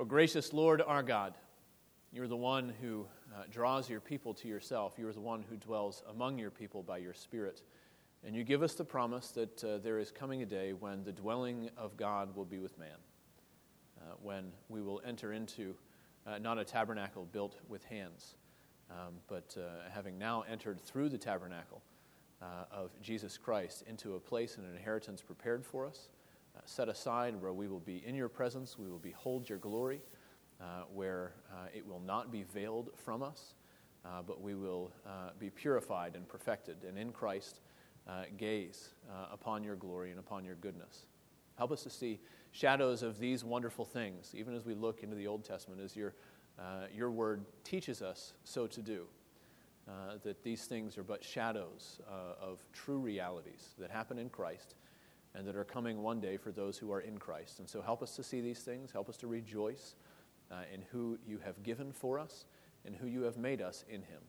Oh, 0.00 0.04
gracious 0.06 0.54
Lord 0.54 0.80
our 0.80 1.02
God, 1.02 1.34
you're 2.10 2.26
the 2.26 2.34
one 2.34 2.72
who 2.80 3.04
uh, 3.36 3.42
draws 3.50 3.90
your 3.90 4.00
people 4.00 4.32
to 4.32 4.48
yourself. 4.48 4.94
You're 4.96 5.12
the 5.12 5.20
one 5.20 5.44
who 5.50 5.56
dwells 5.56 6.02
among 6.08 6.38
your 6.38 6.50
people 6.50 6.82
by 6.82 6.96
your 6.96 7.12
Spirit. 7.12 7.60
And 8.24 8.34
you 8.34 8.42
give 8.42 8.62
us 8.62 8.72
the 8.72 8.84
promise 8.84 9.28
that 9.32 9.62
uh, 9.62 9.76
there 9.76 9.98
is 9.98 10.10
coming 10.10 10.40
a 10.40 10.46
day 10.46 10.72
when 10.72 11.04
the 11.04 11.12
dwelling 11.12 11.68
of 11.76 11.98
God 11.98 12.34
will 12.34 12.46
be 12.46 12.58
with 12.58 12.78
man, 12.78 12.96
uh, 14.00 14.14
when 14.22 14.52
we 14.70 14.80
will 14.80 15.02
enter 15.06 15.34
into 15.34 15.74
uh, 16.26 16.38
not 16.38 16.56
a 16.56 16.64
tabernacle 16.64 17.28
built 17.30 17.56
with 17.68 17.84
hands, 17.84 18.36
um, 18.90 19.16
but 19.28 19.54
uh, 19.60 19.90
having 19.92 20.16
now 20.16 20.44
entered 20.50 20.80
through 20.80 21.10
the 21.10 21.18
tabernacle 21.18 21.82
uh, 22.40 22.64
of 22.72 22.90
Jesus 23.02 23.36
Christ 23.36 23.84
into 23.86 24.14
a 24.14 24.18
place 24.18 24.56
and 24.56 24.64
an 24.64 24.74
inheritance 24.74 25.20
prepared 25.20 25.62
for 25.62 25.86
us 25.86 26.08
set 26.64 26.88
aside 26.88 27.40
where 27.40 27.52
we 27.52 27.68
will 27.68 27.80
be 27.80 28.02
in 28.06 28.14
your 28.14 28.28
presence, 28.28 28.78
we 28.78 28.88
will 28.88 28.98
behold 28.98 29.48
your 29.48 29.58
glory, 29.58 30.00
uh, 30.60 30.82
where 30.92 31.32
uh, 31.52 31.66
it 31.74 31.86
will 31.86 32.00
not 32.00 32.30
be 32.30 32.42
veiled 32.42 32.90
from 32.94 33.22
us, 33.22 33.54
uh, 34.04 34.22
but 34.26 34.42
we 34.42 34.54
will 34.54 34.92
uh, 35.06 35.30
be 35.38 35.48
purified 35.48 36.14
and 36.14 36.28
perfected, 36.28 36.76
and 36.86 36.98
in 36.98 37.12
Christ 37.12 37.60
uh, 38.08 38.24
gaze 38.36 38.90
upon 39.32 39.62
your 39.62 39.76
glory 39.76 40.10
and 40.10 40.18
upon 40.18 40.44
your 40.44 40.56
goodness. 40.56 41.06
Help 41.56 41.72
us 41.72 41.82
to 41.82 41.90
see 41.90 42.20
shadows 42.52 43.02
of 43.02 43.18
these 43.18 43.44
wonderful 43.44 43.84
things, 43.84 44.34
even 44.36 44.54
as 44.54 44.64
we 44.64 44.74
look 44.74 45.02
into 45.02 45.16
the 45.16 45.26
Old 45.26 45.44
Testament, 45.44 45.80
as 45.80 45.96
your, 45.96 46.14
your 46.94 47.10
word 47.10 47.44
teaches 47.64 48.02
us 48.02 48.32
so 48.44 48.66
to 48.66 48.82
do. 48.82 49.06
that 50.24 50.42
these 50.42 50.64
things 50.64 50.96
are 50.98 51.02
but 51.02 51.22
shadows 51.22 52.00
of 52.08 52.58
true 52.72 52.98
realities 52.98 53.74
that 53.78 53.90
happen 53.90 54.18
in 54.18 54.28
Christ 54.28 54.74
and 55.34 55.46
that 55.46 55.56
are 55.56 55.64
coming 55.64 56.02
one 56.02 56.20
day 56.20 56.36
for 56.36 56.50
those 56.50 56.76
who 56.76 56.92
are 56.92 57.00
in 57.00 57.18
Christ. 57.18 57.60
And 57.60 57.68
so 57.68 57.80
help 57.80 58.02
us 58.02 58.16
to 58.16 58.22
see 58.22 58.40
these 58.40 58.60
things. 58.60 58.90
Help 58.92 59.08
us 59.08 59.16
to 59.18 59.26
rejoice 59.26 59.94
uh, 60.50 60.62
in 60.72 60.82
who 60.90 61.18
you 61.26 61.38
have 61.44 61.62
given 61.62 61.92
for 61.92 62.18
us 62.18 62.46
and 62.84 62.96
who 62.96 63.06
you 63.06 63.22
have 63.22 63.36
made 63.36 63.62
us 63.62 63.84
in 63.88 64.02
Him. 64.02 64.20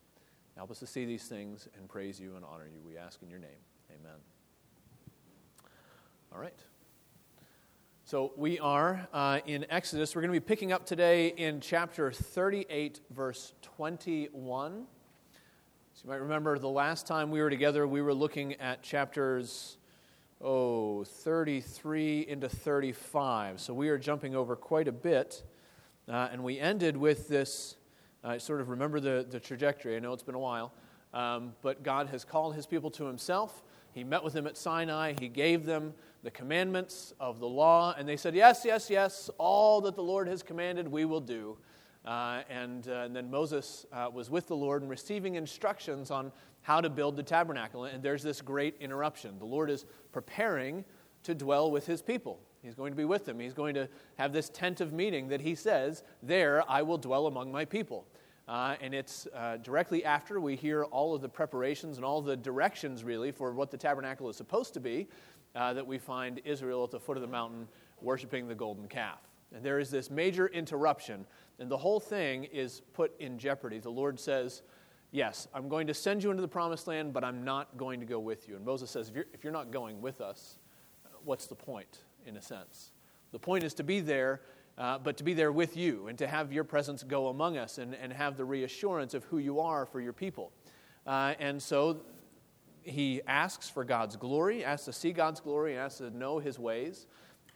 Help 0.55 0.69
us 0.69 0.79
to 0.79 0.87
see 0.87 1.05
these 1.05 1.23
things 1.23 1.67
and 1.77 1.87
praise 1.87 2.19
you 2.19 2.35
and 2.35 2.45
honor 2.45 2.65
you. 2.65 2.81
We 2.85 2.97
ask 2.97 3.21
in 3.23 3.29
your 3.29 3.39
name. 3.39 3.49
Amen. 3.89 4.17
All 6.33 6.39
right. 6.39 6.59
So 8.03 8.33
we 8.35 8.59
are 8.59 9.07
uh, 9.13 9.39
in 9.45 9.65
Exodus. 9.69 10.15
We're 10.15 10.21
going 10.21 10.33
to 10.33 10.39
be 10.39 10.45
picking 10.45 10.71
up 10.71 10.85
today 10.85 11.29
in 11.29 11.61
chapter 11.61 12.11
38, 12.11 12.99
verse 13.09 13.53
21. 13.61 14.85
So 15.93 16.01
you 16.03 16.09
might 16.09 16.21
remember 16.21 16.59
the 16.59 16.69
last 16.69 17.07
time 17.07 17.31
we 17.31 17.41
were 17.41 17.49
together, 17.49 17.87
we 17.87 18.01
were 18.01 18.13
looking 18.13 18.55
at 18.55 18.83
chapters 18.83 19.77
oh, 20.43 21.03
33 21.03 22.21
into 22.27 22.49
35. 22.49 23.59
So 23.59 23.73
we 23.73 23.89
are 23.89 23.97
jumping 23.97 24.35
over 24.35 24.55
quite 24.55 24.87
a 24.87 24.91
bit. 24.91 25.43
Uh, 26.07 26.29
and 26.31 26.43
we 26.43 26.59
ended 26.59 26.97
with 26.97 27.27
this 27.27 27.75
uh, 28.23 28.37
sort 28.37 28.61
of 28.61 28.69
remember 28.69 28.99
the, 28.99 29.25
the 29.29 29.39
trajectory. 29.39 29.95
I 29.95 29.99
know 29.99 30.13
it's 30.13 30.23
been 30.23 30.35
a 30.35 30.39
while. 30.39 30.73
Um, 31.13 31.53
but 31.61 31.83
God 31.83 32.07
has 32.07 32.23
called 32.23 32.55
his 32.55 32.65
people 32.65 32.89
to 32.91 33.05
himself. 33.05 33.63
He 33.93 34.03
met 34.03 34.23
with 34.23 34.33
them 34.33 34.47
at 34.47 34.57
Sinai. 34.57 35.13
He 35.19 35.27
gave 35.27 35.65
them 35.65 35.93
the 36.23 36.31
commandments 36.31 37.13
of 37.19 37.39
the 37.39 37.47
law. 37.47 37.93
And 37.97 38.07
they 38.07 38.17
said, 38.17 38.35
Yes, 38.35 38.63
yes, 38.63 38.89
yes, 38.89 39.29
all 39.37 39.81
that 39.81 39.95
the 39.95 40.03
Lord 40.03 40.27
has 40.27 40.41
commanded, 40.41 40.87
we 40.87 41.05
will 41.05 41.19
do. 41.19 41.57
Uh, 42.05 42.41
and, 42.49 42.87
uh, 42.87 43.03
and, 43.05 43.15
then 43.15 43.29
Moses 43.29 43.85
uh, 43.93 44.09
was 44.11 44.29
with 44.29 44.47
the 44.47 44.55
Lord 44.55 44.81
and 44.81 44.89
receiving 44.89 45.35
instructions 45.35 46.09
on 46.09 46.31
how 46.61 46.81
to 46.81 46.89
build 46.89 47.15
the 47.15 47.23
tabernacle. 47.23 47.85
And 47.85 48.01
there's 48.01 48.23
this 48.23 48.41
great 48.41 48.75
interruption. 48.79 49.37
The 49.37 49.45
Lord 49.45 49.69
is 49.69 49.85
preparing 50.11 50.83
to 51.23 51.35
dwell 51.35 51.69
with 51.69 51.85
his 51.85 52.01
people. 52.01 52.39
He's 52.63 52.73
going 52.73 52.91
to 52.91 52.97
be 52.97 53.05
with 53.05 53.25
them. 53.25 53.39
He's 53.39 53.53
going 53.53 53.75
to 53.75 53.87
have 54.15 54.33
this 54.33 54.49
tent 54.49 54.81
of 54.81 54.93
meeting 54.93 55.27
that 55.27 55.41
he 55.41 55.53
says, 55.53 56.03
There 56.23 56.63
I 56.69 56.81
will 56.81 56.97
dwell 56.97 57.27
among 57.27 57.51
my 57.51 57.65
people. 57.65 58.07
Uh, 58.47 58.75
and 58.81 58.93
it's 58.93 59.27
uh, 59.35 59.57
directly 59.57 60.03
after 60.03 60.39
we 60.39 60.55
hear 60.55 60.83
all 60.85 61.15
of 61.15 61.21
the 61.21 61.29
preparations 61.29 61.97
and 61.97 62.05
all 62.05 62.21
the 62.21 62.35
directions, 62.35 63.03
really, 63.03 63.31
for 63.31 63.53
what 63.53 63.71
the 63.71 63.77
tabernacle 63.77 64.27
is 64.29 64.35
supposed 64.35 64.73
to 64.73 64.79
be, 64.79 65.07
uh, 65.55 65.73
that 65.73 65.85
we 65.85 65.97
find 65.97 66.41
Israel 66.45 66.83
at 66.83 66.91
the 66.91 66.99
foot 66.99 67.17
of 67.17 67.21
the 67.21 67.27
mountain 67.27 67.67
worshiping 68.01 68.47
the 68.47 68.55
golden 68.55 68.87
calf. 68.87 69.19
And 69.53 69.63
there 69.63 69.79
is 69.79 69.89
this 69.89 70.09
major 70.09 70.47
interruption 70.47 71.25
and 71.61 71.69
the 71.69 71.77
whole 71.77 71.99
thing 71.99 72.45
is 72.45 72.81
put 72.93 73.13
in 73.19 73.37
jeopardy. 73.37 73.77
The 73.77 73.89
Lord 73.89 74.19
says, 74.19 74.63
Yes, 75.11 75.47
I'm 75.53 75.69
going 75.69 75.87
to 75.87 75.93
send 75.93 76.23
you 76.23 76.31
into 76.31 76.41
the 76.41 76.47
promised 76.47 76.87
land, 76.87 77.13
but 77.13 77.23
I'm 77.23 77.43
not 77.43 77.77
going 77.77 77.99
to 77.99 78.05
go 78.05 78.17
with 78.17 78.47
you. 78.49 78.55
And 78.55 78.65
Moses 78.65 78.89
says, 78.89 79.09
If 79.09 79.15
you're, 79.15 79.25
if 79.31 79.43
you're 79.43 79.53
not 79.53 79.69
going 79.69 80.01
with 80.01 80.21
us, 80.21 80.57
what's 81.23 81.45
the 81.45 81.55
point, 81.55 81.99
in 82.25 82.37
a 82.37 82.41
sense? 82.41 82.91
The 83.31 83.37
point 83.37 83.63
is 83.63 83.75
to 83.75 83.83
be 83.83 83.99
there, 83.99 84.41
uh, 84.77 84.97
but 84.97 85.17
to 85.17 85.23
be 85.23 85.35
there 85.35 85.51
with 85.51 85.77
you 85.77 86.07
and 86.07 86.17
to 86.17 86.27
have 86.27 86.51
your 86.51 86.63
presence 86.63 87.03
go 87.03 87.27
among 87.27 87.57
us 87.57 87.77
and, 87.77 87.93
and 87.93 88.11
have 88.11 88.37
the 88.37 88.45
reassurance 88.45 89.13
of 89.13 89.23
who 89.25 89.37
you 89.37 89.59
are 89.59 89.85
for 89.85 90.01
your 90.01 90.13
people. 90.13 90.51
Uh, 91.05 91.35
and 91.39 91.61
so 91.61 92.01
he 92.81 93.21
asks 93.27 93.69
for 93.69 93.83
God's 93.83 94.15
glory, 94.15 94.65
asks 94.65 94.85
to 94.85 94.93
see 94.93 95.11
God's 95.11 95.39
glory, 95.39 95.77
asks 95.77 95.99
to 95.99 96.09
know 96.09 96.39
his 96.39 96.57
ways. 96.57 97.05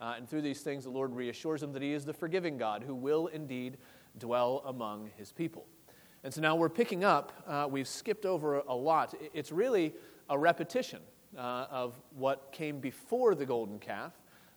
Uh, 0.00 0.14
and 0.16 0.28
through 0.28 0.42
these 0.42 0.60
things, 0.60 0.84
the 0.84 0.90
Lord 0.90 1.12
reassures 1.14 1.62
him 1.62 1.72
that 1.72 1.82
he 1.82 1.92
is 1.92 2.04
the 2.04 2.12
forgiving 2.12 2.58
God 2.58 2.84
who 2.86 2.94
will 2.94 3.28
indeed 3.28 3.78
dwell 4.18 4.62
among 4.66 5.10
his 5.16 5.32
people. 5.32 5.66
And 6.24 6.34
so 6.34 6.40
now 6.40 6.56
we're 6.56 6.68
picking 6.68 7.04
up, 7.04 7.32
uh, 7.46 7.68
we've 7.70 7.86
skipped 7.86 8.26
over 8.26 8.58
a 8.58 8.74
lot. 8.74 9.14
It's 9.32 9.52
really 9.52 9.94
a 10.28 10.38
repetition 10.38 11.00
uh, 11.36 11.66
of 11.70 12.00
what 12.16 12.50
came 12.52 12.80
before 12.80 13.34
the 13.34 13.46
golden 13.46 13.78
calf. 13.78 14.12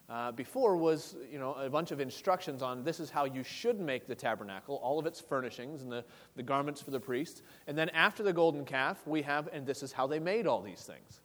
Uh, 0.09 0.31
before 0.31 0.75
was 0.75 1.15
you 1.31 1.37
know 1.37 1.53
a 1.53 1.69
bunch 1.69 1.91
of 1.91 1.99
instructions 1.99 2.63
on 2.63 2.83
this 2.83 2.99
is 2.99 3.11
how 3.11 3.25
you 3.25 3.43
should 3.43 3.79
make 3.79 4.07
the 4.07 4.15
tabernacle 4.15 4.77
all 4.77 4.97
of 4.97 5.05
its 5.05 5.21
furnishings 5.21 5.83
and 5.83 5.91
the, 5.91 6.03
the 6.35 6.41
garments 6.41 6.81
for 6.81 6.89
the 6.89 6.99
priest 6.99 7.43
and 7.67 7.77
then 7.77 7.89
after 7.89 8.23
the 8.23 8.33
golden 8.33 8.65
calf 8.65 9.05
we 9.05 9.21
have 9.21 9.47
and 9.53 9.67
this 9.67 9.83
is 9.83 9.91
how 9.91 10.07
they 10.07 10.17
made 10.17 10.47
all 10.47 10.63
these 10.63 10.81
things 10.81 11.21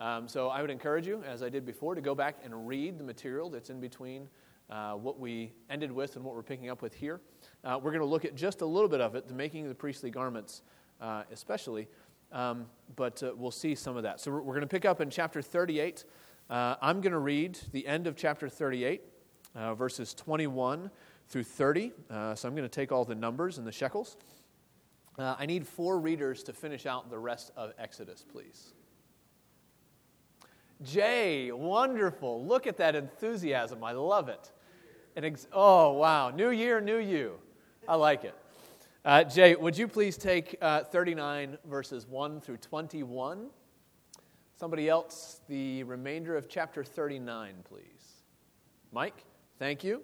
um, 0.00 0.26
so 0.26 0.48
i 0.48 0.60
would 0.60 0.70
encourage 0.70 1.06
you 1.06 1.22
as 1.22 1.44
i 1.44 1.48
did 1.48 1.64
before 1.64 1.94
to 1.94 2.00
go 2.00 2.12
back 2.12 2.38
and 2.42 2.66
read 2.66 2.98
the 2.98 3.04
material 3.04 3.48
that's 3.48 3.70
in 3.70 3.78
between 3.78 4.28
uh, 4.68 4.94
what 4.94 5.20
we 5.20 5.52
ended 5.70 5.92
with 5.92 6.16
and 6.16 6.24
what 6.24 6.34
we're 6.34 6.42
picking 6.42 6.70
up 6.70 6.82
with 6.82 6.92
here 6.92 7.20
uh, 7.64 7.78
we're 7.82 7.90
going 7.90 8.00
to 8.00 8.06
look 8.06 8.24
at 8.24 8.34
just 8.34 8.60
a 8.60 8.66
little 8.66 8.88
bit 8.88 9.00
of 9.00 9.14
it, 9.14 9.26
the 9.26 9.34
making 9.34 9.62
of 9.62 9.68
the 9.68 9.74
priestly 9.74 10.10
garments, 10.10 10.62
uh, 11.00 11.22
especially, 11.32 11.88
um, 12.32 12.66
but 12.96 13.22
uh, 13.22 13.32
we'll 13.36 13.50
see 13.50 13.74
some 13.74 13.96
of 13.96 14.02
that. 14.02 14.20
So 14.20 14.30
we're, 14.30 14.42
we're 14.42 14.54
going 14.54 14.60
to 14.60 14.66
pick 14.66 14.84
up 14.84 15.00
in 15.00 15.08
chapter 15.08 15.40
38. 15.40 16.04
Uh, 16.50 16.76
I'm 16.82 17.00
going 17.00 17.12
to 17.12 17.18
read 17.18 17.58
the 17.72 17.86
end 17.86 18.06
of 18.06 18.16
chapter 18.16 18.48
38, 18.48 19.02
uh, 19.54 19.74
verses 19.74 20.12
21 20.14 20.90
through 21.28 21.44
30. 21.44 21.92
Uh, 22.10 22.34
so 22.34 22.48
I'm 22.48 22.54
going 22.54 22.68
to 22.68 22.74
take 22.74 22.92
all 22.92 23.04
the 23.04 23.14
numbers 23.14 23.58
and 23.58 23.66
the 23.66 23.72
shekels. 23.72 24.16
I 25.16 25.46
need 25.46 25.64
four 25.64 26.00
readers 26.00 26.42
to 26.42 26.52
finish 26.52 26.86
out 26.86 27.08
the 27.08 27.18
rest 27.20 27.52
of 27.56 27.72
Exodus, 27.78 28.24
please. 28.28 28.74
Jay, 30.82 31.52
wonderful. 31.52 32.44
Look 32.44 32.66
at 32.66 32.76
that 32.78 32.96
enthusiasm. 32.96 33.84
I 33.84 33.92
love 33.92 34.28
it. 34.28 34.50
Ex- 35.16 35.46
oh, 35.52 35.92
wow. 35.92 36.30
New 36.30 36.50
year, 36.50 36.80
new 36.80 36.98
you. 36.98 37.38
I 37.86 37.96
like 37.96 38.24
it. 38.24 38.34
Uh, 39.04 39.24
Jay, 39.24 39.54
would 39.54 39.76
you 39.76 39.86
please 39.86 40.16
take 40.16 40.56
uh, 40.62 40.84
39 40.84 41.58
verses 41.66 42.06
1 42.06 42.40
through 42.40 42.56
21? 42.56 43.50
Somebody 44.58 44.88
else, 44.88 45.40
the 45.48 45.82
remainder 45.82 46.34
of 46.36 46.48
chapter 46.48 46.82
39, 46.82 47.56
please. 47.64 48.22
Mike, 48.90 49.24
thank 49.58 49.84
you. 49.84 50.02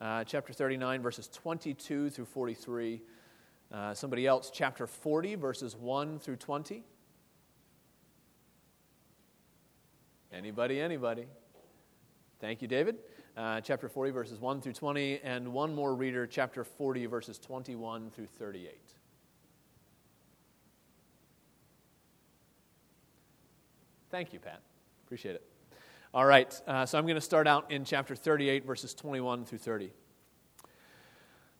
Uh, 0.00 0.24
chapter 0.24 0.52
39, 0.52 1.02
verses 1.02 1.28
22 1.28 2.10
through 2.10 2.24
43. 2.24 3.00
Uh, 3.70 3.94
somebody 3.94 4.26
else, 4.26 4.50
chapter 4.52 4.88
40, 4.88 5.36
verses 5.36 5.76
1 5.76 6.18
through 6.18 6.36
20. 6.36 6.82
Anybody, 10.32 10.80
anybody? 10.80 11.26
Thank 12.40 12.62
you, 12.62 12.66
David 12.66 12.96
uh, 13.36 13.60
chapter 13.60 13.88
40, 13.88 14.10
verses 14.10 14.40
1 14.40 14.60
through 14.60 14.72
20, 14.72 15.20
and 15.22 15.52
one 15.52 15.74
more 15.74 15.94
reader, 15.94 16.26
chapter 16.26 16.64
40, 16.64 17.06
verses 17.06 17.38
21 17.38 18.10
through 18.10 18.26
38. 18.26 18.78
Thank 24.10 24.32
you, 24.32 24.40
Pat. 24.40 24.60
Appreciate 25.06 25.36
it. 25.36 25.42
All 26.12 26.26
right, 26.26 26.60
uh, 26.66 26.84
so 26.84 26.98
I'm 26.98 27.04
going 27.04 27.14
to 27.14 27.20
start 27.20 27.46
out 27.46 27.70
in 27.70 27.84
chapter 27.84 28.16
38, 28.16 28.64
verses 28.64 28.94
21 28.94 29.44
through 29.44 29.58
30. 29.58 29.92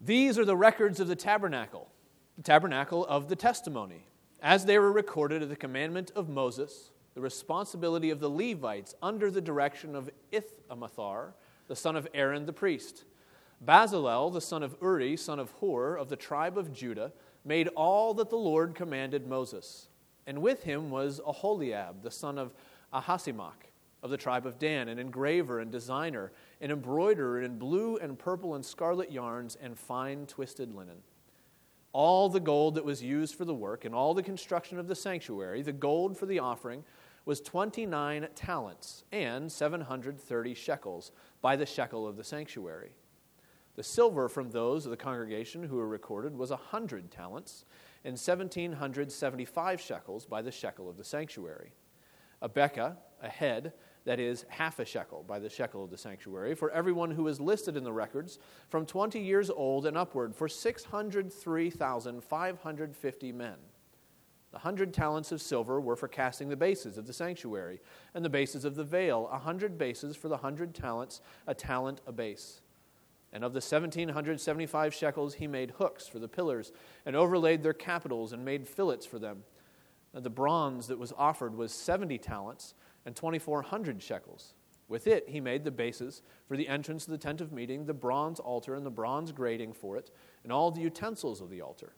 These 0.01 0.39
are 0.39 0.45
the 0.45 0.57
records 0.57 0.99
of 0.99 1.07
the 1.07 1.15
tabernacle, 1.15 1.89
the 2.37 2.43
tabernacle 2.43 3.07
of 3.07 3.29
the 3.29 3.37
testimony, 3.37 4.07
as 4.43 4.65
they 4.65 4.79
were 4.79 4.91
recorded 4.91 5.43
at 5.43 5.49
the 5.49 5.57
commandment 5.57 6.11
of 6.17 6.29
Moses, 6.29 6.91
the 7.15 7.21
responsibility 7.21 8.11
of 8.11 8.19
the 8.19 8.31
Levites 8.31 8.95
under 9.03 9.31
the 9.31 9.41
direction 9.41 9.95
of 9.95 10.11
Ithamar 10.33 11.35
the 11.71 11.77
son 11.77 11.95
of 11.95 12.09
Aaron 12.15 12.47
the 12.47 12.53
priest. 12.53 13.05
Bezalel, 13.65 14.33
the 14.33 14.41
son 14.41 14.65
of 14.65 14.75
Uri, 14.83 15.17
son 15.17 15.39
of 15.39 15.53
Hur, 15.61 15.95
of 15.95 16.09
the 16.09 16.17
tribe 16.17 16.59
of 16.59 16.73
Judah, 16.73 17.13
made 17.45 17.69
all 17.77 18.13
that 18.15 18.29
the 18.29 18.37
Lord 18.37 18.75
commanded 18.75 19.29
Moses. 19.29 19.87
And 20.27 20.43
with 20.43 20.65
him 20.65 20.91
was 20.91 21.21
Aholiab, 21.25 22.03
the 22.03 22.11
son 22.11 22.39
of 22.39 22.53
Ahisamach, 22.93 23.71
of 24.03 24.11
the 24.11 24.17
tribe 24.17 24.47
of 24.47 24.59
Dan, 24.59 24.89
an 24.89 24.99
engraver 24.99 25.61
and 25.61 25.71
designer, 25.71 26.33
and 26.61 26.73
embroiderer 26.73 27.41
in 27.41 27.57
blue 27.57 27.99
and 27.99 28.19
purple 28.19 28.57
and 28.57 28.67
scarlet 28.67 29.13
yarns 29.13 29.57
and 29.63 29.79
fine 29.79 30.27
twisted 30.27 30.75
linen. 30.75 30.99
All 31.93 32.29
the 32.29 32.41
gold 32.41 32.75
that 32.75 32.85
was 32.85 33.01
used 33.01 33.37
for 33.37 33.45
the 33.45 33.55
work 33.55 33.85
and 33.85 33.95
all 33.95 34.13
the 34.13 34.25
construction 34.25 34.81
of 34.81 34.89
the 34.89 34.97
sanctuary, 34.97 35.63
the 35.63 35.71
gold 35.71 36.19
for 36.19 36.27
the 36.27 36.41
offering, 36.41 36.83
was 37.25 37.41
29 37.41 38.27
talents 38.35 39.05
and 39.13 39.53
730 39.53 40.55
shekels 40.55 41.13
by 41.41 41.57
the 41.57 41.67
shekel 41.67 42.07
of 42.07 42.17
the 42.17 42.25
sanctuary. 42.25 42.93
The 43.77 43.83
silver 43.83 44.29
from 44.29 44.51
those 44.51 44.85
of 44.85 44.91
the 44.91 44.97
congregation 44.97 45.63
who 45.63 45.77
were 45.77 45.89
recorded 45.89 46.37
was 46.37 46.51
a 46.51 46.57
100 46.57 47.11
talents 47.11 47.65
and 48.05 48.13
1,775 48.13 49.81
shekels 49.81 50.27
by 50.27 50.43
the 50.43 50.51
shekel 50.51 50.89
of 50.89 50.97
the 50.97 51.05
sanctuary. 51.05 51.73
A 52.43 52.49
bekah, 52.49 52.97
a 53.23 53.29
head, 53.29 53.73
that 54.05 54.19
is 54.19 54.47
half 54.49 54.79
a 54.79 54.85
shekel 54.85 55.23
by 55.27 55.39
the 55.39 55.51
shekel 55.51 55.85
of 55.85 55.91
the 55.91 55.99
sanctuary, 55.99 56.55
for 56.55 56.71
everyone 56.71 57.11
who 57.11 57.29
is 57.29 57.39
listed 57.39 57.77
in 57.77 57.85
the 57.85 57.93
records 57.93 58.39
from 58.69 58.87
20 58.87 59.21
years 59.21 59.51
old 59.51 59.85
and 59.87 59.97
upward, 59.97 60.35
for 60.35 60.49
603,550 60.49 63.33
men. 63.33 63.57
The 64.53 64.59
hundred 64.59 64.93
talents 64.93 65.31
of 65.31 65.41
silver 65.41 65.81
were 65.81 65.97
for 65.97 66.09
casting 66.09 66.49
the 66.49 66.57
bases 66.57 66.99
of 66.99 67.07
the 67.07 67.13
sanctuary, 67.13 67.81
and 68.15 68.25
the 68.25 68.31
bases 68.31 68.65
of 68.65 68.75
the 68.75 68.85
veil, 68.85 69.29
a 69.31 69.39
hundred 69.39 69.79
bases 69.79 70.17
for 70.17 70.29
the 70.29 70.39
hundred 70.39 70.75
talents, 70.75 71.21
a 71.47 71.55
talent 71.55 72.01
a 72.07 72.13
base. 72.13 72.61
And 73.33 73.45
of 73.45 73.53
the 73.53 73.59
1775 73.59 74.93
shekels, 74.93 75.35
he 75.35 75.47
made 75.47 75.71
hooks 75.73 76.09
for 76.09 76.19
the 76.19 76.27
pillars, 76.27 76.73
and 77.07 77.15
overlaid 77.15 77.63
their 77.63 77.73
capitals, 77.73 78.33
and 78.33 78.45
made 78.45 78.67
fillets 78.67 79.07
for 79.07 79.21
them. 79.21 79.45
And 80.13 80.25
the 80.25 80.31
bronze 80.31 80.89
that 80.89 80.99
was 80.99 81.13
offered 81.17 81.55
was 81.55 81.73
70 81.73 82.19
talents 82.19 82.75
and 83.07 83.15
2,400 83.15 84.03
shekels. 84.03 84.55
With 84.89 85.07
it, 85.07 85.29
he 85.29 85.41
made 85.41 85.63
the 85.63 85.71
bases 85.71 86.23
for 86.49 86.57
the 86.57 86.67
entrance 86.67 87.07
of 87.07 87.13
the 87.13 87.19
tent 87.19 87.41
of 87.41 87.53
meeting, 87.53 87.87
the 87.87 87.95
bronze 87.95 88.41
altar, 88.41 88.75
and 88.75 88.85
the 88.85 88.91
bronze 88.91 89.31
grating 89.31 89.73
for 89.73 89.97
it, 89.97 90.11
and 90.43 90.53
all 90.53 90.73
the 90.73 90.81
utensils 90.81 91.41
of 91.41 91.51
the 91.51 91.61
altar 91.61 91.93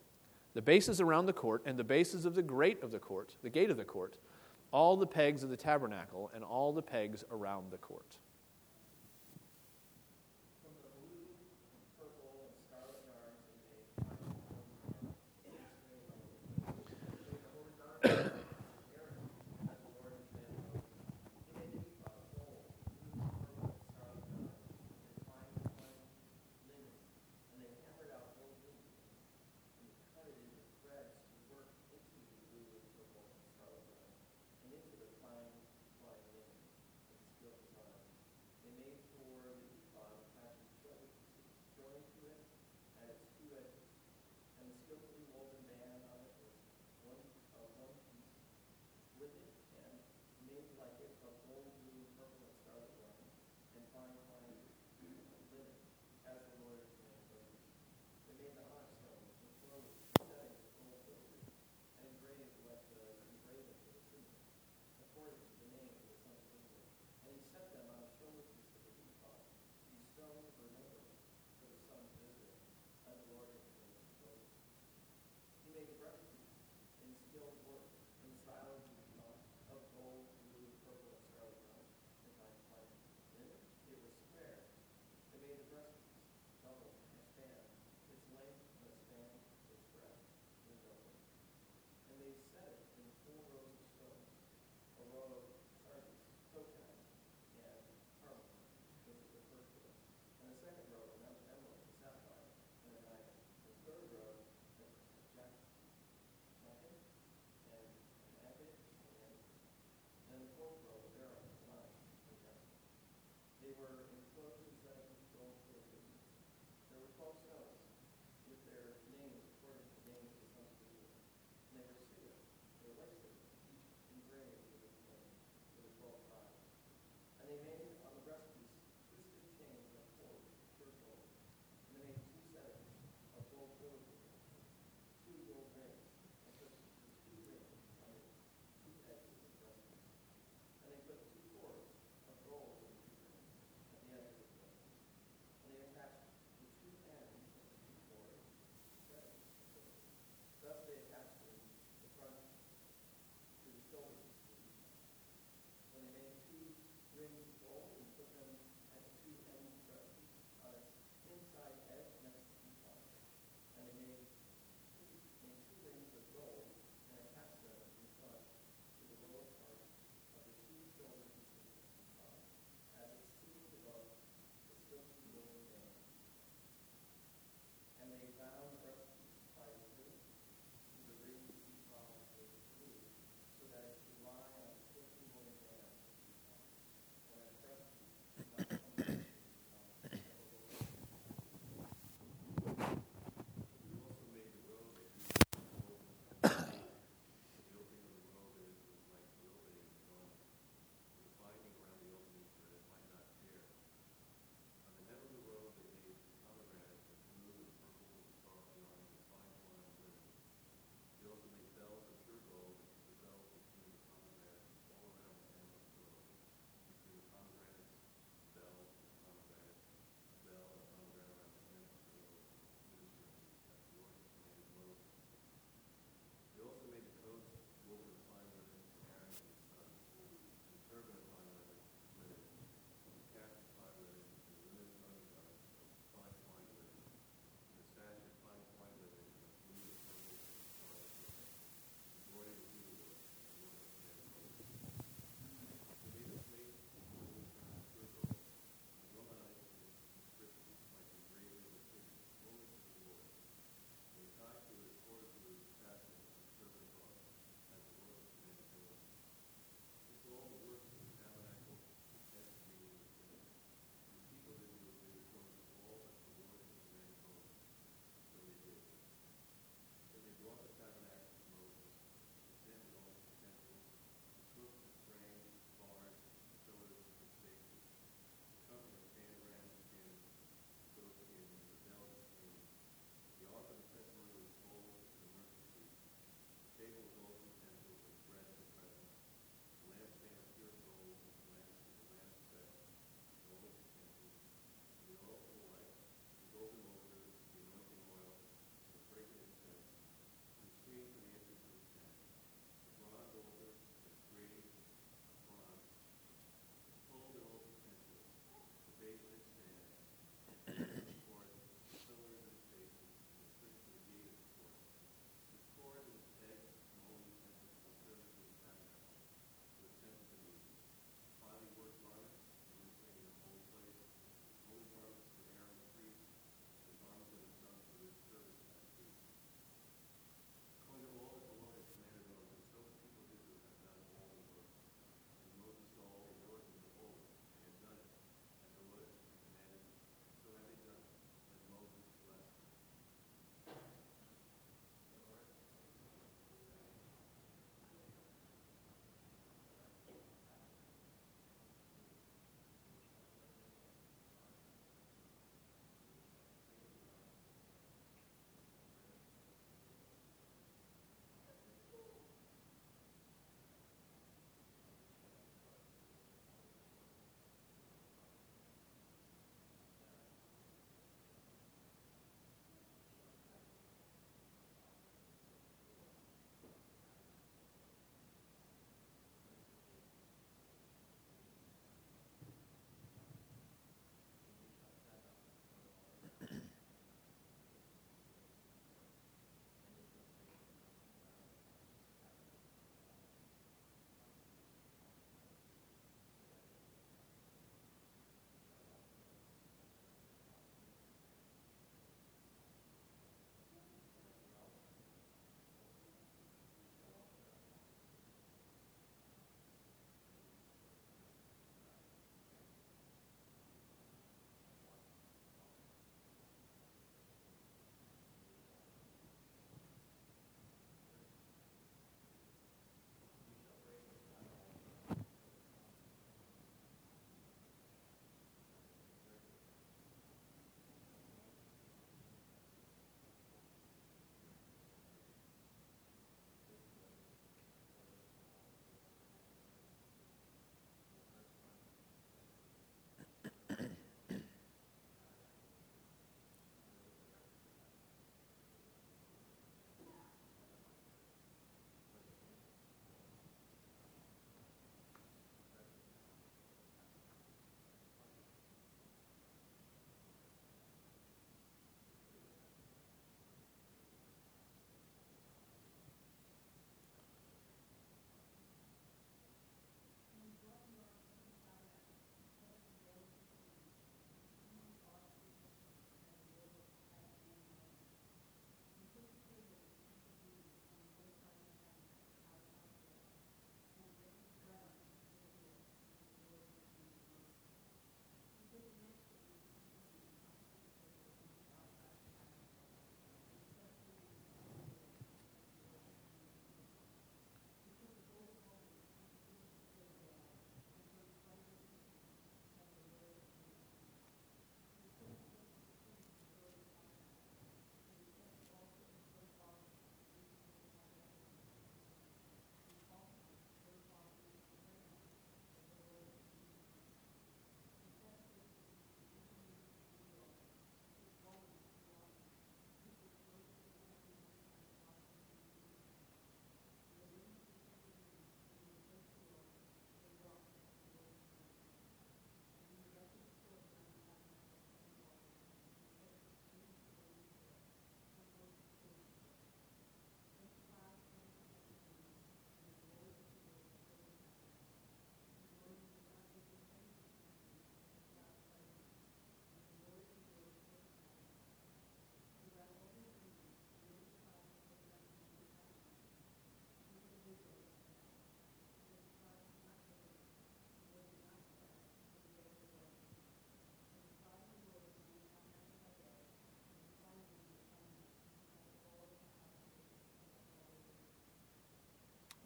the 0.55 0.63
bases 0.63 1.01
around 1.01 1.27
the 1.27 1.33
court, 1.33 1.63
and 1.65 1.79
the 1.79 1.85
bases 1.85 2.25
of 2.25 2.35
the 2.35 2.43
grate 2.43 2.83
of 2.83 2.91
the 2.91 2.99
court, 2.99 3.35
the 3.43 3.51
gate 3.51 3.71
of 3.71 3.77
the 3.77 3.85
court, 3.85 4.17
all 4.71 4.97
the 4.97 5.07
pegs 5.07 5.43
of 5.43 5.51
the 5.51 5.57
tabernacle, 5.57 6.31
and 6.35 6.45
all 6.45 6.73
the 6.73 6.83
pegs 6.83 7.25
around 7.31 7.71
the 7.71 7.79
court. 7.79 8.19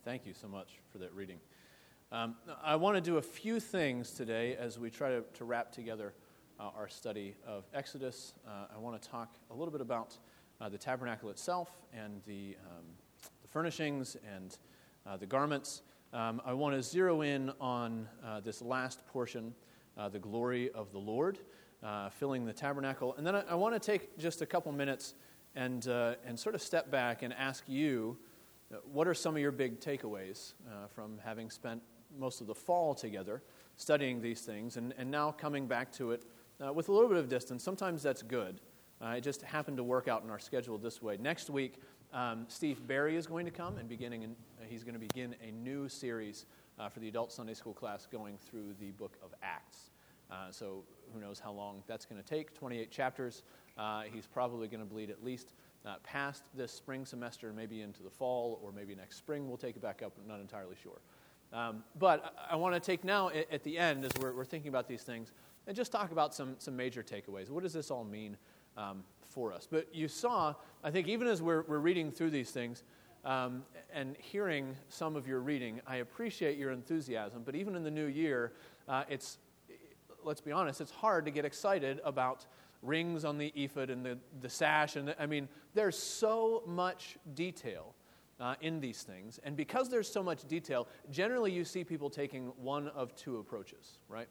Thank 0.07 0.25
you 0.25 0.35
so 0.35 0.47
much 0.47 0.69
for 0.93 0.99
that 0.99 1.13
reading. 1.17 1.41
Um, 2.13 2.37
I 2.63 2.77
want 2.77 2.95
to 2.95 3.01
do 3.01 3.17
a 3.17 3.23
few 3.23 3.59
things 3.59 4.13
today 4.13 4.55
as 4.55 4.79
we 4.79 4.89
try 4.89 5.09
to, 5.09 5.25
to 5.35 5.45
wrap 5.45 5.73
together 5.73 6.15
uh, 6.61 6.71
our 6.77 6.87
study 6.87 7.35
of 7.45 7.65
Exodus. 7.75 8.35
Uh, 8.47 8.67
I 8.73 8.79
want 8.79 9.03
to 9.03 9.09
talk 9.09 9.35
a 9.51 9.55
little 9.55 9.73
bit 9.73 9.81
about 9.81 10.17
uh, 10.61 10.69
the 10.69 10.79
tabernacle 10.79 11.29
itself 11.29 11.81
and 11.93 12.23
the, 12.25 12.57
um, 12.65 12.85
the 13.43 13.49
furnishings 13.49 14.17
and 14.33 14.57
uh, 15.09 15.17
the 15.17 15.27
garments. 15.27 15.83
Um, 16.13 16.41
I 16.47 16.53
want 16.53 16.77
to 16.77 16.85
zero 16.85 17.23
in 17.23 17.51
on 17.61 18.09
uh, 18.25 18.39
this 18.39 18.63
last 18.63 19.05
portion, 19.09 19.53
uh, 19.99 20.09
the 20.09 20.21
glory 20.21 20.71
of 20.71 20.93
the 20.93 21.01
Lord, 21.01 21.41
filling 22.13 22.45
the 22.45 22.53
tabernacle. 22.53 23.17
And 23.19 23.27
then 23.27 23.35
I, 23.35 23.43
I 23.51 23.55
want 23.57 23.75
to 23.75 23.81
take 23.81 24.17
just 24.19 24.41
a 24.41 24.47
couple 24.47 24.71
minutes 24.71 25.15
and, 25.57 25.85
and 25.89 26.39
sort 26.39 26.55
of 26.55 26.63
step 26.63 26.93
back 26.93 27.25
and 27.25 27.35
ask 27.35 27.65
you 27.67 28.17
what 28.85 29.07
are 29.07 29.15
some 29.15 29.35
of 29.35 29.41
your 29.41 29.53
big 29.53 29.81
takeaways 29.81 30.55
from 30.95 31.19
having 31.25 31.51
spent 31.51 31.83
most 32.19 32.41
of 32.41 32.47
the 32.47 32.55
fall 32.55 32.95
together 32.95 33.43
studying 33.77 34.21
these 34.21 34.41
things 34.41 34.77
and, 34.77 34.95
and 34.99 35.11
now 35.11 35.31
coming 35.31 35.67
back 35.67 35.93
to 35.93 36.13
it 36.13 36.25
uh, 36.65 36.73
with 36.73 36.89
a 36.89 36.93
little 36.93 37.09
bit 37.09 37.19
of 37.19 37.29
distance. 37.29 37.63
Sometimes 37.63 38.03
that's 38.03 38.23
good. 38.23 38.61
Uh, 39.01 39.09
it 39.09 39.21
just 39.21 39.43
happened 39.43 39.77
to 39.77 39.85
work 39.85 40.09
out 40.09 40.25
in 40.25 40.31
our 40.31 40.39
schedule 40.39 40.79
this 40.79 41.03
way. 41.03 41.19
Next 41.19 41.51
week, 41.51 41.81
um, 42.13 42.47
Steve 42.49 42.87
Barry 42.87 43.17
is 43.17 43.27
going 43.27 43.45
to 43.45 43.51
come 43.51 43.77
and 43.77 43.89
beginning 43.89 44.23
in, 44.23 44.31
uh, 44.31 44.65
he's 44.67 44.85
going 44.85 44.95
to 44.95 45.01
begin 45.01 45.35
a 45.47 45.51
new 45.51 45.89
series 45.89 46.47
uh, 46.79 46.89
for 46.89 47.01
the 47.01 47.09
adult 47.09 47.33
Sunday 47.33 47.55
school 47.55 47.75
class 47.75 48.07
going 48.11 48.39
through 48.39 48.75
the 48.81 48.91
book 48.93 49.19
of 49.23 49.35
Acts. 49.43 49.91
Uh, 50.31 50.51
so 50.51 50.85
who 51.13 51.21
knows 51.21 51.39
how 51.39 51.53
long 51.53 51.83
that's 51.87 52.07
going 52.07 52.21
to 52.21 52.27
take 52.27 52.55
28 52.55 52.91
chapters. 52.91 53.43
Uh, 53.77 54.03
he's 54.11 54.27
probably 54.27 54.67
going 54.67 54.81
to 54.81 54.87
bleed 54.87 55.11
at 55.11 55.23
least 55.23 55.53
past 56.03 56.45
this 56.55 56.73
spring 56.73 57.05
semester, 57.05 57.53
maybe 57.53 57.83
into 57.83 58.03
the 58.03 58.11
fall, 58.11 58.61
or 58.63 58.73
maybe 58.73 58.95
next 58.95 59.17
spring 59.17 59.49
we'll 59.49 59.57
take 59.57 59.77
it 59.77 59.83
back 59.83 60.03
up. 60.03 60.13
I'm 60.21 60.29
not 60.29 60.41
entirely 60.41 60.77
sure. 60.83 60.99
Um, 61.53 61.85
but 61.99 62.35
I, 62.51 62.57
want 62.57 62.75
to 62.75 62.81
take 62.81 63.05
now 63.05 63.29
at, 63.29 63.51
at 63.53 63.63
the 63.63 63.79
end, 63.79 64.05
as 64.05 64.11
we're, 64.21 64.33
we're, 64.33 64.45
thinking 64.45 64.69
about 64.69 64.89
these 64.89 65.03
things, 65.03 65.33
and 65.67 65.77
just 65.77 65.93
talk 65.93 66.11
about 66.11 66.35
some, 66.35 66.57
some 66.59 66.77
major 66.77 67.03
takeaways. 67.03 67.51
What 67.51 67.63
does 67.63 67.73
this 67.73 67.91
all 67.91 68.05
mean 68.05 68.37
um, 68.77 69.05
for 69.29 69.53
us? 69.53 69.67
But 69.71 69.95
you 69.95 70.09
saw, 70.09 70.55
I 70.83 70.91
think, 70.91 71.07
even 71.09 71.29
as 71.29 71.41
we're, 71.41 71.63
we're 71.63 71.79
reading 71.79 72.11
through 72.11 72.31
these 72.31 72.51
things 72.51 72.83
um, 73.25 73.63
and 73.93 74.17
hearing 74.19 74.75
some 74.89 75.15
of 75.15 75.27
your 75.29 75.41
reading, 75.41 75.81
I 75.87 75.97
appreciate 75.97 76.59
your 76.59 76.73
enthusiasm. 76.73 77.43
But 77.45 77.55
even 77.55 77.77
in 77.77 77.85
the 77.85 77.91
new 77.91 78.07
year, 78.07 78.53
uh, 78.89 79.05
it's, 79.09 79.39
let's 80.25 80.41
be 80.41 80.53
honest, 80.53 80.81
it's 80.81 80.91
hard 80.91 81.25
to 81.27 81.31
get 81.31 81.45
excited 81.45 82.01
about 82.05 82.45
rings 82.87 83.25
on 83.25 83.39
the 83.39 83.53
ephod 83.55 83.91
and 83.91 84.05
the, 84.05 84.19
the 84.41 84.49
sash. 84.49 84.97
And 84.97 85.09
the, 85.09 85.23
I 85.23 85.27
mean, 85.27 85.49
there's 85.75 85.99
so 85.99 86.63
much 86.67 87.19
detail 87.35 87.95
uh, 88.41 88.55
in 88.61 88.81
these 88.81 89.03
things. 89.03 89.41
And 89.45 89.57
because 89.57 89.89
there's 89.89 90.11
so 90.11 90.23
much 90.23 90.47
detail, 90.47 90.89
generally 91.11 91.53
you 91.53 91.65
see 91.65 91.85
people 91.85 92.11
taking 92.11 92.53
one 92.57 92.89
of 92.89 93.15
two 93.17 93.39
approaches, 93.39 93.99
right? 94.09 94.29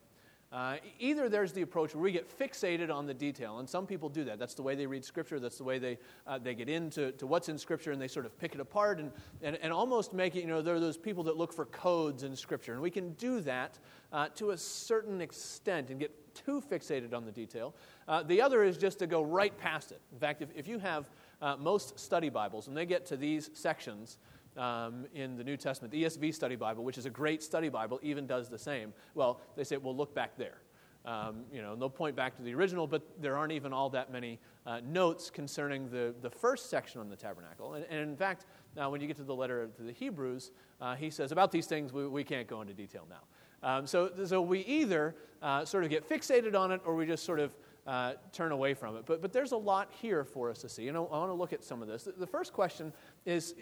Uh, 0.52 0.78
either 1.00 1.28
there's 1.28 1.52
the 1.52 1.64
approach 1.64 1.94
where 1.94 2.04
we 2.04 2.12
get 2.12 2.40
fixated 2.40 2.94
on 2.94 3.06
the 3.06 3.14
detail, 3.14 3.60
and 3.60 3.68
some 3.68 3.86
people 3.86 4.08
do 4.08 4.24
that. 4.24 4.40
That's 4.40 4.54
the 4.54 4.62
way 4.62 4.76
they 4.76 4.86
read 4.86 5.04
Scripture, 5.04 5.40
that's 5.40 5.58
the 5.58 5.64
way 5.64 5.80
they, 5.80 5.98
uh, 6.28 6.38
they 6.38 6.54
get 6.54 6.70
into 6.70 7.12
to 7.14 7.28
what's 7.28 7.50
in 7.50 7.58
Scripture, 7.58 7.92
and 7.92 8.02
they 8.02 8.08
sort 8.08 8.26
of 8.26 8.38
pick 8.40 8.54
it 8.54 8.62
apart 8.62 9.00
and, 9.00 9.12
and, 9.42 9.58
and 9.58 9.74
almost 9.74 10.14
make 10.14 10.36
it, 10.36 10.42
you 10.42 10.48
know, 10.48 10.62
there 10.62 10.76
are 10.76 10.80
those 10.80 10.98
people 10.98 11.24
that 11.24 11.36
look 11.36 11.52
for 11.52 11.66
codes 11.66 12.24
in 12.24 12.36
Scripture. 12.36 12.74
And 12.74 12.82
we 12.82 12.92
can 12.92 13.14
do 13.14 13.42
that 13.42 13.80
uh, 14.14 14.30
to 14.36 14.52
a 14.52 14.58
certain 14.58 15.20
extent 15.20 15.90
and 15.90 16.00
get 16.00 16.12
too 16.36 16.62
fixated 16.62 17.14
on 17.14 17.26
the 17.26 17.32
detail. 17.32 17.74
Uh, 18.08 18.22
the 18.24 18.42
other 18.42 18.64
is 18.64 18.78
just 18.78 19.00
to 19.00 19.08
go 19.08 19.24
right 19.24 19.58
past 19.58 19.92
it. 19.92 20.02
In 20.12 20.20
fact, 20.20 20.42
if, 20.42 20.50
if 20.56 20.68
you 20.68 20.78
have 20.80 21.10
uh, 21.42 21.56
most 21.58 22.00
study 22.00 22.30
Bibles, 22.30 22.68
and 22.68 22.76
they 22.76 22.86
get 22.86 23.06
to 23.08 23.18
these 23.18 23.50
sections 23.54 24.18
um, 24.58 25.06
in 25.14 25.38
the 25.38 25.44
New 25.44 25.58
Testament, 25.58 25.92
the 25.92 26.04
ESV 26.04 26.34
study 26.34 26.56
Bible, 26.56 26.84
which 26.84 26.98
is 26.98 27.06
a 27.06 27.10
great 27.10 27.42
study 27.42 27.70
Bible, 27.70 28.00
even 28.04 28.28
does 28.28 28.50
the 28.50 28.60
same. 28.60 28.94
Well, 29.16 29.42
they 29.56 29.64
say, 29.64 29.78
well, 29.78 29.96
look 29.96 30.14
back 30.14 30.38
there. 30.38 30.58
Um, 31.06 31.44
you 31.54 31.62
know, 31.62 31.74
and 31.74 31.82
they'll 31.82 31.90
point 31.90 32.16
back 32.16 32.36
to 32.38 32.42
the 32.42 32.54
original, 32.56 32.88
but 32.88 33.04
there 33.22 33.38
aren't 33.38 33.52
even 33.52 33.72
all 33.72 33.92
that 33.92 34.12
many 34.12 34.40
uh, 34.66 34.82
notes 34.84 35.30
concerning 35.30 35.88
the, 35.92 36.16
the 36.24 36.32
first 36.32 36.72
section 36.72 37.00
on 37.00 37.10
the 37.10 37.16
tabernacle. 37.16 37.76
And, 37.76 37.86
and 37.92 38.00
in 38.00 38.18
fact, 38.18 38.46
now 38.76 38.90
when 38.90 39.02
you 39.02 39.08
get 39.08 39.18
to 39.18 39.24
the 39.24 39.36
letter 39.36 39.70
to 39.78 39.84
the 39.84 39.92
Hebrews, 39.92 40.50
uh, 40.82 40.96
he 40.96 41.12
says, 41.12 41.32
about 41.32 41.52
these 41.52 41.68
things, 41.68 41.94
we, 41.94 42.08
we 42.08 42.24
can't 42.24 42.48
go 42.48 42.62
into 42.62 42.74
detail 42.74 43.06
now. 43.08 43.22
Um, 43.66 43.88
so, 43.88 44.12
so 44.26 44.44
we 44.44 44.60
either 44.60 45.16
uh, 45.42 45.66
sort 45.66 45.84
of 45.84 45.90
get 45.90 46.08
fixated 46.08 46.56
on 46.56 46.72
it 46.72 46.82
or 46.86 46.94
we 46.96 47.08
just 47.08 47.26
sort 47.26 47.40
of 47.40 47.56
uh, 47.88 48.14
turn 48.32 48.52
away 48.52 48.76
from 48.76 48.96
it. 48.96 49.08
But, 49.08 49.24
but 49.24 49.34
there's 49.34 49.54
a 49.54 49.58
lot 49.58 49.90
here 50.00 50.24
for 50.24 50.52
us 50.52 50.60
to 50.60 50.70
see. 50.70 50.88
And 50.88 50.96
I, 50.96 51.02
I 51.02 51.18
want 51.18 51.32
to 51.32 51.34
look 51.34 51.52
at 51.52 51.64
some 51.64 51.82
of 51.82 51.88
this. 51.88 52.08
The, 52.16 52.28
first 52.28 52.54
question 52.54 52.94
is 53.26 53.56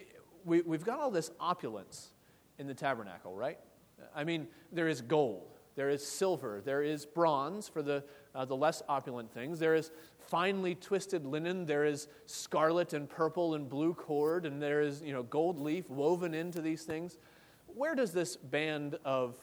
we, 0.44 0.62
we've 0.62 0.84
got 0.84 1.00
all 1.00 1.10
this 1.10 1.32
opulence 1.39 2.10
in 2.60 2.68
the 2.68 2.74
tabernacle, 2.74 3.34
right? 3.34 3.58
I 4.13 4.26
mean, 4.26 4.48
there 4.74 4.89
is 4.89 5.00
gold, 5.00 5.58
there 5.76 5.89
is 5.89 6.06
silver, 6.06 6.62
there 6.66 6.84
is 6.84 7.06
bronze 7.06 7.70
for 7.70 7.82
the, 7.82 8.04
uh, 8.36 8.44
the 8.44 8.58
less 8.58 8.82
opulent 8.89 9.34
things, 9.34 9.58
there 9.58 9.74
is 9.74 9.92
finely 10.20 10.76
twisted 10.76 11.26
linen, 11.26 11.66
there 11.66 11.86
is 11.86 12.10
scarlet 12.26 12.92
and 12.92 13.10
purple 13.10 13.56
and 13.56 13.70
blue 13.70 13.94
cord, 13.94 14.46
and 14.46 14.62
there 14.62 14.82
is 14.82 15.02
you 15.02 15.13
know, 15.13 15.24
gold 15.24 15.60
leaf 15.60 15.89
woven 15.89 16.34
into 16.34 16.60
these 16.62 16.84
things. 16.84 17.18
Where 17.68 17.96
does 17.96 18.12
this 18.12 18.36
band 18.36 18.98
of 19.06 19.38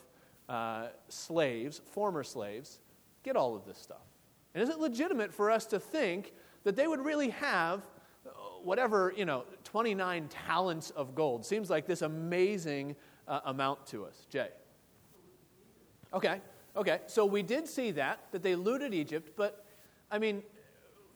uh, 0.50 0.88
slaves, 1.08 1.80
former 1.92 2.24
slaves, 2.24 2.80
get 3.22 3.36
all 3.36 3.54
of 3.54 3.64
this 3.64 3.78
stuff? 3.78 4.02
And 4.52 4.62
is 4.62 4.68
it 4.68 4.78
legitimate 4.78 5.32
for 5.32 5.50
us 5.50 5.64
to 5.66 5.78
think 5.78 6.32
that 6.64 6.74
they 6.74 6.88
would 6.88 7.04
really 7.04 7.30
have 7.30 7.86
uh, 8.26 8.30
whatever, 8.62 9.14
you 9.16 9.24
know, 9.24 9.44
29 9.62 10.26
talents 10.28 10.90
of 10.90 11.14
gold? 11.14 11.46
Seems 11.46 11.70
like 11.70 11.86
this 11.86 12.02
amazing 12.02 12.96
uh, 13.28 13.40
amount 13.44 13.86
to 13.86 14.04
us. 14.04 14.26
Jay. 14.28 14.48
Okay, 16.12 16.40
okay. 16.76 16.98
So 17.06 17.24
we 17.24 17.42
did 17.42 17.68
see 17.68 17.92
that, 17.92 18.18
that 18.32 18.42
they 18.42 18.56
looted 18.56 18.92
Egypt, 18.92 19.34
but 19.36 19.64
I 20.10 20.18
mean, 20.18 20.42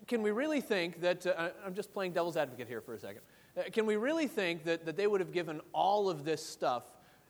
can 0.06 0.22
we 0.22 0.30
really 0.30 0.60
think 0.60 1.00
that, 1.00 1.26
uh, 1.26 1.48
I'm 1.66 1.74
just 1.74 1.92
playing 1.92 2.12
devil's 2.12 2.36
advocate 2.36 2.68
here 2.68 2.80
for 2.80 2.94
a 2.94 3.00
second. 3.00 3.22
Uh, 3.56 3.62
can 3.72 3.84
we 3.84 3.96
really 3.96 4.28
think 4.28 4.62
that, 4.62 4.86
that 4.86 4.96
they 4.96 5.08
would 5.08 5.20
have 5.20 5.32
given 5.32 5.60
all 5.72 6.08
of 6.08 6.24
this 6.24 6.44
stuff 6.44 6.84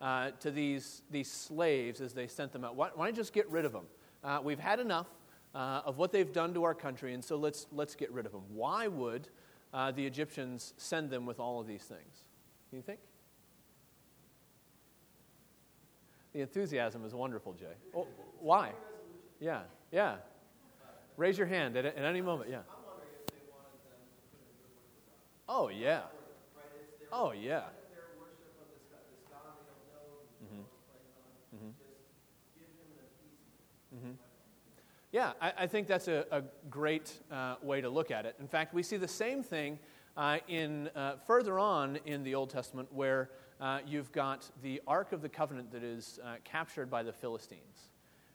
uh, 0.04 0.30
to 0.38 0.50
these, 0.50 1.00
these 1.10 1.30
slaves 1.30 2.02
as 2.02 2.12
they 2.12 2.26
sent 2.26 2.52
them 2.52 2.62
out? 2.62 2.76
Why, 2.76 2.90
why 2.94 3.06
not 3.06 3.14
just 3.16 3.32
get 3.32 3.50
rid 3.50 3.64
of 3.64 3.72
them? 3.72 3.86
Uh, 4.22 4.40
we've 4.44 4.60
had 4.60 4.78
enough 4.78 5.06
uh, 5.54 5.80
of 5.86 5.96
what 5.96 6.12
they've 6.12 6.32
done 6.32 6.52
to 6.54 6.64
our 6.64 6.74
country, 6.74 7.14
and 7.14 7.24
so 7.24 7.36
let's, 7.36 7.66
let's 7.72 7.94
get 7.94 8.12
rid 8.12 8.26
of 8.26 8.32
them. 8.32 8.42
Why 8.52 8.86
would 8.86 9.28
uh, 9.72 9.92
the 9.92 10.04
Egyptians 10.04 10.74
send 10.76 11.08
them 11.08 11.24
with 11.24 11.40
all 11.40 11.58
of 11.58 11.66
these 11.66 11.82
things? 11.82 12.24
Can 12.68 12.76
you 12.76 12.82
think? 12.82 13.00
The 16.34 16.42
enthusiasm 16.42 17.04
is 17.06 17.14
wonderful, 17.14 17.54
Jay. 17.54 17.66
Oh, 17.96 18.06
why? 18.40 18.72
Yeah, 19.40 19.62
yeah. 19.90 20.16
Raise 21.16 21.38
your 21.38 21.46
hand 21.46 21.76
at, 21.76 21.86
at 21.86 21.96
any 21.96 22.20
moment, 22.20 22.50
yeah. 22.50 22.60
Oh, 25.48 25.68
yeah. 25.68 26.02
Oh, 27.12 27.32
yeah. 27.32 27.62
Mm-hmm. 30.42 31.56
Mm-hmm. 31.56 31.70
Mm-hmm. 33.94 34.12
Yeah, 35.12 35.33
I, 35.40 35.52
I 35.59 35.66
think 35.68 35.87
that's 35.87 36.09
a, 36.09 36.26
a 36.33 36.42
great 36.68 37.12
uh, 37.30 37.54
way 37.62 37.80
to 37.80 37.88
look 37.88 38.11
at 38.11 38.26
it. 38.26 38.35
In 38.40 38.48
fact, 38.48 38.74
we 38.74 38.83
see 38.83 38.96
the 38.96 39.07
same 39.07 39.44
thing 39.44 39.78
uh, 40.16 40.38
in 40.48 40.88
uh, 40.96 41.16
further 41.26 41.59
on 41.59 41.98
in 42.04 42.24
the 42.24 42.35
Old 42.35 42.50
Testament, 42.50 42.92
where 42.92 43.30
uh, 43.61 43.78
you've 43.87 44.11
got 44.11 44.50
the 44.62 44.83
Ark 44.88 45.12
of 45.12 45.22
the 45.22 45.28
Covenant 45.28 45.70
that 45.70 45.85
is 45.85 46.18
uh, 46.24 46.35
captured 46.42 46.90
by 46.90 47.04
the 47.04 47.12
Philistines. 47.12 47.90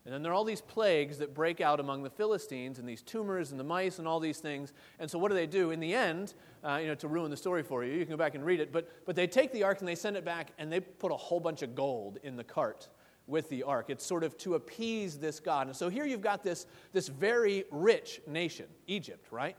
And 0.06 0.13
then 0.13 0.24
there 0.24 0.32
are 0.32 0.36
all 0.36 0.45
these 0.45 0.62
plagues 0.62 1.17
that 1.17 1.34
break 1.34 1.60
out 1.60 1.82
among 1.82 2.04
the 2.04 2.10
Philistines, 2.10 2.80
and 2.80 2.88
these 2.88 3.02
tumors 3.02 3.52
and 3.52 3.60
the 3.60 3.65
mice 3.65 4.00
and 4.00 4.08
all 4.08 4.22
these 4.22 4.39
things. 4.39 4.72
And 5.00 5.12
so, 5.12 5.19
what 5.19 5.28
do 5.28 5.36
they 5.36 5.48
do? 5.48 5.72
In 5.72 5.82
the 5.82 5.93
end, 5.93 6.34
uh, 6.63 6.80
you 6.82 6.88
know, 6.88 6.95
to 6.95 7.10
ruin 7.10 7.30
the 7.30 7.38
story 7.38 7.62
for 7.62 7.84
you, 7.84 7.91
you 7.91 8.06
can 8.06 8.12
go 8.12 8.17
back 8.17 8.36
and 8.36 8.45
read 8.45 8.62
it. 8.62 8.72
But, 8.72 8.89
but 9.06 9.17
they 9.17 9.28
take 9.28 9.52
the 9.52 9.63
ark 9.63 9.80
and 9.80 9.88
they 9.88 9.95
send 9.95 10.15
it 10.15 10.24
back, 10.24 10.52
and 10.58 10.72
they 10.72 10.80
put 10.80 11.12
a 11.12 11.17
whole 11.17 11.41
bunch 11.41 11.62
of 11.62 11.76
gold 11.76 12.19
in 12.24 12.38
the 12.38 12.43
cart 12.43 12.88
with 13.30 13.48
the 13.50 13.63
ark. 13.63 13.86
It's 13.89 14.06
sort 14.06 14.24
of 14.24 14.38
to 14.39 14.56
appease 14.56 15.18
this 15.18 15.39
God. 15.39 15.68
And 15.68 15.76
so 15.76 15.88
here 15.88 16.06
you've 16.06 16.22
got 16.22 16.44
this, 16.44 16.65
this 16.92 17.08
very 17.08 17.65
rich 17.72 18.22
nation, 18.28 18.65
Egypt, 18.88 19.28
right? 19.32 19.56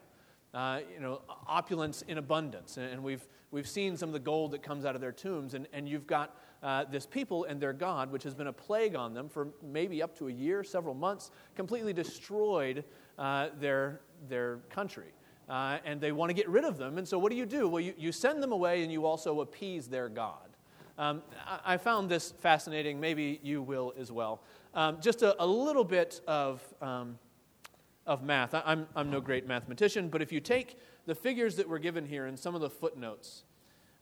Uh, 0.52 0.80
you 0.92 1.00
know, 1.00 1.22
opulence 1.46 2.02
in 2.02 2.18
abundance. 2.18 2.76
And 2.76 3.02
we've, 3.02 3.26
we've 3.52 3.68
seen 3.68 3.96
some 3.96 4.08
of 4.08 4.12
the 4.12 4.18
gold 4.18 4.50
that 4.50 4.62
comes 4.62 4.84
out 4.84 4.94
of 4.96 5.00
their 5.00 5.12
tombs. 5.12 5.54
And, 5.54 5.68
and 5.72 5.88
you've 5.88 6.06
got 6.06 6.36
uh, 6.62 6.84
this 6.90 7.06
people 7.06 7.44
and 7.44 7.60
their 7.60 7.72
God, 7.72 8.10
which 8.10 8.24
has 8.24 8.34
been 8.34 8.48
a 8.48 8.52
plague 8.52 8.96
on 8.96 9.14
them 9.14 9.28
for 9.28 9.48
maybe 9.62 10.02
up 10.02 10.18
to 10.18 10.28
a 10.28 10.32
year, 10.32 10.64
several 10.64 10.94
months, 10.94 11.30
completely 11.54 11.92
destroyed 11.92 12.84
uh, 13.18 13.48
their, 13.60 14.00
their 14.28 14.56
country. 14.68 15.12
Uh, 15.48 15.78
and 15.84 16.00
they 16.00 16.12
want 16.12 16.30
to 16.30 16.34
get 16.34 16.48
rid 16.48 16.64
of 16.64 16.78
them. 16.78 16.98
And 16.98 17.06
so 17.06 17.18
what 17.18 17.30
do 17.30 17.36
you 17.36 17.46
do? 17.46 17.68
Well, 17.68 17.80
you, 17.80 17.94
you 17.96 18.12
send 18.12 18.42
them 18.42 18.52
away 18.52 18.82
and 18.82 18.92
you 18.92 19.06
also 19.06 19.40
appease 19.40 19.88
their 19.88 20.08
God. 20.08 20.49
Um, 21.00 21.22
I, 21.64 21.78
found 21.78 22.10
this 22.10 22.30
fascinating. 22.30 23.00
Maybe 23.00 23.40
you 23.42 23.62
will 23.62 23.94
as 23.98 24.12
well. 24.12 24.42
Um, 24.74 24.98
just 25.00 25.22
a, 25.22 25.42
a, 25.42 25.46
little 25.46 25.82
bit 25.82 26.20
of, 26.28 26.62
um, 26.82 27.18
of 28.06 28.22
math. 28.22 28.52
I, 28.52 28.60
I'm, 28.66 28.86
I'm 28.94 29.10
no 29.10 29.18
great 29.18 29.48
mathematician, 29.48 30.10
but 30.10 30.20
if 30.20 30.30
you 30.30 30.40
take 30.40 30.76
the 31.06 31.14
figures 31.14 31.56
that 31.56 31.66
were 31.66 31.78
given 31.78 32.04
here 32.04 32.26
and 32.26 32.38
some 32.38 32.54
of 32.54 32.60
the 32.60 32.68
footnotes, 32.68 33.44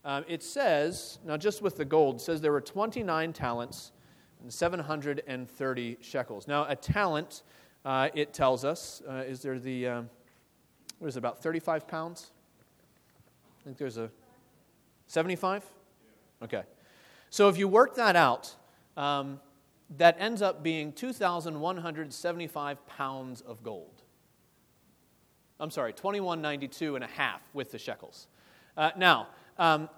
Um, 0.03 0.25
it 0.27 0.43
says, 0.43 1.19
now 1.25 1.37
just 1.37 1.61
with 1.61 1.77
the 1.77 1.85
gold, 1.85 2.15
it 2.15 2.21
says 2.21 2.41
there 2.41 2.51
were 2.51 2.59
29 2.59 3.31
talents 3.31 3.93
and 4.41 4.53
730 4.53 5.97
shekels. 6.01 6.49
Now, 6.49 6.65
a 6.67 6.75
talent, 6.75 7.43
uh, 7.85 8.09
it 8.13 8.33
tells 8.33 8.65
us, 8.65 9.01
uh, 9.07 9.23
is 9.25 9.41
there 9.41 9.57
the, 9.57 9.87
um, 9.87 10.09
what 10.97 11.07
is 11.07 11.15
it, 11.15 11.19
about 11.19 11.41
35 11.41 11.87
pounds? 11.87 12.31
I 13.61 13.63
think 13.63 13.77
there's 13.77 13.97
a 13.97 14.11
75? 15.07 15.63
Okay. 16.43 16.63
So 17.29 17.49
if 17.49 17.57
you 17.57 17.67
work 17.67 17.95
that 17.95 18.15
out, 18.15 18.55
um, 18.97 19.39
that 19.97 20.15
ends 20.19 20.41
up 20.41 20.63
being 20.63 20.93
2,175 20.93 22.87
pounds 22.87 23.41
of 23.41 23.61
gold. 23.63 24.03
I'm 25.59 25.71
sorry, 25.71 25.93
2192 25.93 26.95
and 26.95 27.03
a 27.03 27.07
half 27.07 27.41
with 27.53 27.71
the 27.71 27.77
shekels. 27.77 28.27
Uh, 28.77 28.91
now, 28.97 29.27
um, 29.57 29.89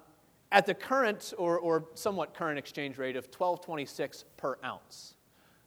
at 0.51 0.65
the 0.65 0.73
current 0.73 1.33
or, 1.37 1.59
or 1.59 1.85
somewhat 1.93 2.33
current 2.33 2.57
exchange 2.57 2.97
rate 2.97 3.15
of 3.15 3.25
1226 3.25 4.25
per 4.37 4.57
ounce, 4.65 5.13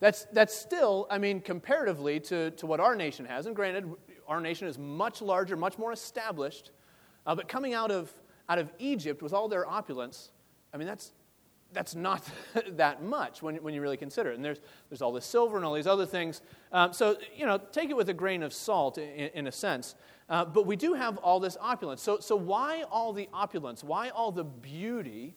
That's, 0.00 0.26
that's 0.32 0.54
still, 0.54 1.06
I 1.10 1.18
mean, 1.18 1.40
comparatively 1.40 2.20
to, 2.20 2.50
to 2.52 2.66
what 2.66 2.80
our 2.80 2.94
nation 2.94 3.24
has, 3.24 3.46
and 3.46 3.56
granted, 3.56 3.90
our 4.26 4.40
nation 4.40 4.68
is 4.68 4.78
much 4.78 5.22
larger, 5.22 5.56
much 5.56 5.78
more 5.78 5.92
established, 5.92 6.72
uh, 7.26 7.34
but 7.34 7.48
coming 7.48 7.72
out 7.72 7.90
of, 7.90 8.12
out 8.48 8.58
of 8.58 8.70
Egypt 8.78 9.22
with 9.22 9.32
all 9.32 9.48
their 9.48 9.66
opulence, 9.66 10.32
I 10.74 10.76
mean, 10.76 10.86
that's, 10.86 11.12
that's 11.74 11.94
not 11.94 12.26
that 12.76 13.02
much 13.02 13.42
when, 13.42 13.56
when 13.56 13.74
you 13.74 13.82
really 13.82 13.96
consider 13.96 14.30
it. 14.30 14.36
And 14.36 14.44
there's, 14.44 14.60
there's 14.88 15.02
all 15.02 15.12
this 15.12 15.26
silver 15.26 15.56
and 15.56 15.66
all 15.66 15.74
these 15.74 15.86
other 15.86 16.06
things. 16.06 16.40
Um, 16.72 16.92
so, 16.92 17.16
you 17.36 17.44
know, 17.44 17.58
take 17.58 17.90
it 17.90 17.96
with 17.96 18.08
a 18.08 18.14
grain 18.14 18.42
of 18.42 18.52
salt 18.52 18.96
in, 18.96 19.30
in 19.34 19.46
a 19.46 19.52
sense. 19.52 19.94
Uh, 20.28 20.44
but 20.44 20.66
we 20.66 20.76
do 20.76 20.94
have 20.94 21.18
all 21.18 21.38
this 21.40 21.58
opulence. 21.60 22.00
So, 22.00 22.18
so, 22.18 22.34
why 22.34 22.84
all 22.90 23.12
the 23.12 23.28
opulence? 23.34 23.84
Why 23.84 24.08
all 24.08 24.32
the 24.32 24.44
beauty? 24.44 25.34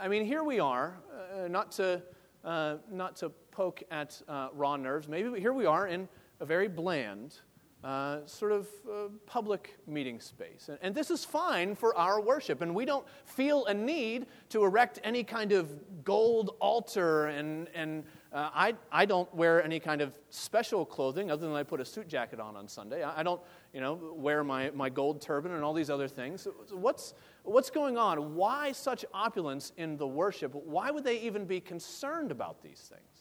I 0.00 0.08
mean, 0.08 0.24
here 0.24 0.42
we 0.42 0.60
are, 0.60 0.96
uh, 1.12 1.48
not, 1.48 1.72
to, 1.72 2.02
uh, 2.42 2.76
not 2.90 3.16
to 3.16 3.28
poke 3.50 3.82
at 3.90 4.20
uh, 4.26 4.48
raw 4.54 4.76
nerves, 4.76 5.08
maybe, 5.08 5.28
but 5.28 5.40
here 5.40 5.52
we 5.52 5.66
are 5.66 5.86
in 5.86 6.08
a 6.40 6.46
very 6.46 6.68
bland, 6.68 7.36
uh, 7.84 8.24
sort 8.24 8.50
of 8.50 8.66
uh, 8.90 9.08
public 9.26 9.76
meeting 9.86 10.18
space. 10.18 10.70
And, 10.70 10.78
and, 10.80 10.94
this 10.94 11.10
is 11.10 11.22
fine 11.22 11.74
for 11.74 11.94
our 11.98 12.18
worship. 12.18 12.62
And 12.62 12.74
we 12.74 12.86
don't 12.86 13.06
feel 13.26 13.66
a 13.66 13.74
need 13.74 14.24
to 14.48 14.64
erect 14.64 15.00
any 15.04 15.22
kind 15.22 15.52
of 15.52 15.70
gold 16.02 16.56
altar. 16.60 17.26
And, 17.26 17.68
and 17.74 18.04
uh, 18.32 18.48
I, 18.54 18.74
I 18.90 19.04
don't 19.04 19.32
wear 19.34 19.62
any 19.62 19.80
kind 19.80 20.00
of 20.00 20.18
special 20.30 20.86
clothing 20.86 21.30
other 21.30 21.46
than 21.46 21.54
I 21.54 21.62
put 21.62 21.78
a 21.78 21.84
suit 21.84 22.08
jacket 22.08 22.40
on 22.40 22.56
on 22.56 22.68
Sunday. 22.68 23.02
I, 23.02 23.20
I 23.20 23.22
don't 23.22 23.42
you 23.74 23.82
know, 23.82 24.14
wear 24.16 24.42
my, 24.42 24.70
my 24.70 24.88
gold 24.88 25.20
turban 25.20 25.52
and 25.52 25.62
all 25.62 25.74
these 25.74 25.90
other 25.90 26.08
things. 26.08 26.48
What's, 26.70 27.12
what's 27.42 27.68
going 27.68 27.98
on? 27.98 28.34
Why 28.34 28.72
such 28.72 29.04
opulence 29.12 29.72
in 29.76 29.98
the 29.98 30.06
worship? 30.06 30.54
Why 30.54 30.90
would 30.90 31.04
they 31.04 31.20
even 31.20 31.44
be 31.44 31.60
concerned 31.60 32.30
about 32.30 32.62
these 32.62 32.80
things? 32.80 33.13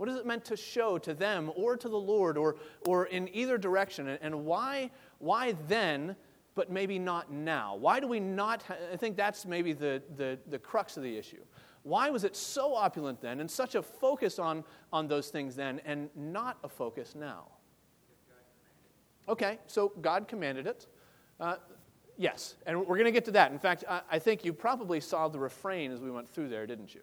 What 0.00 0.08
is 0.08 0.16
it 0.16 0.24
meant 0.24 0.46
to 0.46 0.56
show 0.56 0.96
to 0.96 1.12
them 1.12 1.52
or 1.54 1.76
to 1.76 1.86
the 1.86 1.98
Lord 1.98 2.38
or, 2.38 2.56
or 2.86 3.04
in 3.04 3.28
either 3.34 3.58
direction? 3.58 4.08
And 4.08 4.46
why, 4.46 4.90
why 5.18 5.52
then, 5.68 6.16
but 6.54 6.72
maybe 6.72 6.98
not 6.98 7.30
now? 7.30 7.76
Why 7.76 8.00
do 8.00 8.06
we 8.06 8.18
not? 8.18 8.64
I 8.90 8.96
think 8.96 9.14
that's 9.14 9.44
maybe 9.44 9.74
the, 9.74 10.02
the, 10.16 10.38
the 10.48 10.58
crux 10.58 10.96
of 10.96 11.02
the 11.02 11.18
issue. 11.18 11.42
Why 11.82 12.08
was 12.08 12.24
it 12.24 12.34
so 12.34 12.74
opulent 12.74 13.20
then 13.20 13.40
and 13.40 13.50
such 13.50 13.74
a 13.74 13.82
focus 13.82 14.38
on, 14.38 14.64
on 14.90 15.06
those 15.06 15.28
things 15.28 15.54
then 15.54 15.82
and 15.84 16.08
not 16.16 16.56
a 16.64 16.68
focus 16.70 17.14
now? 17.14 17.48
Okay, 19.28 19.58
so 19.66 19.92
God 20.00 20.28
commanded 20.28 20.66
it. 20.66 20.86
Uh, 21.38 21.56
yes, 22.16 22.54
and 22.64 22.78
we're 22.78 22.96
going 22.96 23.04
to 23.04 23.12
get 23.12 23.26
to 23.26 23.32
that. 23.32 23.52
In 23.52 23.58
fact, 23.58 23.84
I, 23.86 24.00
I 24.12 24.18
think 24.18 24.46
you 24.46 24.54
probably 24.54 24.98
saw 24.98 25.28
the 25.28 25.38
refrain 25.38 25.92
as 25.92 26.00
we 26.00 26.10
went 26.10 26.26
through 26.26 26.48
there, 26.48 26.66
didn't 26.66 26.94
you? 26.94 27.02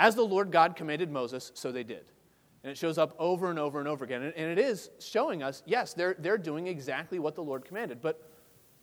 As 0.00 0.14
the 0.14 0.24
Lord 0.24 0.50
God 0.50 0.76
commanded 0.76 1.10
Moses, 1.10 1.52
so 1.54 1.70
they 1.70 1.84
did. 1.84 2.06
And 2.64 2.70
it 2.70 2.78
shows 2.78 2.96
up 2.96 3.14
over 3.18 3.50
and 3.50 3.58
over 3.58 3.80
and 3.80 3.86
over 3.86 4.02
again. 4.02 4.32
And, 4.34 4.50
it 4.50 4.58
is 4.58 4.88
showing 4.98 5.42
us, 5.42 5.62
yes, 5.66 5.92
they're, 5.92 6.16
they're 6.18 6.38
doing 6.38 6.68
exactly 6.68 7.18
what 7.18 7.34
the 7.34 7.42
Lord 7.42 7.66
commanded. 7.66 8.00
But, 8.00 8.26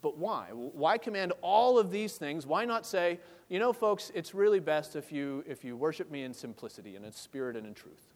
but 0.03 0.15
why? 0.19 0.49
Why 0.53 0.99
command 0.99 1.34
all 1.41 1.80
of 1.80 1.89
these 1.89 2.17
things? 2.17 2.45
Why 2.45 2.65
not 2.65 2.86
say, 2.86 3.19
you 3.49 3.58
know, 3.58 3.73
folks, 3.73 4.12
it's 4.13 4.36
really 4.36 4.60
best 4.60 4.95
if 4.95 5.12
you, 5.12 5.43
if 5.47 5.63
you 5.63 5.75
worship 5.75 6.12
me 6.12 6.21
in 6.21 6.36
simplicity 6.36 6.95
and 6.95 7.03
in 7.03 7.12
spirit 7.12 7.56
and 7.56 7.65
in 7.65 7.73
truth? 7.73 8.13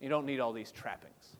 You 0.00 0.08
don't 0.08 0.24
need 0.24 0.40
all 0.40 0.54
these 0.54 0.72
trappings. 0.72 1.36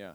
Yeah. 0.00 0.12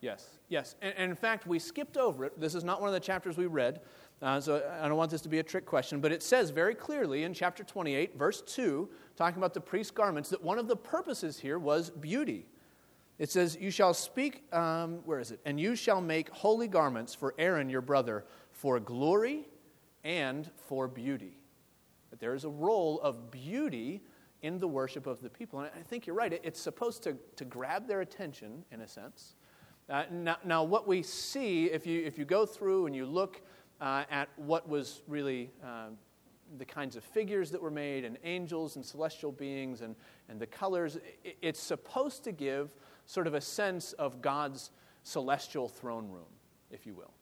Yes, 0.00 0.38
yes. 0.48 0.76
And, 0.80 0.94
and, 0.96 1.10
in 1.10 1.16
fact, 1.16 1.46
we 1.46 1.58
skipped 1.58 1.96
over 1.96 2.24
it. 2.24 2.40
This 2.40 2.54
is 2.54 2.64
not 2.64 2.80
one 2.80 2.88
of 2.88 2.94
the 2.94 3.00
chapters 3.00 3.36
we 3.36 3.46
read, 3.46 3.80
uh, 4.22 4.40
so 4.40 4.62
I 4.80 4.88
don't 4.88 4.96
want 4.96 5.10
this 5.10 5.20
to 5.22 5.28
be 5.28 5.38
a 5.38 5.42
trick 5.42 5.64
question, 5.64 6.00
but 6.00 6.12
it 6.12 6.22
says 6.22 6.50
very 6.50 6.74
clearly 6.74 7.24
in 7.24 7.32
chapter 7.32 7.64
28, 7.64 8.18
verse 8.18 8.42
2, 8.42 8.88
talking 9.16 9.38
about 9.38 9.54
the 9.54 9.60
priest's 9.60 9.90
garments, 9.90 10.28
that 10.30 10.42
one 10.42 10.58
of 10.58 10.68
the 10.68 10.76
purposes 10.76 11.38
here 11.38 11.58
was 11.58 11.90
beauty. 11.90 12.46
It 13.18 13.30
says, 13.30 13.56
You 13.60 13.70
shall 13.70 13.94
speak, 13.94 14.42
um, 14.54 15.00
where 15.04 15.20
is 15.20 15.30
it? 15.30 15.40
And 15.44 15.60
you 15.60 15.76
shall 15.76 16.00
make 16.00 16.30
holy 16.30 16.68
garments 16.68 17.14
for 17.14 17.34
Aaron 17.38 17.68
your 17.68 17.82
brother 17.82 18.24
for 18.52 18.80
glory 18.80 19.48
and 20.04 20.50
for 20.66 20.88
beauty. 20.88 21.36
That 22.10 22.20
there 22.20 22.34
is 22.34 22.44
a 22.44 22.48
role 22.48 23.00
of 23.02 23.30
beauty 23.30 24.02
in 24.42 24.58
the 24.58 24.68
worship 24.68 25.06
of 25.06 25.20
the 25.20 25.28
people. 25.28 25.60
And 25.60 25.70
I 25.78 25.82
think 25.82 26.06
you're 26.06 26.16
right. 26.16 26.40
It's 26.42 26.60
supposed 26.60 27.02
to, 27.04 27.16
to 27.36 27.44
grab 27.44 27.86
their 27.86 28.00
attention, 28.00 28.64
in 28.70 28.80
a 28.80 28.88
sense. 28.88 29.34
Uh, 29.90 30.04
now, 30.12 30.36
now, 30.44 30.62
what 30.62 30.86
we 30.86 31.02
see, 31.02 31.66
if 31.66 31.84
you, 31.84 32.00
if 32.06 32.16
you 32.16 32.24
go 32.24 32.46
through 32.46 32.86
and 32.86 32.94
you 32.94 33.04
look 33.04 33.42
uh, 33.80 34.04
at 34.08 34.28
what 34.36 34.68
was 34.68 35.02
really 35.08 35.50
uh, 35.64 35.88
the 36.58 36.64
kinds 36.64 36.94
of 36.94 37.02
figures 37.02 37.50
that 37.50 37.60
were 37.60 37.72
made, 37.72 38.04
and 38.04 38.16
angels 38.22 38.76
and 38.76 38.84
celestial 38.84 39.32
beings, 39.32 39.82
and, 39.82 39.96
and 40.28 40.40
the 40.40 40.46
colors. 40.46 40.98
It's 41.42 41.60
supposed 41.60 42.22
to 42.24 42.32
give 42.32 42.70
sort 43.06 43.26
of 43.26 43.34
a 43.34 43.40
sense 43.40 43.92
of 43.94 44.22
God's 44.22 44.70
celestial 45.02 45.68
throne 45.68 46.08
room, 46.08 46.30
if 46.70 46.86
you 46.86 46.94
will. 46.94 47.12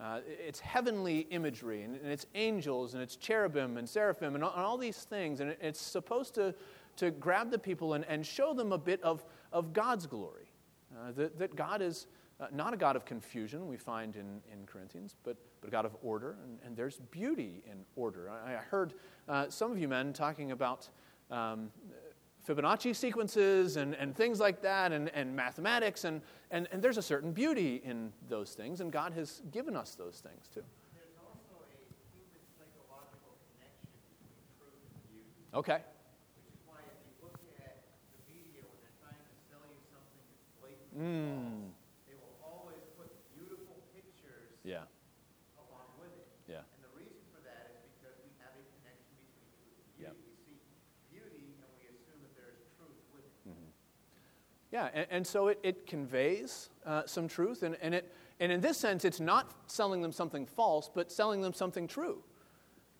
Uh, 0.00 0.20
it's 0.26 0.58
heavenly 0.58 1.26
imagery, 1.30 1.82
and, 1.82 1.94
and, 1.94 2.06
it's 2.06 2.26
angels, 2.34 2.94
and 2.94 3.02
it's 3.02 3.16
cherubim 3.16 3.76
and 3.76 3.88
seraphim, 3.88 4.34
and 4.34 4.42
all, 4.42 4.52
and 4.56 4.64
all 4.64 4.78
these 4.78 4.98
things. 4.98 5.40
And 5.40 5.54
it's 5.60 5.80
supposed 5.80 6.34
to, 6.34 6.54
to 6.96 7.12
grab 7.12 7.52
the 7.52 7.58
people 7.58 7.94
and, 7.94 8.04
and 8.06 8.26
show 8.26 8.52
them 8.52 8.72
a 8.72 8.78
bit 8.78 9.00
of, 9.02 9.24
of 9.52 9.72
God's 9.72 10.06
glory. 10.06 10.49
Uh, 11.00 11.12
that, 11.12 11.38
that 11.38 11.56
God 11.56 11.80
is 11.80 12.06
uh, 12.40 12.46
not 12.52 12.74
a 12.74 12.76
God 12.76 12.96
of 12.96 13.04
confusion, 13.04 13.66
we 13.68 13.76
find 13.76 14.16
in, 14.16 14.40
in 14.52 14.66
Corinthians, 14.66 15.16
but, 15.24 15.36
but 15.60 15.68
a 15.68 15.70
God 15.70 15.84
of 15.86 15.96
order, 16.02 16.36
and, 16.44 16.58
and 16.64 16.76
there's 16.76 16.98
beauty 17.10 17.62
in 17.70 17.78
order. 17.96 18.30
I, 18.30 18.54
I 18.54 18.56
heard 18.58 18.94
uh, 19.28 19.48
some 19.48 19.70
of 19.70 19.78
you 19.78 19.88
men 19.88 20.12
talking 20.12 20.52
about 20.52 20.88
um, 21.30 21.70
Fibonacci 22.48 22.96
sequences 22.96 23.76
and, 23.76 23.94
and 23.94 24.16
things 24.16 24.40
like 24.40 24.62
that, 24.62 24.92
and, 24.92 25.10
and 25.10 25.36
mathematics, 25.36 26.04
and, 26.04 26.22
and, 26.50 26.66
and 26.72 26.82
there's 26.82 26.96
a 26.96 27.02
certain 27.02 27.32
beauty 27.32 27.82
in 27.84 28.12
those 28.28 28.52
things, 28.52 28.80
and 28.80 28.90
God 28.90 29.12
has 29.12 29.42
given 29.50 29.76
us 29.76 29.94
those 29.94 30.20
things 30.24 30.48
too. 30.48 30.64
There's 30.96 31.12
also 31.20 31.60
a 31.60 31.68
human 32.16 32.40
psychological 32.56 33.36
connection 33.52 33.92
between 33.92 34.32
truth 34.56 34.80
and 34.88 35.00
beauty. 35.12 35.28
Okay. 35.52 35.84
Which 35.84 36.48
is 36.48 36.64
why 36.64 36.80
if 36.88 36.96
you 37.04 37.12
look 37.20 37.36
at 37.60 37.84
the 38.16 38.20
media 38.32 38.64
when 38.64 38.80
they're 38.80 38.96
trying 39.04 39.20
to 39.20 39.36
sell 39.52 39.60
you 39.68 39.76
something 39.92 40.24
that's 40.32 40.48
blatantly 40.56 40.79
mm. 40.94 41.70
they 42.06 42.16
will 42.18 42.36
always 42.42 42.82
put 42.98 43.10
beautiful 43.34 43.82
pictures 43.94 44.58
yeah. 44.64 44.86
along 45.58 45.90
with 45.98 46.12
it. 46.14 46.28
Yeah. 46.46 46.66
And 46.76 46.82
the 46.82 46.92
reason 46.96 47.20
for 47.30 47.40
that 47.46 47.74
is 47.74 47.86
because 47.98 48.18
we 48.22 48.30
have 48.42 48.54
a 48.54 48.64
connection 48.78 49.14
between 49.20 49.54
truth 49.58 49.76
and 49.82 49.90
beauty. 49.96 50.10
Yep. 50.10 50.14
We 50.20 50.34
see 50.42 50.58
beauty 51.10 51.58
and 51.58 51.68
we 51.78 51.90
assume 51.90 52.20
that 52.22 52.34
there's 52.34 52.62
truth 52.78 53.00
with 53.14 53.24
it. 53.26 53.34
Mm-hmm. 53.46 53.70
Yeah, 54.70 54.90
and, 54.94 55.06
and, 55.10 55.24
so 55.26 55.48
it, 55.48 55.58
it 55.62 55.86
conveys 55.86 56.70
uh, 56.86 57.02
some 57.06 57.26
truth, 57.26 57.62
and, 57.62 57.76
and, 57.82 57.94
it, 57.94 58.10
and 58.38 58.50
in 58.50 58.60
this 58.60 58.76
sense, 58.76 59.04
it's 59.04 59.20
not 59.20 59.52
selling 59.66 60.02
them 60.02 60.12
something 60.12 60.46
false, 60.46 60.90
but 60.92 61.10
selling 61.10 61.40
them 61.40 61.52
something 61.52 61.86
true. 61.86 62.22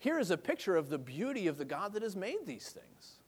Here 0.00 0.18
is 0.18 0.30
a 0.30 0.38
picture 0.38 0.76
of 0.76 0.88
the 0.88 0.98
beauty 0.98 1.46
of 1.46 1.58
the 1.58 1.64
God 1.64 1.92
that 1.92 2.02
has 2.02 2.16
made 2.16 2.46
these 2.46 2.70
things. 2.70 3.19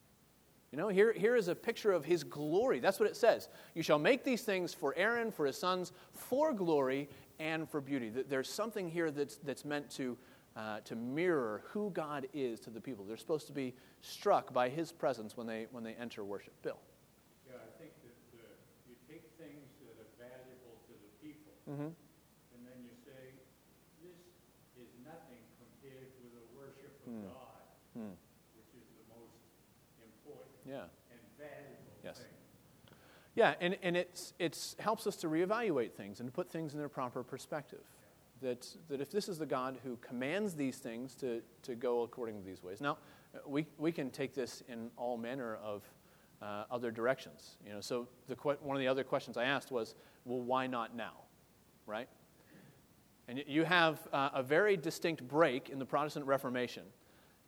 You 0.73 0.79
know, 0.79 0.89
here, 0.89 1.13
here 1.13 1.37
is 1.37 1.49
a 1.49 1.55
picture 1.55 1.93
of 1.93 2.03
his 2.03 2.25
glory. 2.25 2.81
That's 2.81 2.99
what 2.99 3.07
it 3.07 3.15
says. 3.15 3.51
You 3.75 3.83
shall 3.83 3.99
make 3.99 4.25
these 4.25 4.41
things 4.41 4.73
for 4.73 4.95
Aaron, 4.97 5.31
for 5.31 5.45
his 5.45 5.59
sons, 5.59 5.93
for 6.13 6.55
glory 6.55 7.11
and 7.39 7.69
for 7.69 7.83
beauty. 7.83 8.09
There's 8.09 8.49
something 8.49 8.89
here 8.89 9.11
that's, 9.11 9.37
that's 9.37 9.67
meant 9.67 9.91
to, 9.97 10.17
uh, 10.57 10.81
to 10.87 10.97
mirror 10.97 11.63
who 11.67 11.91
God 11.91 12.27
is 12.33 12.59
to 12.61 12.71
the 12.71 12.81
people. 12.81 13.05
They're 13.05 13.19
supposed 13.19 13.47
to 13.49 13.53
be 13.53 13.75
struck 14.01 14.55
by 14.55 14.71
his 14.71 14.93
presence 14.93 15.37
when 15.37 15.47
they, 15.47 15.67
when 15.73 15.85
they 15.85 15.93
enter 15.93 16.25
worship. 16.25 16.55
Bill. 16.63 16.81
Yeah, 17.47 17.57
I 17.57 17.69
think 17.79 17.93
that 18.01 18.17
you 18.89 18.97
take 19.07 19.29
things 19.37 19.69
that 19.85 19.93
are 20.01 20.09
valuable 20.17 20.81
to 20.89 20.93
the 20.97 21.13
people, 21.21 21.53
mm-hmm. 21.69 21.93
and 21.93 22.61
then 22.65 22.81
you 22.81 22.97
say, 23.05 23.37
this 24.01 24.17
is 24.81 24.89
nothing 25.05 25.45
compared 25.61 26.17
with 26.17 26.33
the 26.33 26.45
worship 26.57 26.97
of 27.05 27.13
mm. 27.13 27.29
God. 27.29 27.61
Mm 27.93 28.17
yeah. 30.69 30.89
and 31.11 31.21
valuable 31.37 31.93
yes. 32.05 32.19
thing. 32.19 32.33
Yeah, 33.35 33.55
and, 33.61 33.77
and 33.83 33.97
it's, 33.97 34.35
it's 34.39 34.77
helps 34.79 35.07
us 35.07 35.17
to 35.17 35.29
reevaluate 35.29 35.93
things 35.93 36.21
and 36.21 36.29
to 36.29 36.33
put 36.33 36.51
things 36.51 36.75
in 36.75 36.79
their 36.79 36.89
proper 36.89 37.23
perspective. 37.23 37.83
That, 38.43 38.67
that 38.89 39.01
if 39.01 39.11
this 39.11 39.29
is 39.29 39.39
the 39.39 39.47
God 39.47 39.79
who 39.85 39.97
commands 39.97 40.55
these 40.55 40.79
things 40.79 41.15
to, 41.17 41.43
to 41.63 41.75
go 41.75 42.03
according 42.03 42.41
to 42.41 42.45
these 42.45 42.63
ways. 42.63 42.81
Now, 42.81 42.99
we, 43.47 43.67
we 43.79 43.93
can 43.93 44.11
take 44.11 44.35
this 44.35 44.63
in 44.69 44.91
all 44.97 45.17
manner 45.17 45.59
of 45.63 45.83
uh, 46.43 46.65
other 46.71 46.91
directions. 46.91 47.57
You 47.65 47.73
know, 47.73 47.81
so 47.81 48.09
the, 48.27 48.35
one 48.35 48.77
of 48.77 48.81
the 48.81 48.89
other 48.89 49.05
questions 49.05 49.37
I 49.37 49.45
asked 49.45 49.71
was, 49.71 49.95
well, 50.25 50.41
why 50.41 50.67
not 50.67 50.97
now? 50.97 51.13
Right? 51.87 52.09
And 53.29 53.43
you 53.47 53.65
have 53.65 54.01
uh, 54.13 54.31
a 54.35 54.43
very 54.43 54.77
distinct 54.77 55.27
break 55.27 55.71
in 55.71 55.79
the 55.79 55.87
Protestant 55.87 56.27
Reformation 56.27 56.83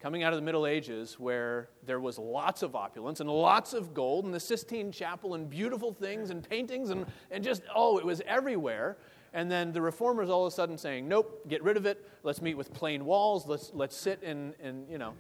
coming 0.04 0.22
out 0.22 0.34
of 0.34 0.36
the 0.36 0.44
Middle 0.44 0.66
Ages 0.66 1.18
where 1.18 1.70
there 1.86 1.98
was 1.98 2.18
lots 2.18 2.62
of 2.62 2.76
opulence 2.76 3.20
and 3.20 3.30
lots 3.30 3.72
of 3.72 3.94
gold 3.94 4.26
and 4.26 4.34
the 4.34 4.38
Sistine 4.38 4.92
Chapel 4.92 5.32
and 5.32 5.48
beautiful 5.48 5.94
things 5.94 6.28
and 6.28 6.46
paintings 6.46 6.90
and, 6.90 7.06
and 7.30 7.42
just, 7.42 7.62
oh, 7.74 7.96
it 7.96 8.04
was 8.04 8.20
everywhere. 8.26 8.98
And 9.32 9.50
then 9.50 9.72
the 9.72 9.80
reformers 9.80 10.28
all 10.28 10.44
of 10.44 10.52
a 10.52 10.54
sudden 10.54 10.76
saying, 10.76 11.08
nope, 11.08 11.48
get 11.48 11.62
rid 11.62 11.78
of 11.78 11.86
it. 11.86 12.06
Let's 12.22 12.42
meet 12.42 12.54
with 12.54 12.70
plain 12.74 13.06
walls. 13.06 13.46
Let's, 13.46 13.70
let's 13.72 13.96
sit 13.96 14.22
in, 14.22 14.52
in, 14.62 14.86
you 14.90 14.98
know. 14.98 15.14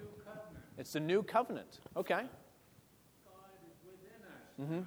It's 0.76 0.92
the 0.92 1.00
new 1.00 1.22
covenant. 1.22 1.80
Okay. 1.96 2.24
Mm-hmm. 4.60 4.80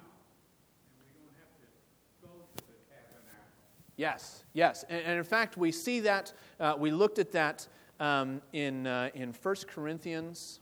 Yes, 3.96 4.44
yes. 4.52 4.84
And, 4.88 5.02
and, 5.04 5.18
in 5.18 5.24
fact, 5.24 5.56
we 5.56 5.72
see 5.72 5.98
that, 6.00 6.32
uh, 6.60 6.76
we 6.78 6.92
looked 6.92 7.18
at 7.18 7.32
that 7.32 7.66
um, 8.00 8.40
in, 8.52 8.86
uh, 8.86 9.10
in 9.14 9.32
1 9.32 9.54
Corinthians, 9.68 10.60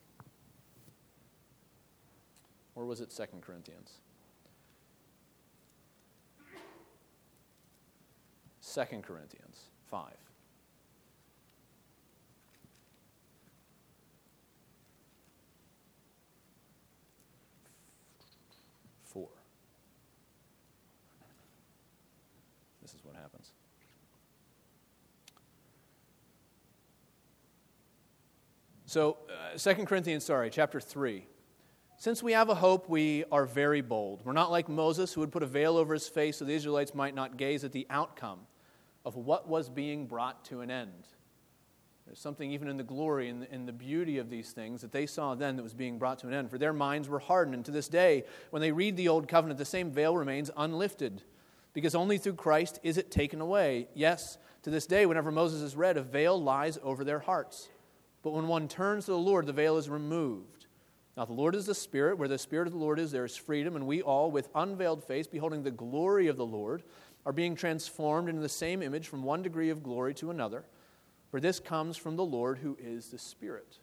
or 2.74 2.84
was 2.84 3.00
it 3.00 3.10
2 3.10 3.24
Corinthians? 3.40 4.00
2 8.76 8.84
Corinthians 9.00 9.70
5. 9.90 10.12
Four. 19.04 19.28
This 22.82 22.92
is 22.92 23.02
what 23.02 23.14
happens. 23.14 23.52
So, 28.96 29.18
uh, 29.28 29.58
2 29.58 29.84
Corinthians, 29.84 30.24
sorry, 30.24 30.48
chapter 30.48 30.80
3. 30.80 31.26
Since 31.98 32.22
we 32.22 32.32
have 32.32 32.48
a 32.48 32.54
hope, 32.54 32.88
we 32.88 33.24
are 33.30 33.44
very 33.44 33.82
bold. 33.82 34.22
We're 34.24 34.32
not 34.32 34.50
like 34.50 34.70
Moses, 34.70 35.12
who 35.12 35.20
would 35.20 35.30
put 35.30 35.42
a 35.42 35.46
veil 35.46 35.76
over 35.76 35.92
his 35.92 36.08
face 36.08 36.38
so 36.38 36.46
the 36.46 36.54
Israelites 36.54 36.94
might 36.94 37.14
not 37.14 37.36
gaze 37.36 37.62
at 37.62 37.72
the 37.72 37.86
outcome 37.90 38.38
of 39.04 39.14
what 39.14 39.50
was 39.50 39.68
being 39.68 40.06
brought 40.06 40.46
to 40.46 40.62
an 40.62 40.70
end. 40.70 41.08
There's 42.06 42.18
something 42.18 42.50
even 42.50 42.68
in 42.68 42.78
the 42.78 42.82
glory 42.82 43.28
and 43.28 43.46
in 43.50 43.66
the 43.66 43.72
beauty 43.74 44.16
of 44.16 44.30
these 44.30 44.52
things 44.52 44.80
that 44.80 44.92
they 44.92 45.04
saw 45.04 45.34
then 45.34 45.56
that 45.56 45.62
was 45.62 45.74
being 45.74 45.98
brought 45.98 46.20
to 46.20 46.28
an 46.28 46.32
end. 46.32 46.48
For 46.48 46.56
their 46.56 46.72
minds 46.72 47.06
were 47.06 47.18
hardened, 47.18 47.54
and 47.54 47.66
to 47.66 47.72
this 47.72 47.88
day, 47.88 48.24
when 48.48 48.62
they 48.62 48.72
read 48.72 48.96
the 48.96 49.08
Old 49.08 49.28
Covenant, 49.28 49.58
the 49.58 49.66
same 49.66 49.90
veil 49.90 50.16
remains 50.16 50.50
unlifted, 50.56 51.20
because 51.74 51.94
only 51.94 52.16
through 52.16 52.36
Christ 52.36 52.80
is 52.82 52.96
it 52.96 53.10
taken 53.10 53.42
away. 53.42 53.88
Yes, 53.92 54.38
to 54.62 54.70
this 54.70 54.86
day, 54.86 55.04
whenever 55.04 55.30
Moses 55.30 55.60
is 55.60 55.76
read, 55.76 55.98
a 55.98 56.02
veil 56.02 56.42
lies 56.42 56.78
over 56.82 57.04
their 57.04 57.18
hearts. 57.18 57.68
But 58.26 58.34
when 58.34 58.48
one 58.48 58.66
turns 58.66 59.04
to 59.04 59.12
the 59.12 59.18
Lord, 59.18 59.46
the 59.46 59.52
veil 59.52 59.76
is 59.76 59.88
removed. 59.88 60.66
Now, 61.16 61.26
the 61.26 61.32
Lord 61.32 61.54
is 61.54 61.66
the 61.66 61.76
Spirit. 61.76 62.18
Where 62.18 62.26
the 62.26 62.38
Spirit 62.38 62.66
of 62.66 62.72
the 62.72 62.78
Lord 62.80 62.98
is, 62.98 63.12
there 63.12 63.24
is 63.24 63.36
freedom. 63.36 63.76
And 63.76 63.86
we 63.86 64.02
all, 64.02 64.32
with 64.32 64.48
unveiled 64.52 65.04
face, 65.04 65.28
beholding 65.28 65.62
the 65.62 65.70
glory 65.70 66.26
of 66.26 66.36
the 66.36 66.44
Lord, 66.44 66.82
are 67.24 67.32
being 67.32 67.54
transformed 67.54 68.28
into 68.28 68.42
the 68.42 68.48
same 68.48 68.82
image 68.82 69.06
from 69.06 69.22
one 69.22 69.42
degree 69.42 69.70
of 69.70 69.84
glory 69.84 70.12
to 70.14 70.32
another. 70.32 70.64
For 71.30 71.38
this 71.38 71.60
comes 71.60 71.96
from 71.96 72.16
the 72.16 72.24
Lord 72.24 72.58
who 72.58 72.76
is 72.80 73.10
the 73.10 73.18
Spirit. 73.18 73.78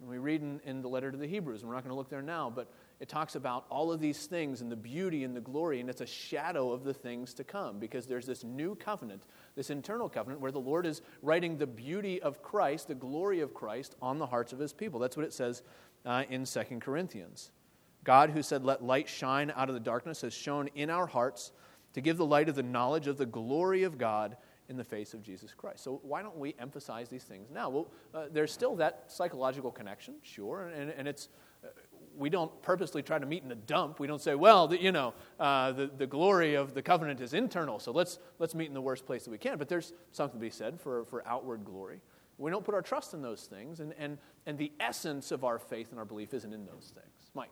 And 0.00 0.08
we 0.08 0.16
read 0.16 0.40
in, 0.40 0.62
in 0.64 0.80
the 0.80 0.88
letter 0.88 1.10
to 1.10 1.18
the 1.18 1.26
Hebrews, 1.26 1.60
and 1.60 1.68
we're 1.68 1.74
not 1.74 1.84
going 1.84 1.92
to 1.92 1.98
look 1.98 2.08
there 2.08 2.22
now, 2.22 2.48
but 2.48 2.72
it 3.00 3.08
talks 3.08 3.34
about 3.34 3.64
all 3.70 3.90
of 3.90 3.98
these 3.98 4.26
things 4.26 4.60
and 4.60 4.70
the 4.70 4.76
beauty 4.76 5.24
and 5.24 5.34
the 5.34 5.40
glory, 5.40 5.80
and 5.80 5.88
it's 5.88 6.02
a 6.02 6.06
shadow 6.06 6.70
of 6.70 6.84
the 6.84 6.92
things 6.92 7.32
to 7.34 7.44
come 7.44 7.78
because 7.78 8.06
there's 8.06 8.26
this 8.26 8.44
new 8.44 8.74
covenant, 8.74 9.22
this 9.56 9.70
internal 9.70 10.08
covenant, 10.08 10.42
where 10.42 10.52
the 10.52 10.60
Lord 10.60 10.84
is 10.84 11.00
writing 11.22 11.56
the 11.56 11.66
beauty 11.66 12.20
of 12.20 12.42
Christ, 12.42 12.88
the 12.88 12.94
glory 12.94 13.40
of 13.40 13.54
Christ, 13.54 13.96
on 14.02 14.18
the 14.18 14.26
hearts 14.26 14.52
of 14.52 14.58
his 14.58 14.74
people. 14.74 15.00
That's 15.00 15.16
what 15.16 15.24
it 15.24 15.32
says 15.32 15.62
uh, 16.04 16.24
in 16.28 16.44
2 16.44 16.60
Corinthians. 16.80 17.52
God, 18.04 18.30
who 18.30 18.42
said, 18.42 18.64
Let 18.64 18.84
light 18.84 19.08
shine 19.08 19.50
out 19.56 19.68
of 19.68 19.74
the 19.74 19.80
darkness, 19.80 20.20
has 20.20 20.34
shone 20.34 20.68
in 20.74 20.90
our 20.90 21.06
hearts 21.06 21.52
to 21.94 22.02
give 22.02 22.18
the 22.18 22.26
light 22.26 22.50
of 22.50 22.54
the 22.54 22.62
knowledge 22.62 23.06
of 23.06 23.16
the 23.16 23.26
glory 23.26 23.82
of 23.82 23.96
God 23.96 24.36
in 24.68 24.76
the 24.76 24.84
face 24.84 25.14
of 25.14 25.22
Jesus 25.22 25.52
Christ. 25.54 25.82
So, 25.82 26.00
why 26.02 26.22
don't 26.22 26.38
we 26.38 26.54
emphasize 26.58 27.08
these 27.08 27.24
things 27.24 27.50
now? 27.50 27.70
Well, 27.70 27.90
uh, 28.14 28.26
there's 28.30 28.52
still 28.52 28.76
that 28.76 29.04
psychological 29.08 29.70
connection, 29.70 30.14
sure, 30.22 30.68
and, 30.68 30.90
and 30.90 31.08
it's 31.08 31.28
we 32.16 32.30
don't 32.30 32.62
purposely 32.62 33.02
try 33.02 33.18
to 33.18 33.26
meet 33.26 33.42
in 33.42 33.50
a 33.52 33.56
dump. 33.56 34.00
We 34.00 34.06
don't 34.06 34.20
say, 34.20 34.34
well, 34.34 34.68
the, 34.68 34.80
you 34.80 34.92
know, 34.92 35.14
uh, 35.38 35.72
the, 35.72 35.90
the 35.96 36.06
glory 36.06 36.54
of 36.54 36.74
the 36.74 36.82
covenant 36.82 37.20
is 37.20 37.34
internal, 37.34 37.78
so 37.78 37.92
let's, 37.92 38.18
let's 38.38 38.54
meet 38.54 38.68
in 38.68 38.74
the 38.74 38.80
worst 38.80 39.06
place 39.06 39.24
that 39.24 39.30
we 39.30 39.38
can. 39.38 39.58
But 39.58 39.68
there's 39.68 39.92
something 40.12 40.38
to 40.38 40.44
be 40.44 40.50
said 40.50 40.80
for, 40.80 41.04
for 41.04 41.26
outward 41.26 41.64
glory. 41.64 42.00
We 42.38 42.50
don't 42.50 42.64
put 42.64 42.74
our 42.74 42.82
trust 42.82 43.14
in 43.14 43.22
those 43.22 43.42
things, 43.42 43.80
and, 43.80 43.94
and, 43.98 44.18
and 44.46 44.56
the 44.56 44.72
essence 44.80 45.30
of 45.30 45.44
our 45.44 45.58
faith 45.58 45.90
and 45.90 45.98
our 45.98 46.06
belief 46.06 46.32
isn't 46.34 46.52
in 46.52 46.66
those 46.66 46.92
things. 46.94 47.30
Mike. 47.34 47.50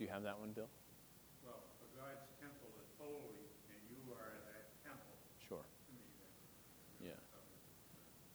Do 0.00 0.06
you 0.06 0.12
have 0.12 0.22
that 0.22 0.40
one, 0.40 0.52
Bill? 0.52 0.66
Well, 1.44 1.60
for 1.76 1.84
God's 2.00 2.24
temple 2.40 2.72
is 2.80 2.88
holy, 2.96 3.44
and 3.68 3.76
you 3.90 3.98
are 4.14 4.32
that 4.48 4.64
temple 4.82 5.12
Sure. 5.46 5.58
to 5.58 5.92
me. 5.92 6.00
then. 7.02 7.10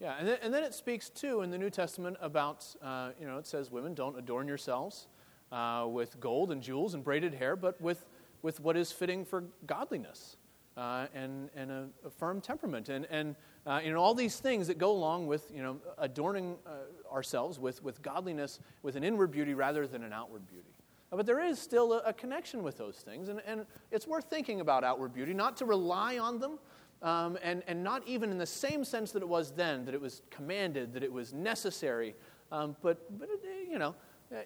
Yeah. 0.00 0.06
Yeah, 0.06 0.16
and 0.16 0.28
then, 0.28 0.38
and 0.42 0.54
then 0.54 0.62
it 0.62 0.74
speaks 0.74 1.08
too 1.10 1.42
in 1.42 1.50
the 1.50 1.58
New 1.58 1.70
Testament 1.70 2.18
about, 2.20 2.64
uh, 2.80 3.10
you 3.18 3.26
know, 3.26 3.38
it 3.38 3.48
says, 3.48 3.72
women, 3.72 3.94
don't 3.94 4.16
adorn 4.16 4.46
yourselves 4.46 5.08
uh, 5.50 5.88
with 5.90 6.20
gold 6.20 6.52
and 6.52 6.62
jewels 6.62 6.94
and 6.94 7.02
braided 7.02 7.34
hair, 7.34 7.56
but 7.56 7.80
with, 7.80 8.06
with 8.42 8.60
what 8.60 8.76
is 8.76 8.92
fitting 8.92 9.24
for 9.24 9.42
godliness 9.66 10.36
uh, 10.76 11.08
and, 11.16 11.50
and 11.56 11.72
a, 11.72 11.88
a 12.04 12.10
firm 12.10 12.40
temperament. 12.40 12.90
And, 12.90 13.08
and 13.10 13.34
uh, 13.66 13.80
you 13.84 13.92
know, 13.92 13.98
all 13.98 14.14
these 14.14 14.38
things 14.38 14.68
that 14.68 14.78
go 14.78 14.92
along 14.92 15.26
with, 15.26 15.50
you 15.52 15.64
know, 15.64 15.78
adorning 15.98 16.58
uh, 16.64 17.12
ourselves 17.12 17.58
with, 17.58 17.82
with 17.82 18.02
godliness, 18.02 18.60
with 18.84 18.94
an 18.94 19.02
inward 19.02 19.32
beauty 19.32 19.54
rather 19.54 19.88
than 19.88 20.04
an 20.04 20.12
outward 20.12 20.46
beauty. 20.46 20.68
But 21.10 21.24
there 21.26 21.40
is 21.40 21.58
still 21.58 21.92
a, 21.92 21.98
a 22.00 22.12
connection 22.12 22.62
with 22.62 22.76
those 22.78 22.96
things, 22.96 23.28
and, 23.28 23.40
and 23.46 23.64
it's 23.90 24.06
worth 24.06 24.24
thinking 24.28 24.60
about 24.60 24.84
outward 24.84 25.14
beauty, 25.14 25.32
not 25.34 25.56
to 25.58 25.64
rely 25.64 26.18
on 26.18 26.38
them, 26.40 26.58
um, 27.02 27.38
and, 27.42 27.62
and 27.68 27.82
not 27.84 28.02
even 28.06 28.30
in 28.30 28.38
the 28.38 28.46
same 28.46 28.84
sense 28.84 29.12
that 29.12 29.22
it 29.22 29.28
was 29.28 29.52
then, 29.52 29.84
that 29.84 29.94
it 29.94 30.00
was 30.00 30.22
commanded, 30.30 30.92
that 30.94 31.02
it 31.04 31.12
was 31.12 31.32
necessary, 31.32 32.14
um, 32.50 32.76
but, 32.82 32.98
but 33.18 33.28
it, 33.30 33.68
you 33.70 33.78
know, 33.78 33.94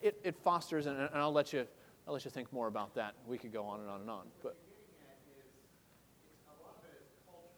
it, 0.03 0.19
it 0.23 0.37
fosters, 0.37 0.87
and, 0.87 0.99
and 0.99 1.11
I'll, 1.15 1.33
let 1.33 1.53
you, 1.53 1.67
I'll 2.07 2.13
let 2.13 2.25
you 2.25 2.31
think 2.31 2.53
more 2.53 2.67
about 2.69 2.95
that. 2.95 3.15
We 3.27 3.39
could 3.39 3.53
go 3.53 3.65
on 3.65 3.81
and 3.81 3.89
on 3.89 4.01
and 4.03 4.11
on. 4.11 4.27
But, 4.43 4.57
getting 4.69 5.09
at 5.09 5.17
is, 5.41 5.49
it's, 6.29 6.45
a 6.45 6.55
lot 6.63 6.77
of 6.77 6.85
it 6.85 7.01
is 7.01 7.09
cultural. 7.25 7.57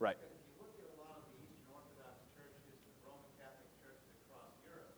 right. 0.00 0.16
Because 0.16 0.32
if 0.32 0.40
you 0.48 0.64
look 0.64 0.72
at 0.80 0.88
a 0.88 0.96
lot 1.04 1.20
of 1.20 1.24
the 1.28 1.36
Eastern 1.44 1.68
Orthodox 1.68 2.16
churches 2.32 2.64
and 2.80 2.96
Roman 3.04 3.28
Catholic 3.36 3.68
churches 3.76 4.08
across 4.24 4.56
Europe, 4.64 4.96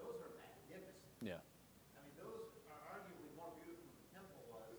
those 0.00 0.16
are 0.24 0.32
magnificent. 0.40 0.96
Yeah. 1.20 1.44
I 1.92 2.00
mean, 2.08 2.16
those 2.16 2.48
are 2.72 2.80
arguably 2.88 3.28
more 3.36 3.52
beautiful 3.60 3.84
than 3.92 4.00
the 4.00 4.08
temple 4.16 4.40
was 4.48 4.76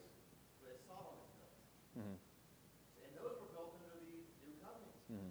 that 0.66 0.78
Solomon 0.90 1.30
built. 1.38 1.58
Mhm. 2.02 2.18
And 3.06 3.10
those 3.18 3.38
were 3.38 3.50
built 3.54 3.78
under 3.86 3.98
the 4.02 4.18
new 4.42 4.54
covenant. 4.62 4.98
Mhm. 5.14 5.30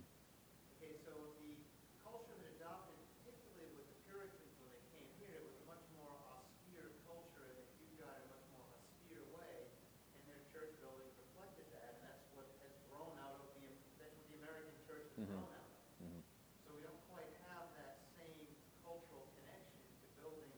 Okay, 0.78 0.94
so 1.02 1.10
the 1.42 1.58
culture 2.06 2.34
that 2.38 2.54
adopted, 2.62 2.94
particularly 3.18 3.74
with 3.74 3.86
the 3.90 3.98
Puritans 4.06 4.54
when 4.62 4.68
they 4.70 4.82
came 4.94 5.08
here, 5.18 5.42
it 5.42 5.44
was 5.50 5.58
a 5.58 5.66
much 5.66 5.82
more 5.98 6.14
austere 6.30 6.94
culture 7.08 7.50
and 7.50 7.56
they 7.58 7.66
viewed 7.82 7.98
God 7.98 8.14
in 8.20 8.24
a 8.26 8.30
much 8.30 8.46
more 8.54 8.66
austere 8.78 9.24
way. 9.34 9.66
And 10.14 10.22
their 10.30 10.42
church 10.54 10.72
buildings 10.78 11.12
reflected 11.18 11.66
that, 11.76 11.98
and 11.98 12.02
that's 12.06 12.24
what 12.36 12.46
has 12.62 12.72
grown 12.88 13.12
out 13.20 13.36
of 13.42 13.46
the, 13.58 13.66
that's 13.98 14.14
what 14.14 14.26
the 14.30 14.36
American 14.38 14.74
church 14.86 15.04
has 15.12 15.18
Mhm. 15.18 15.34
grown 15.34 15.50
out 15.50 15.66
of. 15.66 15.76
Mhm. 16.06 16.20
So 16.62 16.68
we 16.78 16.80
don't 16.86 17.02
quite 17.10 17.30
have 17.50 17.66
that 17.78 18.06
same 18.14 18.46
cultural 18.86 19.26
connection 19.42 19.82
to 19.82 20.06
building 20.22 20.52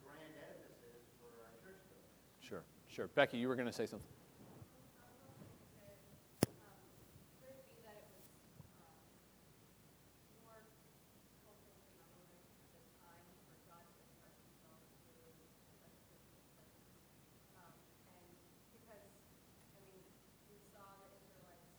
grand 0.00 0.32
edifices 0.40 1.04
for 1.20 1.28
our 1.44 1.52
church 1.60 1.80
buildings. 1.92 2.72
Sure. 2.94 3.08
Becky, 3.14 3.38
you 3.38 3.48
were 3.48 3.56
going 3.56 3.64
to 3.64 3.72
say 3.72 3.86
something. 3.86 4.04
Could 7.40 7.48
it 7.48 7.64
be 7.72 7.80
that 7.88 7.96
it 7.96 8.04
was 8.12 8.28
um, 8.84 9.00
more 10.44 10.60
cultural 11.40 11.72
phenomenon 11.88 12.36
at 12.52 12.84
the 12.84 12.92
time 13.00 13.32
for 13.48 13.56
God 13.64 13.80
to 13.80 13.96
express 13.96 14.36
himself 14.44 14.84
through 15.08 15.24
such 15.40 15.96
places? 16.04 16.20
Um, 17.56 17.72
and 18.12 18.28
because, 18.76 19.08
I 19.72 19.80
mean, 19.88 20.04
we 20.52 20.60
saw 20.68 20.84
the 21.08 21.16
Israelites 21.32 21.72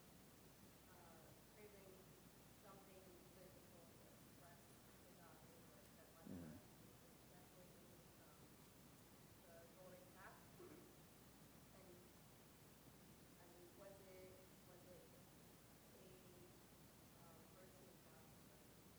uh, 0.97 1.29
craving 1.53 1.93
something 2.65 3.05
physical 3.37 3.85
to 3.85 4.01
express 4.17 4.65
to 4.65 5.13
God 5.21 5.37
they 5.45 5.61
were 5.61 5.77
that 5.93 6.09
led 6.17 6.33
them, 6.33 6.57
especially 7.21 8.01
um, 8.17 8.33
the 9.45 9.69
golden 9.77 10.09
calf. 10.17 10.33
And 10.41 10.73
I 13.37 13.45
mean, 13.53 13.69
was 13.77 13.93
it, 14.01 14.25
was 14.65 14.77
it 14.89 15.03
a 15.05 15.21
um, 17.21 17.37
mercy 17.53 17.85
of 17.85 17.93
God 18.01 18.23
or 18.33 18.47
something 18.49 18.95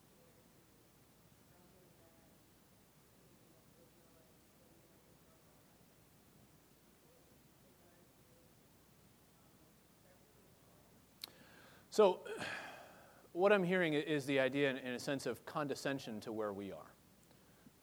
that 3.53 3.65
the 3.75 3.83
Israelites 3.83 4.45
didn't 4.55 4.85
know 4.85 5.01
Israel 5.01 5.35
So, 11.95 12.23
what 13.35 13.53
I'm 13.53 13.63
hearing 13.63 13.95
is 13.95 14.27
the 14.27 14.41
idea, 14.41 14.71
in, 14.71 14.95
a 14.95 14.99
sense, 14.99 15.27
of 15.27 15.47
condescension 15.47 16.19
to 16.23 16.33
where 16.33 16.53
we 16.53 16.73
are. 16.73 16.91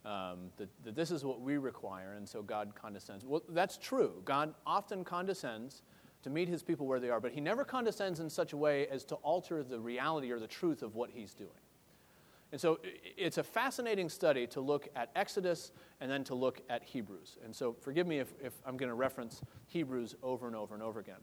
Um, 0.04 0.50
that, 0.58 0.68
that 0.84 0.96
this 0.96 1.12
is 1.12 1.24
what 1.24 1.40
we 1.40 1.56
require, 1.58 2.16
and 2.18 2.28
so 2.28 2.42
God 2.42 2.74
condescends. 2.76 3.24
Well, 3.24 3.42
that's 3.48 3.78
true. 3.78 4.22
God 4.26 4.54
often 4.66 5.06
condescends 5.06 5.84
to 6.24 6.30
meet 6.30 6.50
his 6.50 6.62
people 6.62 6.88
where 6.88 7.00
they 7.00 7.10
are, 7.10 7.22
but 7.22 7.32
he 7.32 7.40
never 7.40 7.64
condescends 7.64 8.20
in 8.20 8.30
such 8.30 8.52
a 8.52 8.58
way 8.58 8.86
as 8.88 9.06
to 9.06 9.16
alter 9.16 9.64
the 9.64 9.80
reality 9.80 10.30
or 10.30 10.40
the 10.40 10.48
truth 10.48 10.82
of 10.82 10.96
what 10.96 11.10
he's 11.10 11.34
doing. 11.34 11.50
And 12.52 12.60
so 12.60 12.80
it's 13.16 13.38
a 13.38 13.44
fascinating 13.44 14.10
study 14.10 14.46
to 14.48 14.60
look 14.60 14.90
at 14.94 15.10
Exodus 15.16 15.72
and 16.02 16.12
then 16.12 16.26
to 16.26 16.36
look 16.36 16.60
at 16.70 16.84
Hebrews. 16.84 17.38
And 17.46 17.56
so 17.56 17.78
forgive 17.80 18.08
me 18.08 18.20
if, 18.20 18.34
if 18.44 18.52
I'm 18.66 18.76
going 18.76 18.90
to 18.90 18.96
reference 18.96 19.42
Hebrews 19.68 20.16
over 20.22 20.48
and 20.48 20.56
over 20.56 20.74
and 20.74 20.84
over 20.84 21.00
again. 21.00 21.22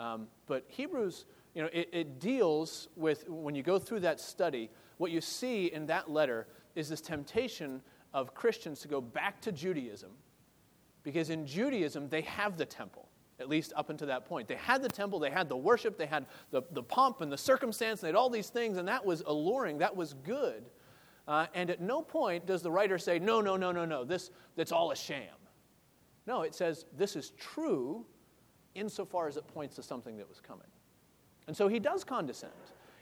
Um, 0.00 0.28
but 0.46 0.64
Hebrews, 0.68 1.26
you 1.54 1.62
know, 1.62 1.68
it, 1.72 1.88
it 1.92 2.20
deals 2.20 2.88
with, 2.96 3.28
when 3.28 3.54
you 3.54 3.62
go 3.62 3.78
through 3.78 4.00
that 4.00 4.20
study, 4.20 4.70
what 4.98 5.10
you 5.10 5.20
see 5.20 5.66
in 5.66 5.86
that 5.86 6.10
letter 6.10 6.46
is 6.74 6.88
this 6.88 7.00
temptation 7.00 7.82
of 8.14 8.34
Christians 8.34 8.80
to 8.80 8.88
go 8.88 9.00
back 9.00 9.40
to 9.42 9.52
Judaism. 9.52 10.10
Because 11.02 11.30
in 11.30 11.46
Judaism, 11.46 12.08
they 12.08 12.20
have 12.22 12.56
the 12.56 12.66
temple, 12.66 13.08
at 13.38 13.48
least 13.48 13.72
up 13.74 13.90
until 13.90 14.08
that 14.08 14.26
point. 14.26 14.48
They 14.48 14.56
had 14.56 14.82
the 14.82 14.88
temple, 14.88 15.18
they 15.18 15.30
had 15.30 15.48
the 15.48 15.56
worship, 15.56 15.96
they 15.96 16.06
had 16.06 16.26
the, 16.50 16.62
the 16.72 16.82
pomp 16.82 17.20
and 17.20 17.32
the 17.32 17.38
circumstance, 17.38 18.00
and 18.00 18.06
they 18.06 18.08
had 18.08 18.16
all 18.16 18.30
these 18.30 18.50
things, 18.50 18.76
and 18.76 18.86
that 18.88 19.04
was 19.04 19.22
alluring, 19.26 19.78
that 19.78 19.96
was 19.96 20.14
good. 20.14 20.64
Uh, 21.26 21.46
and 21.54 21.70
at 21.70 21.80
no 21.80 22.02
point 22.02 22.46
does 22.46 22.62
the 22.62 22.70
writer 22.70 22.98
say, 22.98 23.18
no, 23.18 23.40
no, 23.40 23.56
no, 23.56 23.72
no, 23.72 23.84
no, 23.84 24.04
this, 24.04 24.30
that's 24.56 24.72
all 24.72 24.90
a 24.90 24.96
sham. 24.96 25.34
No, 26.26 26.42
it 26.42 26.54
says 26.54 26.84
this 26.96 27.16
is 27.16 27.30
true 27.30 28.04
insofar 28.74 29.26
as 29.26 29.36
it 29.36 29.46
points 29.48 29.76
to 29.76 29.82
something 29.82 30.16
that 30.18 30.28
was 30.28 30.40
coming. 30.40 30.66
And 31.50 31.56
so 31.56 31.66
he 31.66 31.80
does 31.80 32.04
condescend. 32.04 32.52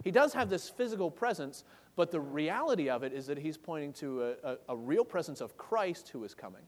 He 0.03 0.11
does 0.11 0.33
have 0.33 0.49
this 0.49 0.71
physical 0.71 1.11
presence, 1.11 1.65
but 1.97 2.11
the 2.11 2.21
reality 2.21 2.89
of 2.89 3.03
it 3.03 3.13
is 3.13 3.27
that 3.27 3.37
he's 3.37 3.59
pointing 3.59 3.93
to 3.93 4.23
a, 4.23 4.33
a, 4.43 4.57
a 4.71 4.77
real 4.77 5.05
presence 5.05 5.43
of 5.43 5.59
Christ 5.59 6.09
who 6.09 6.25
is 6.25 6.33
coming, 6.33 6.63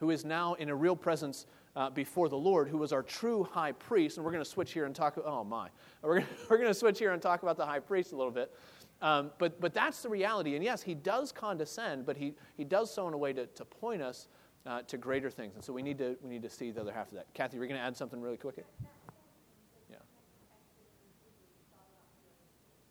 who 0.00 0.08
is 0.08 0.24
now 0.24 0.54
in 0.54 0.70
a 0.70 0.74
real 0.74 0.96
presence 0.96 1.44
uh, 1.76 1.90
before 1.90 2.30
the 2.30 2.38
Lord, 2.38 2.70
who 2.70 2.78
was 2.78 2.94
our 2.94 3.02
true 3.02 3.44
high 3.44 3.72
priest. 3.72 4.16
And 4.16 4.24
we're 4.24 4.32
going 4.32 4.42
to 4.42 4.48
switch 4.48 4.72
here 4.72 4.86
and 4.86 4.94
talk, 4.94 5.18
oh 5.22 5.44
my, 5.44 5.68
we're 6.00 6.24
going 6.48 6.60
to 6.62 6.72
switch 6.72 6.98
here 6.98 7.12
and 7.12 7.20
talk 7.20 7.42
about 7.42 7.58
the 7.58 7.66
high 7.66 7.80
priest 7.80 8.12
a 8.12 8.16
little 8.16 8.32
bit. 8.32 8.54
Um, 9.02 9.32
but, 9.38 9.60
but 9.60 9.74
that's 9.74 10.00
the 10.00 10.08
reality. 10.08 10.54
And 10.54 10.64
yes, 10.64 10.80
he 10.80 10.94
does 10.94 11.30
condescend, 11.30 12.06
but 12.06 12.16
he, 12.16 12.32
he 12.56 12.64
does 12.64 12.90
so 12.90 13.06
in 13.06 13.12
a 13.12 13.18
way 13.18 13.34
to, 13.34 13.44
to 13.44 13.66
point 13.66 14.00
us 14.00 14.28
uh, 14.64 14.80
to 14.80 14.96
greater 14.96 15.28
things. 15.28 15.56
And 15.56 15.62
so 15.62 15.74
we 15.74 15.82
need 15.82 15.98
to, 15.98 16.16
we 16.22 16.30
need 16.30 16.42
to 16.42 16.48
see 16.48 16.70
the 16.70 16.80
other 16.80 16.94
half 16.94 17.08
of 17.08 17.16
that. 17.16 17.26
Kathy, 17.34 17.58
we're 17.58 17.66
going 17.66 17.78
to 17.78 17.84
add 17.84 17.98
something 17.98 18.18
really 18.18 18.38
quick. 18.38 18.54
Yeah. 18.56 18.64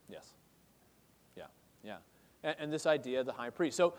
Yes. 0.10 0.34
Yeah, 1.36 1.46
yeah. 1.84 1.98
And, 2.46 2.56
and 2.60 2.74
this 2.74 2.86
idea 2.86 3.20
of 3.20 3.26
the 3.26 3.34
high 3.34 3.50
priest. 3.50 3.76
So, 3.76 3.96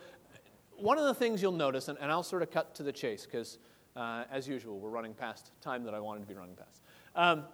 one 0.79 0.99
of 0.99 1.05
the 1.05 1.15
things 1.15 1.43
you'll 1.43 1.53
notice, 1.53 1.89
and, 1.89 1.99
and 2.01 2.11
I'll 2.11 2.23
sort 2.23 2.43
of 2.43 2.51
cut 2.51 2.75
to 2.77 2.83
the 2.83 2.93
chase 2.93 3.25
because, 3.27 3.59
uh, 3.97 4.25
as 4.31 4.47
usual, 4.47 4.79
we're 4.79 4.91
running 4.91 5.15
past 5.15 5.51
time 5.61 5.85
that 5.85 5.95
I 5.95 6.01
wanted 6.01 6.21
to 6.21 6.27
be 6.27 6.35
running 6.35 6.55
past. 6.55 6.83
Um, 7.15 7.45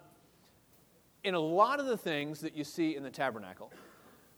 in 1.23 1.33
a 1.33 1.39
lot 1.39 1.79
of 1.79 1.85
the 1.85 1.97
things 1.97 2.41
that 2.41 2.55
you 2.55 2.65
see 2.65 2.95
in 2.95 3.03
the 3.03 3.09
tabernacle, 3.09 3.71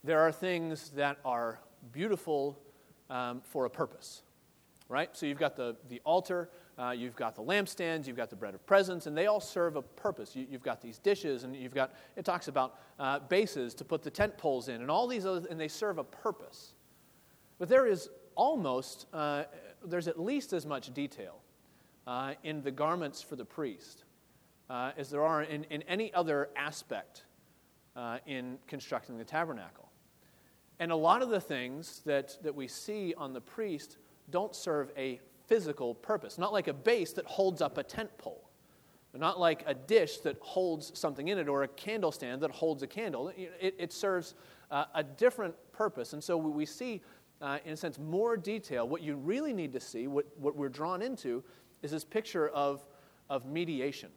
there 0.03 0.19
are 0.19 0.31
things 0.31 0.91
that 0.91 1.17
are 1.25 1.59
beautiful 1.91 2.59
um, 3.09 3.41
for 3.41 3.65
a 3.65 3.69
purpose, 3.69 4.21
right? 4.87 5.09
So 5.17 5.25
you've 5.25 5.39
got 5.39 5.55
the, 5.55 5.75
the 5.89 5.99
altar, 6.05 6.49
uh, 6.77 6.91
you've 6.91 7.15
got 7.15 7.35
the 7.35 7.41
lampstands, 7.41 8.07
you've 8.07 8.17
got 8.17 8.29
the 8.29 8.35
bread 8.35 8.53
of 8.53 8.65
presence, 8.65 9.07
and 9.07 9.17
they 9.17 9.27
all 9.27 9.39
serve 9.39 9.75
a 9.75 9.81
purpose. 9.81 10.35
You, 10.35 10.47
have 10.51 10.63
got 10.63 10.81
these 10.81 10.97
dishes, 10.97 11.43
and 11.43 11.55
you've 11.55 11.73
got, 11.73 11.93
it 12.15 12.25
talks 12.25 12.47
about 12.47 12.79
uh, 12.99 13.19
bases 13.19 13.73
to 13.75 13.85
put 13.85 14.01
the 14.01 14.09
tent 14.11 14.37
poles 14.37 14.67
in, 14.67 14.81
and 14.81 14.91
all 14.91 15.07
these 15.07 15.25
other, 15.25 15.47
and 15.49 15.59
they 15.59 15.67
serve 15.67 15.97
a 15.97 16.03
purpose. 16.03 16.73
But 17.59 17.69
there 17.69 17.87
is 17.87 18.09
almost, 18.35 19.07
uh, 19.13 19.43
there's 19.85 20.07
at 20.07 20.19
least 20.19 20.51
as 20.51 20.65
much 20.65 20.93
detail 20.93 21.39
uh, 22.07 22.33
in 22.43 22.61
the 22.61 22.71
garments 22.71 23.21
for 23.21 23.35
the 23.35 23.45
priest 23.45 24.03
uh, 24.69 24.91
as 24.97 25.09
there 25.09 25.23
are 25.23 25.43
in, 25.43 25.63
in 25.65 25.81
any 25.83 26.13
other 26.13 26.49
aspect 26.55 27.23
uh, 27.95 28.17
in 28.25 28.57
constructing 28.67 29.17
the 29.17 29.23
tabernacle. 29.23 29.89
And 30.79 30.91
a 30.91 30.95
lot 30.95 31.21
of 31.21 31.29
the 31.29 31.39
things 31.39 32.01
that, 32.05 32.37
that 32.43 32.53
we 32.53 32.67
see 32.67 33.13
on 33.17 33.33
the 33.33 33.41
priest 33.41 33.97
don't 34.29 34.55
serve 34.55 34.91
a 34.97 35.21
physical 35.47 35.95
purpose, 35.95 36.37
not 36.37 36.53
like 36.53 36.67
a 36.67 36.73
base 36.73 37.13
that 37.13 37.25
holds 37.25 37.61
up 37.61 37.77
a 37.77 37.83
tent 37.83 38.17
pole. 38.17 38.49
Not 39.17 39.39
like 39.39 39.63
a 39.65 39.73
dish 39.73 40.17
that 40.19 40.37
holds 40.41 40.91
something 40.99 41.29
in 41.29 41.37
it 41.37 41.47
or 41.47 41.63
a 41.63 41.69
candle 41.69 42.11
stand 42.11 42.41
that 42.41 42.51
holds 42.51 42.83
a 42.83 42.87
candle. 42.87 43.29
It, 43.29 43.73
it 43.77 43.93
serves 43.93 44.35
uh, 44.69 44.85
a 44.93 45.03
different 45.03 45.55
purpose. 45.71 46.11
And 46.11 46.21
so 46.21 46.35
we 46.35 46.65
see, 46.65 47.01
uh, 47.41 47.59
in 47.63 47.71
a 47.71 47.77
sense, 47.77 47.97
more 47.97 48.35
detail. 48.35 48.85
What 48.85 49.01
you 49.01 49.15
really 49.15 49.53
need 49.53 49.71
to 49.71 49.79
see, 49.79 50.07
what, 50.07 50.25
what 50.37 50.57
we're 50.57 50.67
drawn 50.67 51.01
into, 51.01 51.45
is 51.81 51.91
this 51.91 52.03
picture 52.03 52.49
of, 52.49 52.85
of 53.29 53.45
mediation 53.45 54.09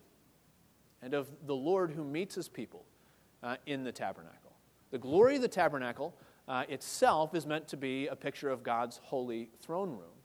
and 1.01 1.15
of 1.15 1.29
the 1.47 1.55
Lord 1.55 1.93
who 1.93 2.03
meets 2.03 2.35
his 2.35 2.49
people 2.49 2.85
uh, 3.45 3.57
in 3.67 3.85
the 3.85 3.93
tabernacle. 3.93 4.57
The 4.91 4.99
glory 4.99 5.37
of 5.37 5.43
the 5.43 5.49
tabernacle 5.49 6.17
uh, 6.49 6.65
itself 6.69 7.37
is 7.37 7.47
meant 7.47 7.69
to 7.69 7.77
be 7.77 8.09
a 8.09 8.17
picture 8.17 8.51
of 8.51 8.65
God's 8.65 8.99
holy 9.05 9.51
throne 9.61 9.91
room. 9.91 10.18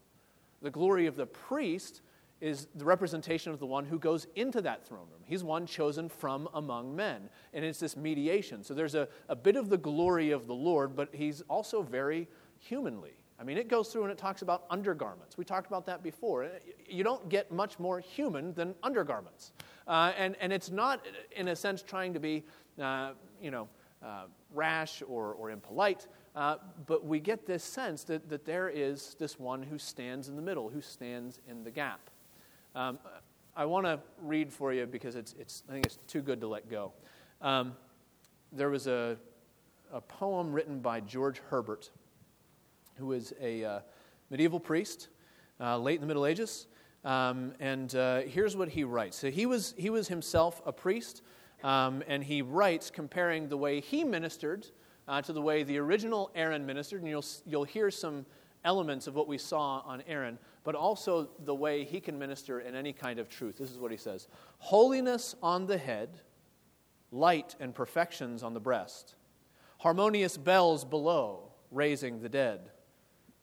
The 0.64 0.72
glory 0.72 1.06
of 1.06 1.16
the 1.16 1.28
priest 1.28 2.02
is 2.42 2.68
the 2.76 2.86
representation 2.86 3.54
of 3.54 3.60
the 3.60 3.66
one 3.66 3.86
who 3.86 4.00
goes 4.00 4.28
into 4.36 4.62
that 4.62 4.86
throne 4.86 5.08
room. 5.12 5.22
He's 5.26 5.44
one 5.44 5.66
chosen 5.66 6.10
from 6.10 6.50
among 6.54 6.96
men. 6.96 7.30
And 7.54 7.64
it's 7.64 7.80
this 7.80 7.96
mediation. 7.96 8.64
So 8.64 8.74
there's 8.74 8.96
a, 8.96 9.08
a 9.30 9.36
bit 9.36 9.56
of 9.56 9.70
the 9.70 9.78
glory 9.78 10.32
of 10.32 10.48
the 10.48 10.54
Lord, 10.54 10.96
but 10.96 11.10
he's 11.14 11.42
also 11.50 11.82
very 11.82 12.28
humanly. 12.60 13.14
I 13.40 13.44
mean, 13.44 13.58
it 13.58 13.68
goes 13.68 13.90
through 13.90 14.04
and 14.04 14.12
it 14.12 14.18
talks 14.18 14.42
about 14.42 14.66
undergarments. 14.70 15.38
We 15.38 15.44
talked 15.44 15.68
about 15.68 15.86
that 15.86 16.02
before. 16.02 16.50
You 16.88 17.04
don't 17.04 17.28
get 17.30 17.52
much 17.52 17.78
more 17.78 18.00
human 18.00 18.54
than 18.54 18.74
undergarments. 18.84 19.52
Uh, 19.88 20.14
and, 20.18 20.36
and 20.40 20.54
it's 20.54 20.70
not, 20.70 21.06
in 21.36 21.50
a 21.50 21.56
sense, 21.56 21.82
trying 21.82 22.14
to 22.14 22.20
be, 22.20 22.46
uh, 22.82 23.12
you 23.42 23.52
know, 23.52 23.68
uh, 24.04 24.26
rash 24.54 25.02
or, 25.08 25.34
or 25.34 25.50
impolite, 25.50 26.08
uh, 26.36 26.56
but 26.88 27.06
we 27.06 27.20
get 27.20 27.46
this 27.46 27.64
sense 27.64 28.04
that, 28.06 28.30
that 28.30 28.46
there 28.46 28.70
is 28.70 29.16
this 29.20 29.40
one 29.40 29.62
who 29.62 29.78
stands 29.78 30.30
in 30.30 30.36
the 30.36 30.42
middle, 30.42 30.70
who 30.70 30.82
stands 30.82 31.40
in 31.48 31.64
the 31.64 31.72
gap. 31.72 32.10
Um, 32.76 32.98
I 33.56 33.66
want 33.66 33.86
to 33.86 34.00
read 34.20 34.52
for 34.52 34.74
you 34.74 34.88
because 34.88 35.16
it's, 35.16 35.36
it's, 35.40 35.64
I 35.70 35.74
think 35.74 35.86
it's 35.86 36.00
too 36.08 36.22
good 36.22 36.42
to 36.42 36.48
let 36.48 36.70
go. 36.70 36.92
Um, 37.40 37.74
there 38.52 38.70
was 38.70 38.88
a, 38.88 39.16
a 39.92 40.02
poem 40.02 40.52
written 40.52 40.80
by 40.80 41.02
George 41.02 41.40
Herbert, 41.50 41.92
who 42.96 43.08
was 43.08 43.32
a 43.40 43.64
uh, 43.64 43.80
medieval 44.32 44.60
priest 44.60 45.10
uh, 45.60 45.78
late 45.78 45.96
in 45.96 46.02
the 46.02 46.08
Middle 46.08 46.26
Ages. 46.26 46.66
Um, 47.06 47.54
and 47.60 47.94
uh, 47.96 48.22
here's 48.22 48.56
what 48.56 48.70
he 48.70 48.84
writes. 48.84 49.18
So 49.18 49.30
he 49.30 49.46
was, 49.46 49.76
he 49.78 49.92
was 49.92 50.08
himself 50.08 50.62
a 50.66 50.72
priest, 50.72 51.22
um, 51.64 52.02
and 52.08 52.24
he 52.24 52.42
writes 52.42 52.90
comparing 52.90 53.50
the 53.50 53.58
way 53.58 53.82
he 53.82 54.04
ministered 54.04 54.68
uh, 55.08 55.22
to 55.22 55.34
the 55.34 55.42
way 55.42 55.64
the 55.64 55.78
original 55.78 56.32
Aaron 56.36 56.66
ministered. 56.66 57.02
And 57.02 57.10
you'll, 57.10 57.26
you'll 57.46 57.64
hear 57.64 57.92
some 57.92 58.26
elements 58.66 59.08
of 59.08 59.16
what 59.16 59.28
we 59.28 59.38
saw 59.38 59.80
on 59.86 60.04
Aaron, 60.08 60.38
but 60.64 60.76
also 60.76 61.30
the 61.44 61.56
way 61.56 61.84
he 61.84 62.00
can 62.00 62.18
minister 62.18 62.60
in 62.60 62.76
any 62.76 62.94
kind 62.94 63.20
of 63.20 63.30
truth. 63.30 63.58
This 63.58 63.72
is 63.72 63.78
what 63.78 63.92
he 63.92 63.98
says 63.98 64.28
Holiness 64.60 65.36
on 65.44 65.68
the 65.68 65.78
head, 65.78 66.22
light 67.12 67.56
and 67.60 67.76
perfections 67.76 68.44
on 68.44 68.54
the 68.54 68.60
breast, 68.60 69.16
harmonious 69.80 70.38
bells 70.38 70.86
below, 70.86 71.52
raising 71.72 72.22
the 72.22 72.30
dead 72.30 72.72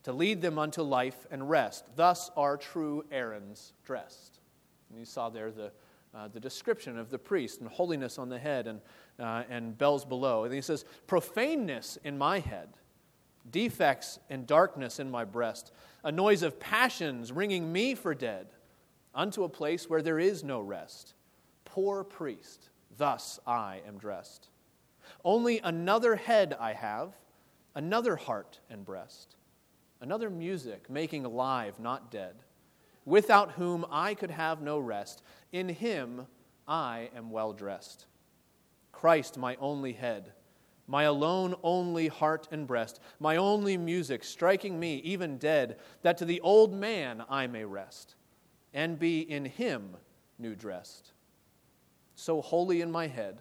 to 0.03 0.13
lead 0.13 0.41
them 0.41 0.59
unto 0.59 0.83
life 0.83 1.27
and 1.31 1.49
rest. 1.49 1.85
Thus 1.95 2.31
are 2.37 2.57
true 2.57 3.05
Aaron's 3.11 3.75
dressed. 3.85 4.41
And 4.89 4.99
you 4.99 5.05
saw 5.05 5.29
there 5.29 5.51
the, 5.51 5.73
uh, 6.15 6.29
the 6.29 6.41
description 6.41 6.99
of 6.99 7.11
the 7.11 7.19
priest 7.19 7.61
and 7.61 7.69
holiness 7.69 8.19
on 8.19 8.29
the 8.29 8.39
head 8.39 8.67
and, 8.67 8.81
uh, 9.21 9.45
and 9.49 9.77
bells 9.77 10.05
below. 10.05 10.45
And 10.45 10.55
he 10.55 10.61
says, 10.61 10.85
profaneness 11.07 11.99
in 12.05 12.19
my 12.19 12.41
head, 12.41 12.69
defects 13.51 14.19
and 14.29 14.47
darkness 14.47 14.99
in 14.99 15.11
my 15.11 15.25
breast, 15.25 15.73
a 16.03 16.11
noise 16.11 16.43
of 16.43 16.59
passions 16.59 17.31
ringing 17.31 17.73
me 17.73 17.95
for 17.95 18.15
dead, 18.15 18.47
unto 19.15 19.45
a 19.45 19.49
place 19.49 19.91
where 19.91 20.03
there 20.03 20.19
is 20.19 20.43
no 20.43 20.61
rest. 20.61 21.15
Poor 21.65 22.05
priest, 22.05 22.71
thus 22.97 23.39
I 23.47 23.81
am 23.87 23.99
dressed. 23.99 24.49
Only 25.25 25.59
another 25.59 26.17
head 26.17 26.57
I 26.59 26.73
have, 26.73 27.13
another 27.75 28.17
heart 28.17 28.61
and 28.71 28.85
breast 28.85 29.37
another 30.01 30.31
music, 30.31 30.89
making 30.89 31.25
alive, 31.25 31.79
not 31.79 32.11
dead, 32.11 32.35
without 33.05 33.53
whom 33.53 33.85
I 33.91 34.15
could 34.15 34.31
have 34.31 34.63
no 34.63 34.79
rest. 34.79 35.23
In 35.53 35.69
him 35.69 36.27
I 36.67 37.11
am 37.15 37.31
well 37.31 37.53
dressed. 37.53 38.07
Christ, 39.01 39.39
my 39.39 39.57
only 39.61 39.95
head, 39.95 40.33
my 40.87 41.05
alone 41.05 41.55
only 41.63 42.09
heart 42.09 42.49
and 42.53 42.67
breast, 42.67 43.01
my 43.19 43.37
only 43.37 43.79
music, 43.79 44.23
striking 44.23 44.79
me, 44.79 44.97
even 44.97 45.39
dead, 45.39 45.79
that 46.03 46.19
to 46.19 46.27
the 46.27 46.39
old 46.43 46.75
man 46.75 47.25
I 47.31 47.47
may 47.47 47.65
rest, 47.65 48.17
and 48.75 48.99
be 48.99 49.21
in 49.21 49.47
him 49.47 49.97
new 50.39 50.55
dressed. 50.55 51.13
So 52.15 52.43
holy 52.43 52.83
in 52.83 52.93
my 52.93 53.07
head, 53.07 53.41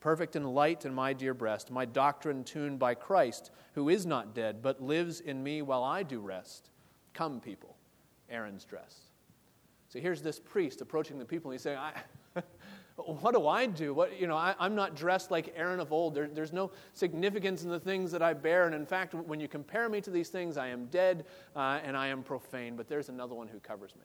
perfect 0.00 0.34
and 0.34 0.56
light 0.56 0.84
in 0.84 0.92
my 0.92 1.12
dear 1.12 1.34
breast, 1.34 1.70
my 1.70 1.84
doctrine 1.84 2.42
tuned 2.42 2.80
by 2.80 2.94
Christ, 2.96 3.52
who 3.74 3.90
is 3.90 4.06
not 4.06 4.34
dead, 4.34 4.60
but 4.60 4.82
lives 4.82 5.20
in 5.20 5.40
me 5.40 5.62
while 5.62 5.84
I 5.84 6.02
do 6.02 6.18
rest. 6.18 6.70
Come, 7.14 7.38
people, 7.38 7.76
Aaron's 8.28 8.64
dressed. 8.64 9.12
So 9.88 10.00
here's 10.00 10.20
this 10.20 10.40
priest 10.40 10.80
approaching 10.80 11.16
the 11.16 11.24
people, 11.24 11.52
and 11.52 11.54
he's 11.54 11.62
saying, 11.62 11.78
What 12.96 13.34
do 13.34 13.46
I 13.46 13.66
do? 13.66 13.94
What, 13.94 14.20
you 14.20 14.26
know, 14.26 14.36
I, 14.36 14.54
am 14.60 14.74
not 14.74 14.94
dressed 14.94 15.30
like 15.30 15.54
Aaron 15.56 15.80
of 15.80 15.92
old. 15.92 16.14
There, 16.14 16.28
there's 16.28 16.52
no 16.52 16.70
significance 16.92 17.62
in 17.64 17.70
the 17.70 17.80
things 17.80 18.12
that 18.12 18.22
I 18.22 18.34
bear. 18.34 18.66
And 18.66 18.74
in 18.74 18.84
fact, 18.84 19.14
when 19.14 19.40
you 19.40 19.48
compare 19.48 19.88
me 19.88 20.00
to 20.02 20.10
these 20.10 20.28
things, 20.28 20.56
I 20.56 20.68
am 20.68 20.86
dead 20.86 21.24
uh, 21.56 21.80
and 21.82 21.96
I 21.96 22.08
am 22.08 22.22
profane. 22.22 22.76
But 22.76 22.88
there's 22.88 23.08
another 23.08 23.34
one 23.34 23.48
who 23.48 23.58
covers 23.60 23.94
me. 23.96 24.02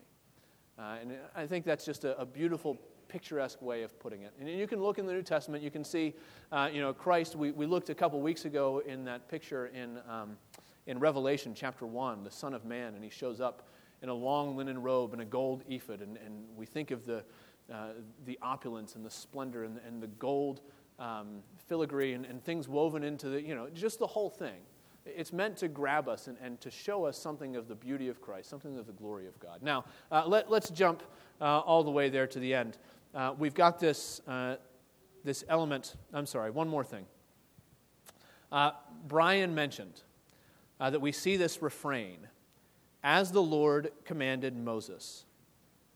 Uh, 0.77 0.97
and 1.01 1.13
I 1.35 1.45
think 1.45 1.65
that's 1.65 1.85
just 1.85 2.03
a, 2.03 2.19
a 2.19 2.25
beautiful 2.25 2.77
picturesque 3.07 3.61
way 3.61 3.83
of 3.83 3.97
putting 3.99 4.23
it. 4.23 4.33
And 4.39 4.49
you 4.49 4.67
can 4.67 4.81
look 4.81 4.99
in 4.99 5.05
the 5.05 5.13
New 5.13 5.23
Testament, 5.23 5.63
you 5.63 5.71
can 5.71 5.83
see, 5.83 6.13
uh, 6.51 6.69
you 6.71 6.81
know, 6.81 6.93
Christ. 6.93 7.35
We, 7.35 7.51
we 7.51 7.65
looked 7.65 7.89
a 7.89 7.95
couple 7.95 8.19
weeks 8.19 8.45
ago 8.45 8.81
in 8.85 9.05
that 9.05 9.29
picture 9.29 9.67
in, 9.67 9.99
um, 10.09 10.37
in 10.87 10.99
Revelation 10.99 11.53
chapter 11.55 11.85
1, 11.85 12.23
the 12.23 12.31
Son 12.31 12.53
of 12.53 12.65
Man, 12.65 12.93
and 12.95 13.03
he 13.03 13.09
shows 13.09 13.39
up 13.39 13.69
in 14.01 14.09
a 14.09 14.13
long 14.13 14.57
linen 14.57 14.81
robe 14.81 15.13
and 15.13 15.21
a 15.21 15.25
gold 15.25 15.63
ephod. 15.69 16.01
And, 16.01 16.17
and 16.17 16.43
we 16.55 16.65
think 16.65 16.91
of 16.91 17.05
the, 17.05 17.23
uh, 17.73 17.89
the 18.25 18.37
opulence 18.41 18.95
and 18.95 19.05
the 19.05 19.09
splendor 19.09 19.63
and, 19.63 19.79
and 19.87 20.01
the 20.01 20.07
gold 20.07 20.61
um, 20.99 21.41
filigree 21.67 22.13
and, 22.13 22.25
and 22.25 22.43
things 22.43 22.67
woven 22.67 23.03
into 23.03 23.29
the, 23.29 23.41
you 23.41 23.55
know, 23.55 23.67
just 23.73 23.99
the 23.99 24.07
whole 24.07 24.29
thing. 24.29 24.61
It's 25.05 25.33
meant 25.33 25.57
to 25.57 25.67
grab 25.67 26.07
us 26.07 26.27
and, 26.27 26.37
and 26.41 26.59
to 26.61 26.71
show 26.71 27.05
us 27.05 27.17
something 27.17 27.55
of 27.55 27.67
the 27.67 27.75
beauty 27.75 28.07
of 28.07 28.21
Christ, 28.21 28.49
something 28.49 28.77
of 28.77 28.87
the 28.87 28.93
glory 28.93 29.27
of 29.27 29.39
God. 29.39 29.61
Now, 29.61 29.85
uh, 30.11 30.25
let, 30.25 30.51
us 30.51 30.69
jump 30.69 31.03
uh, 31.39 31.59
all 31.59 31.83
the 31.83 31.91
way 31.91 32.09
there 32.09 32.27
to 32.27 32.39
the 32.39 32.53
end 32.53 32.77
uh, 33.13 33.33
we've 33.37 33.53
got 33.53 33.79
this, 33.79 34.19
uh, 34.27 34.57
this 35.23 35.45
element. 35.47 35.95
I'm 36.13 36.25
sorry, 36.25 36.51
one 36.51 36.67
more 36.67 36.83
thing. 36.83 37.05
Brian 39.07 39.55
mentioned 39.55 40.01
that 40.79 40.99
we 40.99 41.11
see 41.11 41.37
this 41.37 41.61
refrain 41.61 42.17
as 43.03 43.31
the 43.31 43.41
Lord 43.41 43.91
commanded 44.03 44.57
Moses. 44.57 45.25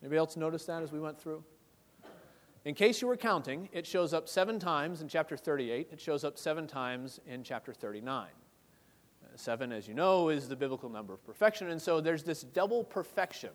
Anybody 0.02 0.18
else 0.18 0.38
notice 0.38 0.66
that 0.66 0.82
as 0.82 0.92
we 0.92 1.00
went 1.00 1.20
through? 1.20 1.44
In 2.66 2.76
case 2.76 3.02
you 3.02 3.08
were 3.08 3.16
counting, 3.16 3.70
it 3.72 3.88
shows 3.88 4.14
up 4.14 4.28
seven 4.28 4.60
times 4.60 5.02
in 5.02 5.08
chapter 5.08 5.38
38. 5.38 5.90
It 5.94 6.02
shows 6.02 6.26
up 6.26 6.38
seven 6.38 6.68
times 6.68 7.22
in 7.26 7.42
chapter 7.42 7.74
39. 7.74 8.28
Uh, 8.28 9.28
seven, 9.36 9.72
as 9.72 9.88
you 9.88 9.94
know, 9.94 10.28
is 10.28 10.50
the 10.50 10.58
biblical 10.58 10.90
number 10.90 11.14
of 11.14 11.24
perfection. 11.26 11.70
And 11.70 11.82
so 11.82 12.02
there's 12.02 12.24
this 12.24 12.42
double 12.42 12.84
perfection. 12.84 13.52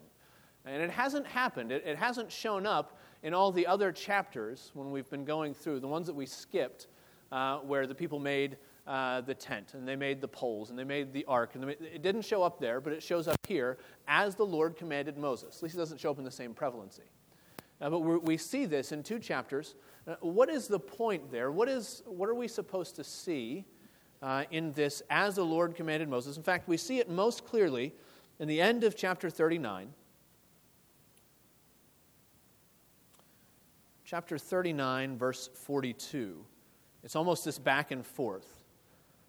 And 0.64 0.82
it 0.82 0.90
hasn't 0.90 1.26
happened, 1.26 1.70
it, 1.70 1.84
it 1.84 1.98
hasn't 1.98 2.32
shown 2.32 2.66
up 2.66 2.98
in 3.22 3.34
all 3.34 3.52
the 3.52 3.66
other 3.66 3.92
chapters, 3.92 4.70
when 4.72 4.90
we've 4.90 5.08
been 5.10 5.26
going 5.26 5.52
through, 5.52 5.80
the 5.80 5.88
ones 5.88 6.06
that 6.06 6.14
we 6.14 6.24
skipped, 6.24 6.86
uh, 7.30 7.58
where 7.58 7.86
the 7.86 7.94
people 7.94 8.18
made 8.18 8.56
uh, 8.86 9.20
the 9.22 9.34
tent 9.34 9.72
and 9.74 9.88
they 9.88 9.96
made 9.96 10.20
the 10.20 10.28
poles 10.28 10.68
and 10.70 10.78
they 10.78 10.84
made 10.84 11.12
the 11.12 11.24
ark, 11.26 11.54
and 11.54 11.66
made, 11.66 11.76
it 11.80 12.02
didn't 12.02 12.22
show 12.22 12.42
up 12.42 12.58
there, 12.58 12.80
but 12.80 12.92
it 12.92 13.02
shows 13.02 13.28
up 13.28 13.36
here 13.46 13.76
as 14.08 14.34
the 14.34 14.44
Lord 14.44 14.76
commanded 14.76 15.18
Moses. 15.18 15.56
At 15.56 15.62
least 15.62 15.74
it 15.74 15.78
doesn't 15.78 16.00
show 16.00 16.10
up 16.10 16.18
in 16.18 16.24
the 16.24 16.30
same 16.30 16.54
prevalency. 16.54 17.02
Uh, 17.80 17.90
but 17.90 18.00
we 18.00 18.36
see 18.36 18.64
this 18.66 18.92
in 18.92 19.02
two 19.02 19.18
chapters. 19.18 19.74
Uh, 20.06 20.14
what 20.20 20.48
is 20.48 20.68
the 20.68 20.78
point 20.78 21.30
there? 21.30 21.50
What, 21.50 21.68
is, 21.68 22.02
what 22.06 22.28
are 22.28 22.34
we 22.34 22.48
supposed 22.48 22.96
to 22.96 23.04
see 23.04 23.64
uh, 24.22 24.44
in 24.50 24.72
this 24.72 25.02
as 25.10 25.34
the 25.36 25.44
Lord 25.44 25.74
commanded 25.74 26.08
Moses? 26.08 26.36
In 26.36 26.42
fact, 26.42 26.68
we 26.68 26.76
see 26.76 26.98
it 26.98 27.10
most 27.10 27.44
clearly 27.44 27.92
in 28.38 28.48
the 28.48 28.60
end 28.60 28.84
of 28.84 28.96
chapter 28.96 29.28
39 29.28 29.88
chapter 34.04 34.38
39, 34.38 35.18
verse 35.18 35.50
42. 35.54 36.44
It's 37.02 37.16
almost 37.16 37.44
this 37.44 37.58
back 37.58 37.90
and 37.90 38.06
forth. 38.06 38.62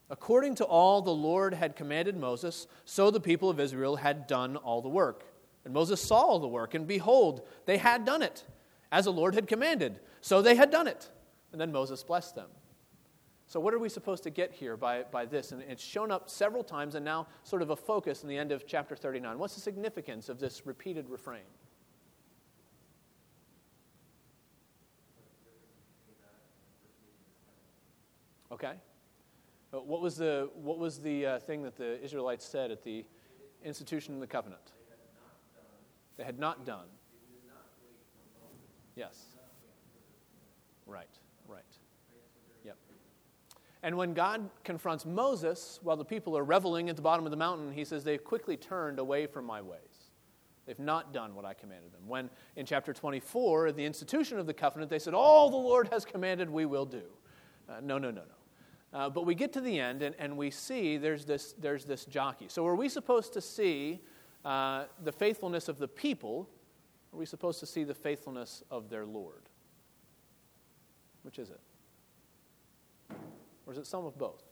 According 0.10 0.56
to 0.56 0.64
all 0.64 1.02
the 1.02 1.10
Lord 1.10 1.56
had 1.56 1.76
commanded 1.76 2.16
Moses, 2.16 2.68
so 2.84 3.10
the 3.10 3.20
people 3.20 3.50
of 3.50 3.60
Israel 3.60 3.96
had 3.96 4.28
done 4.28 4.58
all 4.58 4.82
the 4.84 4.90
work. 4.90 5.24
And 5.66 5.74
Moses 5.74 6.00
saw 6.00 6.38
the 6.38 6.48
work, 6.48 6.76
and 6.76 6.88
behold, 6.88 7.42
they 7.66 7.78
had 7.78 8.06
done 8.06 8.22
it, 8.22 8.46
as 8.92 9.06
the 9.06 9.12
Lord 9.12 9.34
had 9.34 9.48
commanded. 9.48 10.00
So 10.22 10.42
they 10.42 10.56
had 10.56 10.70
done 10.70 10.88
it. 10.88 11.10
And 11.52 11.60
then 11.60 11.72
Moses 11.72 12.04
blessed 12.04 12.36
them. 12.36 12.50
So, 13.48 13.60
what 13.60 13.74
are 13.74 13.80
we 13.80 13.90
supposed 13.90 14.24
to 14.24 14.30
get 14.30 14.54
here 14.54 14.76
by, 14.76 15.04
by 15.04 15.26
this? 15.26 15.52
And 15.52 15.62
it's 15.62 15.84
shown 15.84 16.12
up 16.12 16.30
several 16.30 16.64
times, 16.64 16.96
and 16.96 17.06
now 17.06 17.28
sort 17.44 17.62
of 17.62 17.70
a 17.70 17.76
focus 17.76 18.24
in 18.24 18.30
the 18.30 18.38
end 18.38 18.52
of 18.52 18.66
chapter 18.66 18.96
39. 18.96 19.38
What's 19.38 19.56
the 19.56 19.62
significance 19.62 20.30
of 20.30 20.40
this 20.40 20.66
repeated 20.66 21.10
refrain? 21.10 21.42
Okay? 28.52 28.74
But 29.72 29.86
what 29.86 30.02
was 30.02 30.16
the, 30.16 30.50
what 30.56 30.80
was 30.80 31.00
the 31.00 31.26
uh, 31.26 31.40
thing 31.40 31.62
that 31.64 31.76
the 31.76 32.02
Israelites 32.04 32.46
said 32.46 32.72
at 32.72 32.84
the 32.84 33.06
institution 33.64 34.16
of 34.16 34.22
the 34.22 34.28
covenant? 34.28 34.72
They 36.18 36.24
had 36.24 36.40
not 36.40 36.66
done. 36.66 36.88
Yes. 38.96 39.26
Right, 40.86 41.10
right. 41.48 41.64
Yep. 42.64 42.78
And 43.84 43.98
when 43.98 44.14
God 44.14 44.50
confronts 44.64 45.06
Moses 45.06 45.80
while 45.84 45.98
the 45.98 46.06
people 46.06 46.38
are 46.38 46.44
reveling 46.44 46.90
at 46.90 46.96
the 46.96 47.02
bottom 47.02 47.26
of 47.26 47.32
the 47.32 47.38
mountain, 47.38 47.72
he 47.72 47.84
says, 47.84 48.04
They've 48.04 48.24
quickly 48.24 48.56
turned 48.56 49.00
away 49.00 49.28
from 49.28 49.46
my 49.46 49.62
ways. 49.62 49.80
They've 50.66 50.80
not 50.80 51.14
done 51.14 51.36
what 51.36 51.46
I 51.46 51.54
commanded 51.54 51.94
them. 51.94 52.08
When 52.08 52.30
in 52.56 52.66
chapter 52.66 52.94
24, 52.94 53.74
the 53.74 53.86
institution 53.86 54.40
of 54.40 54.48
the 54.48 54.54
covenant, 54.54 54.90
they 54.90 55.00
said, 55.00 55.14
All 55.14 55.50
the 55.50 55.58
Lord 55.58 55.90
has 55.92 56.06
commanded, 56.06 56.50
we 56.50 56.66
will 56.66 56.86
do. 56.86 57.04
Uh, 57.68 57.82
no, 57.84 57.98
no, 57.98 58.12
no, 58.12 58.22
no. 58.22 58.98
Uh, 58.98 59.10
but 59.10 59.26
we 59.26 59.36
get 59.36 59.52
to 59.52 59.62
the 59.62 59.78
end 59.78 60.02
and, 60.02 60.16
and 60.18 60.38
we 60.38 60.50
see 60.50 60.96
there's 60.96 61.26
this, 61.26 61.54
there's 61.60 61.84
this 61.84 62.06
jockey. 62.06 62.46
So 62.48 62.66
are 62.66 62.76
we 62.76 62.88
supposed 62.88 63.34
to 63.34 63.42
see 63.42 64.00
uh, 64.46 64.86
the 65.04 65.12
faithfulness 65.12 65.68
of 65.68 65.80
the 65.80 65.88
people? 65.88 66.48
Are 67.12 67.18
we 67.18 67.26
supposed 67.26 67.60
to 67.62 67.66
see 67.66 67.84
the 67.84 67.94
faithfulness 67.94 68.64
of 68.70 68.90
their 68.90 69.06
Lord? 69.06 69.50
Which 71.24 71.40
is 71.40 71.50
it? 71.50 71.60
Or 73.66 73.74
is 73.74 73.80
it 73.80 73.88
some 73.88 74.06
of 74.06 74.18
both? 74.18 74.44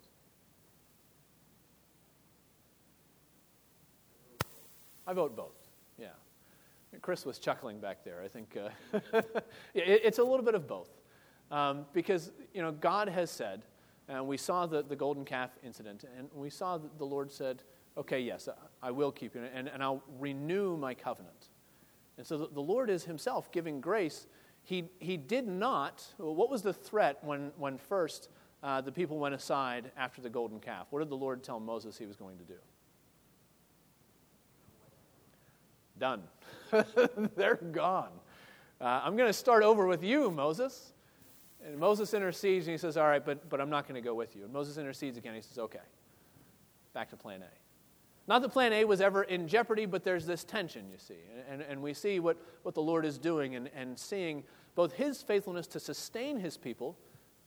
I 5.05 5.13
vote 5.13 5.35
both. 5.35 5.67
Yeah. 5.99 6.07
Chris 7.01 7.25
was 7.25 7.37
chuckling 7.37 7.79
back 7.79 8.03
there. 8.03 8.21
I 8.23 8.27
think 8.27 8.57
uh, 8.57 8.99
it, 9.73 10.01
it's 10.03 10.19
a 10.19 10.23
little 10.23 10.45
bit 10.45 10.55
of 10.55 10.67
both. 10.67 10.89
Um, 11.51 11.85
because, 11.93 12.31
you 12.53 12.61
know, 12.61 12.71
God 12.71 13.09
has 13.09 13.29
said, 13.29 13.63
and 14.07 14.25
we 14.27 14.37
saw 14.37 14.65
the, 14.65 14.81
the 14.81 14.95
golden 14.95 15.25
calf 15.25 15.51
incident, 15.63 16.05
and 16.17 16.27
we 16.33 16.49
saw 16.49 16.77
that 16.77 16.97
the 16.97 17.05
Lord 17.05 17.31
said, 17.31 17.61
okay, 17.97 18.19
yes, 18.19 18.49
I 18.83 18.91
will 18.91 19.11
keep 19.11 19.33
you, 19.33 19.41
and, 19.55 19.69
and 19.69 19.81
I'll 19.81 20.03
renew 20.19 20.75
my 20.75 20.93
covenant. 20.93 21.47
And 22.17 22.27
so 22.27 22.37
the, 22.37 22.59
Lord 22.59 22.89
is 22.89 23.05
himself 23.05 23.51
giving 23.51 23.79
grace. 23.81 24.27
He, 24.61 24.89
he 24.99 25.17
did 25.17 25.47
not, 25.47 26.05
what 26.17 26.49
was 26.49 26.61
the 26.61 26.73
threat 26.73 27.17
when, 27.23 27.51
when 27.57 27.77
first 27.77 28.29
uh, 28.61 28.81
the 28.81 28.91
people 28.91 29.17
went 29.17 29.33
aside 29.33 29.91
after 29.97 30.21
the 30.21 30.29
golden 30.29 30.59
calf? 30.59 30.87
What 30.89 30.99
did 30.99 31.09
the 31.09 31.17
Lord 31.17 31.43
tell 31.43 31.59
Moses 31.59 31.97
he 31.97 32.05
was 32.05 32.17
going 32.17 32.37
to 32.37 32.43
do? 32.43 32.53
Done. 35.97 36.23
They're 37.35 37.55
gone. 37.55 38.11
Uh, 38.81 39.01
I'm 39.03 39.15
going 39.15 39.29
to 39.29 39.33
start 39.33 39.63
over 39.63 39.87
with 39.87 40.03
you, 40.03 40.29
Moses. 40.29 40.93
And 41.65 41.77
Moses 41.77 42.13
intercedes 42.13 42.67
and 42.67 42.73
he 42.73 42.77
says, 42.77 42.97
All 42.97 43.07
right, 43.07 43.23
but, 43.23 43.49
but 43.49 43.61
I'm 43.61 43.69
not 43.69 43.87
going 43.87 43.95
to 43.95 44.05
go 44.05 44.13
with 44.13 44.35
you. 44.35 44.43
And 44.43 44.51
Moses 44.51 44.77
intercedes 44.77 45.17
again. 45.17 45.33
He 45.33 45.41
says, 45.41 45.57
Okay, 45.57 45.79
back 46.93 47.09
to 47.11 47.15
plan 47.15 47.41
A. 47.41 47.45
Not 48.27 48.41
that 48.41 48.49
plan 48.49 48.71
A 48.71 48.85
was 48.85 49.01
ever 49.01 49.23
in 49.23 49.47
jeopardy, 49.47 49.85
but 49.85 50.03
there's 50.03 50.25
this 50.25 50.43
tension, 50.43 50.89
you 50.89 50.97
see. 50.97 51.17
And, 51.49 51.61
and, 51.61 51.71
and 51.71 51.81
we 51.81 51.93
see 51.93 52.19
what, 52.19 52.37
what 52.63 52.73
the 52.73 52.81
Lord 52.81 53.05
is 53.05 53.17
doing 53.17 53.55
and, 53.55 53.69
and 53.75 53.99
seeing 53.99 54.43
both 54.75 54.93
his 54.93 55.21
faithfulness 55.21 55.67
to 55.67 55.79
sustain 55.79 56.39
his 56.39 56.57
people 56.57 56.97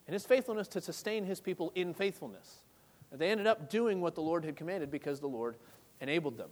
and 0.07 0.13
his 0.13 0.25
faithfulness 0.25 0.69
to 0.69 0.81
sustain 0.81 1.25
his 1.25 1.41
people 1.41 1.73
in 1.75 1.95
faithfulness. 1.95 2.63
And 3.11 3.21
they 3.21 3.31
ended 3.31 3.47
up 3.47 3.71
doing 3.71 4.01
what 4.01 4.15
the 4.15 4.21
Lord 4.21 4.45
had 4.45 4.57
commanded 4.57 4.91
because 4.91 5.21
the 5.21 5.29
Lord 5.29 5.57
enabled 6.01 6.37
them. 6.37 6.51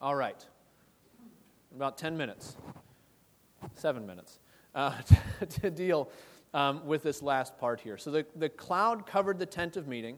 All 0.00 0.14
right. 0.14 0.44
About 1.76 1.98
10 1.98 2.16
minutes, 2.16 2.56
seven 3.74 4.06
minutes, 4.06 4.40
uh, 4.74 4.94
to 5.48 5.70
deal 5.70 6.10
um, 6.54 6.84
with 6.86 7.02
this 7.02 7.22
last 7.22 7.58
part 7.58 7.80
here. 7.80 7.96
So 7.96 8.10
the, 8.10 8.26
the 8.34 8.48
cloud 8.48 9.06
covered 9.06 9.38
the 9.38 9.46
tent 9.46 9.76
of 9.76 9.86
meeting, 9.86 10.16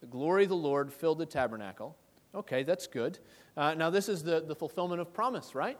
the 0.00 0.06
glory 0.06 0.44
of 0.44 0.48
the 0.48 0.56
Lord 0.56 0.92
filled 0.92 1.18
the 1.18 1.26
tabernacle. 1.26 1.96
Okay, 2.34 2.62
that's 2.62 2.86
good. 2.86 3.18
Uh, 3.56 3.74
now, 3.74 3.90
this 3.90 4.08
is 4.08 4.22
the, 4.22 4.40
the 4.40 4.54
fulfillment 4.54 5.00
of 5.00 5.12
promise, 5.12 5.54
right? 5.54 5.78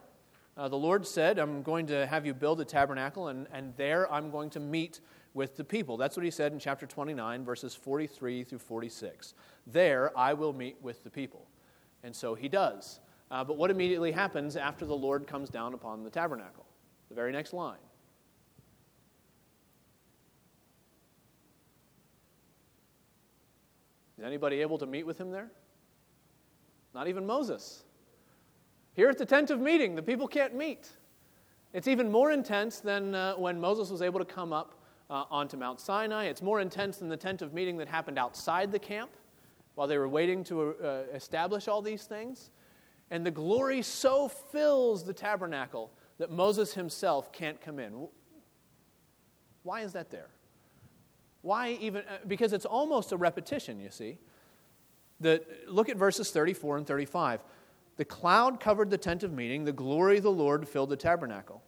Uh, 0.56 0.68
the 0.68 0.76
Lord 0.76 1.06
said, 1.06 1.38
I'm 1.38 1.62
going 1.62 1.86
to 1.86 2.06
have 2.06 2.26
you 2.26 2.34
build 2.34 2.60
a 2.60 2.64
tabernacle, 2.64 3.28
and, 3.28 3.46
and 3.52 3.72
there 3.76 4.12
I'm 4.12 4.30
going 4.30 4.50
to 4.50 4.60
meet 4.60 5.00
with 5.34 5.56
the 5.56 5.62
people. 5.62 5.96
That's 5.96 6.16
what 6.16 6.24
he 6.24 6.32
said 6.32 6.52
in 6.52 6.58
chapter 6.58 6.84
29, 6.84 7.44
verses 7.44 7.74
43 7.74 8.42
through 8.42 8.58
46. 8.58 9.34
There 9.66 10.16
I 10.18 10.34
will 10.34 10.52
meet 10.52 10.76
with 10.82 11.04
the 11.04 11.10
people. 11.10 11.46
And 12.02 12.14
so 12.14 12.34
he 12.34 12.48
does. 12.48 12.98
Uh, 13.30 13.44
but 13.44 13.56
what 13.56 13.70
immediately 13.70 14.10
happens 14.10 14.56
after 14.56 14.84
the 14.84 14.96
Lord 14.96 15.26
comes 15.26 15.48
down 15.48 15.74
upon 15.74 16.02
the 16.02 16.10
tabernacle? 16.10 16.66
The 17.08 17.14
very 17.14 17.30
next 17.30 17.52
line. 17.52 17.78
Is 24.18 24.24
anybody 24.24 24.60
able 24.60 24.78
to 24.78 24.86
meet 24.86 25.06
with 25.06 25.18
him 25.18 25.30
there? 25.30 25.50
Not 26.92 27.06
even 27.06 27.24
Moses. 27.24 27.84
Here 28.94 29.08
at 29.08 29.16
the 29.16 29.26
tent 29.26 29.50
of 29.50 29.60
meeting, 29.60 29.94
the 29.94 30.02
people 30.02 30.26
can't 30.26 30.56
meet. 30.56 30.88
It's 31.72 31.86
even 31.86 32.10
more 32.10 32.32
intense 32.32 32.80
than 32.80 33.14
uh, 33.14 33.34
when 33.34 33.60
Moses 33.60 33.90
was 33.90 34.02
able 34.02 34.18
to 34.18 34.24
come 34.24 34.52
up 34.52 34.74
uh, 35.08 35.24
onto 35.30 35.56
Mount 35.56 35.80
Sinai. 35.80 36.24
It's 36.24 36.42
more 36.42 36.60
intense 36.60 36.96
than 36.96 37.08
the 37.08 37.16
tent 37.16 37.42
of 37.42 37.54
meeting 37.54 37.76
that 37.76 37.86
happened 37.86 38.18
outside 38.18 38.72
the 38.72 38.78
camp 38.78 39.10
while 39.76 39.86
they 39.86 39.98
were 39.98 40.08
waiting 40.08 40.42
to 40.44 40.74
uh, 40.82 41.02
establish 41.14 41.68
all 41.68 41.80
these 41.80 42.04
things. 42.04 42.50
And 43.12 43.24
the 43.24 43.30
glory 43.30 43.82
so 43.82 44.28
fills 44.28 45.04
the 45.04 45.12
tabernacle 45.12 45.92
that 46.18 46.32
Moses 46.32 46.74
himself 46.74 47.32
can't 47.32 47.60
come 47.60 47.78
in. 47.78 48.08
Why 49.62 49.82
is 49.82 49.92
that 49.92 50.10
there? 50.10 50.30
Why 51.43 51.78
even? 51.80 52.03
Uh, 52.03 52.18
because 52.26 52.53
it's 52.53 52.64
almost 52.64 53.12
a 53.12 53.16
repetition, 53.16 53.80
you 53.80 53.91
see. 53.91 54.18
The, 55.20 55.43
look 55.66 55.89
at 55.89 55.97
verses 55.97 56.30
34 56.30 56.78
and 56.78 56.86
35. 56.86 57.43
The 57.97 58.05
cloud 58.05 58.61
covered 58.61 58.91
the 58.91 58.99
tent 58.99 59.24
of 59.24 59.32
meeting, 59.32 59.64
the 59.64 59.72
glory 59.72 60.18
of 60.18 60.22
the 60.22 60.30
Lord 60.30 60.68
filled 60.68 60.91
the 60.91 60.97
tabernacle. 60.97 61.62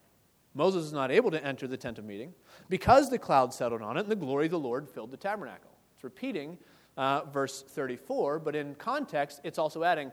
Moses 0.54 0.84
is 0.84 0.92
not 0.92 1.10
able 1.10 1.30
to 1.30 1.44
enter 1.44 1.66
the 1.66 1.76
tent 1.76 1.98
of 1.98 2.04
meeting 2.04 2.32
because 2.68 3.10
the 3.10 3.18
cloud 3.18 3.54
settled 3.54 3.82
on 3.82 3.96
it 3.96 4.00
and 4.00 4.08
the 4.08 4.16
glory 4.16 4.46
of 4.46 4.52
the 4.52 4.58
Lord 4.58 4.88
filled 4.88 5.10
the 5.10 5.16
tabernacle. 5.16 5.70
It's 5.94 6.04
repeating 6.04 6.58
uh, 6.96 7.24
verse 7.26 7.62
34, 7.62 8.40
but 8.40 8.56
in 8.56 8.74
context, 8.74 9.40
it's 9.44 9.58
also 9.58 9.84
adding, 9.84 10.10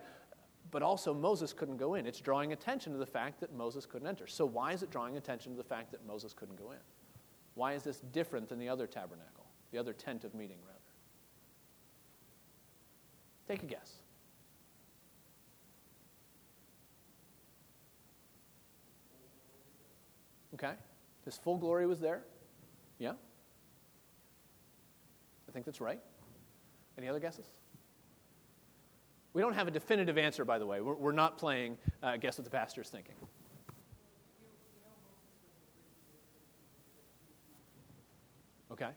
but 0.70 0.84
also 0.84 1.14
Moses 1.14 1.53
couldn't 1.53 1.78
go 1.78 1.95
in. 1.95 2.05
It's 2.05 2.22
drawing 2.22 2.53
attention 2.53 2.93
to 2.93 2.99
the 2.99 3.05
fact 3.05 3.39
that 3.39 3.53
Moses 3.53 3.86
couldn't 3.86 4.08
enter. 4.08 4.28
So, 4.28 4.45
why 4.45 4.74
is 4.74 4.84
it 4.84 4.91
drawing 4.91 5.18
attention 5.18 5.51
to 5.53 5.58
the 5.58 5.64
fact 5.64 5.91
that 5.91 6.05
Moses 6.05 6.34
couldn't 6.34 6.58
go 6.58 6.72
in? 6.72 6.78
Why 7.55 7.74
is 7.74 7.84
this 7.84 7.99
different 8.12 8.49
than 8.49 8.60
the 8.60 8.70
other 8.70 8.86
tabernacle, 8.86 9.46
the 9.72 9.78
other 9.78 9.93
tent 9.93 10.24
of 10.24 10.34
meeting, 10.34 10.57
rather? 10.65 10.80
Take 13.47 13.63
a 13.63 13.65
guess. 13.65 14.01
Okay? 20.53 20.74
His 21.26 21.38
full 21.38 21.57
glory 21.57 21.86
was 21.86 21.99
there? 21.99 22.24
Yeah? 22.99 23.13
I 25.47 25.51
think 25.51 25.65
that's 25.65 25.82
right. 25.82 25.99
Any 26.97 27.07
other 27.07 27.20
guesses? 27.20 27.45
We 29.34 29.41
don't 29.41 29.53
have 29.53 29.68
a 29.68 29.72
definitive 29.72 30.18
answer, 30.18 30.43
by 30.45 30.57
the 30.57 30.65
way. 30.65 30.82
We're, 30.82 30.95
we're 30.95 31.11
not 31.11 31.38
playing 31.38 31.78
uh, 32.01 32.18
guess 32.18 32.39
what 32.39 32.45
the 32.45 32.49
pastor 32.49 32.82
is 32.82 32.89
thinking. 32.89 33.13
Okay. 38.72 38.89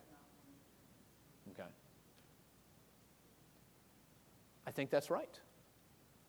Okay. 1.52 1.68
I 4.70 4.72
think 4.72 4.88
that's 4.88 5.10
right. 5.10 5.36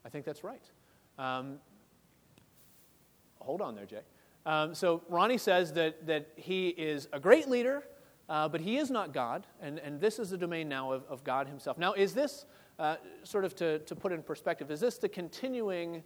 I 0.04 0.10
think 0.10 0.26
that's 0.26 0.44
right. 0.44 0.64
Um, 1.20 1.60
hold 3.39 3.62
on 3.62 3.76
there, 3.76 3.86
Jay. 3.86 4.02
Um, 4.48 4.74
so 4.74 5.04
Ronnie 5.10 5.38
says 5.38 5.74
that, 5.74 6.08
that 6.08 6.30
he 6.38 6.70
is 6.70 7.08
a 7.14 7.20
great 7.20 7.48
leader, 7.48 7.84
uh, 8.30 8.50
but 8.50 8.60
he 8.60 8.78
is 8.78 8.89
not 8.89 9.14
God, 9.14 9.46
and, 9.62 9.78
and 9.78 10.02
this 10.02 10.18
is 10.18 10.32
the 10.32 10.39
domain 10.39 10.68
now 10.68 10.92
of, 10.92 11.04
of 11.08 11.24
God 11.24 11.48
himself. 11.48 11.78
Now, 11.78 11.94
is 11.94 12.16
this, 12.16 12.48
uh, 12.80 12.96
sort 13.22 13.46
of 13.46 13.56
to, 13.58 13.78
to 13.78 13.96
put 13.96 14.12
in 14.12 14.24
perspective, 14.24 14.72
is 14.72 14.80
this 14.80 14.98
the 14.98 15.08
continuing 15.08 16.02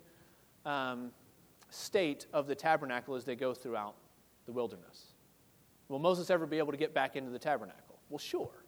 um, 0.65 1.11
state 1.69 2.25
of 2.33 2.47
the 2.47 2.55
tabernacle 2.55 3.15
as 3.15 3.23
they 3.23 3.37
go 3.37 3.53
throughout 3.53 3.95
the 4.45 4.51
wilderness? 4.51 5.13
Will 5.87 5.99
Moses 5.99 6.29
ever 6.29 6.45
be 6.45 6.57
able 6.57 6.73
to 6.73 6.77
get 6.77 6.93
back 6.93 7.15
into 7.15 7.31
the 7.31 7.39
tabernacle? 7.39 8.01
Well, 8.09 8.19
sure. 8.19 8.65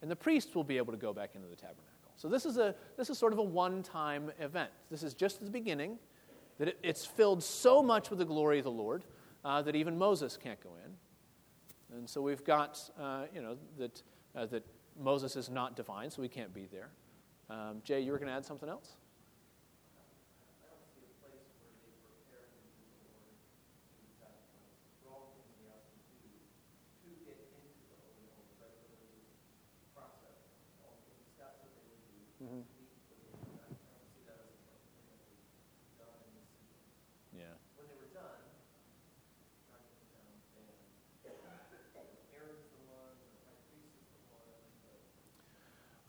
And 0.00 0.10
the 0.10 0.16
priests 0.16 0.54
will 0.54 0.64
be 0.64 0.78
able 0.78 0.94
to 0.94 0.98
go 0.98 1.12
back 1.12 1.34
into 1.34 1.48
the 1.48 1.56
tabernacle. 1.56 1.91
So 2.16 2.28
this 2.28 2.46
is, 2.46 2.58
a, 2.58 2.74
this 2.96 3.10
is 3.10 3.18
sort 3.18 3.32
of 3.32 3.38
a 3.38 3.42
one 3.42 3.82
time 3.82 4.30
event. 4.38 4.70
This 4.90 5.02
is 5.02 5.14
just 5.14 5.44
the 5.44 5.50
beginning 5.50 5.98
that 6.58 6.68
it, 6.68 6.78
it's 6.82 7.04
filled 7.04 7.42
so 7.42 7.82
much 7.82 8.10
with 8.10 8.18
the 8.18 8.24
glory 8.24 8.58
of 8.58 8.64
the 8.64 8.70
Lord 8.70 9.04
uh, 9.44 9.62
that 9.62 9.74
even 9.74 9.98
Moses 9.98 10.36
can't 10.36 10.60
go 10.62 10.70
in. 10.84 11.96
And 11.96 12.08
so 12.08 12.22
we've 12.22 12.44
got, 12.44 12.78
uh, 12.98 13.24
you 13.34 13.42
know, 13.42 13.56
that, 13.78 14.02
uh, 14.34 14.46
that 14.46 14.64
Moses 14.98 15.36
is 15.36 15.50
not 15.50 15.76
divine, 15.76 16.10
so 16.10 16.22
we 16.22 16.28
can't 16.28 16.54
be 16.54 16.66
there. 16.70 16.90
Um, 17.50 17.82
Jay, 17.84 18.00
you 18.00 18.12
were 18.12 18.18
going 18.18 18.28
to 18.28 18.34
add 18.34 18.46
something 18.46 18.68
else? 18.68 18.96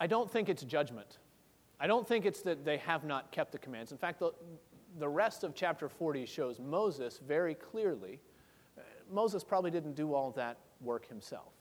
I 0.04 0.08
don't 0.08 0.30
think 0.30 0.49
it's 0.49 0.64
judgment. 0.64 1.20
I 1.80 1.88
don't 1.88 2.06
think 2.06 2.26
it's 2.26 2.41
that 2.41 2.66
they 2.66 2.76
have 2.80 3.06
not 3.06 3.32
kept 3.32 3.54
the 3.54 3.58
commands. 3.58 3.93
In 3.93 3.97
fact, 3.97 4.20
the, 4.20 4.34
the 4.99 5.08
rest 5.08 5.45
of 5.45 5.56
chapter 5.56 5.88
40 5.88 6.26
shows 6.26 6.60
Moses 6.60 7.22
very 7.26 7.56
clearly. 7.56 8.20
uh, 8.78 8.82
Moses 9.10 9.45
probably 9.45 9.72
didn't 9.72 9.93
do 9.93 10.14
all 10.14 10.32
that 10.32 10.58
work 10.82 11.08
himself. 11.08 11.54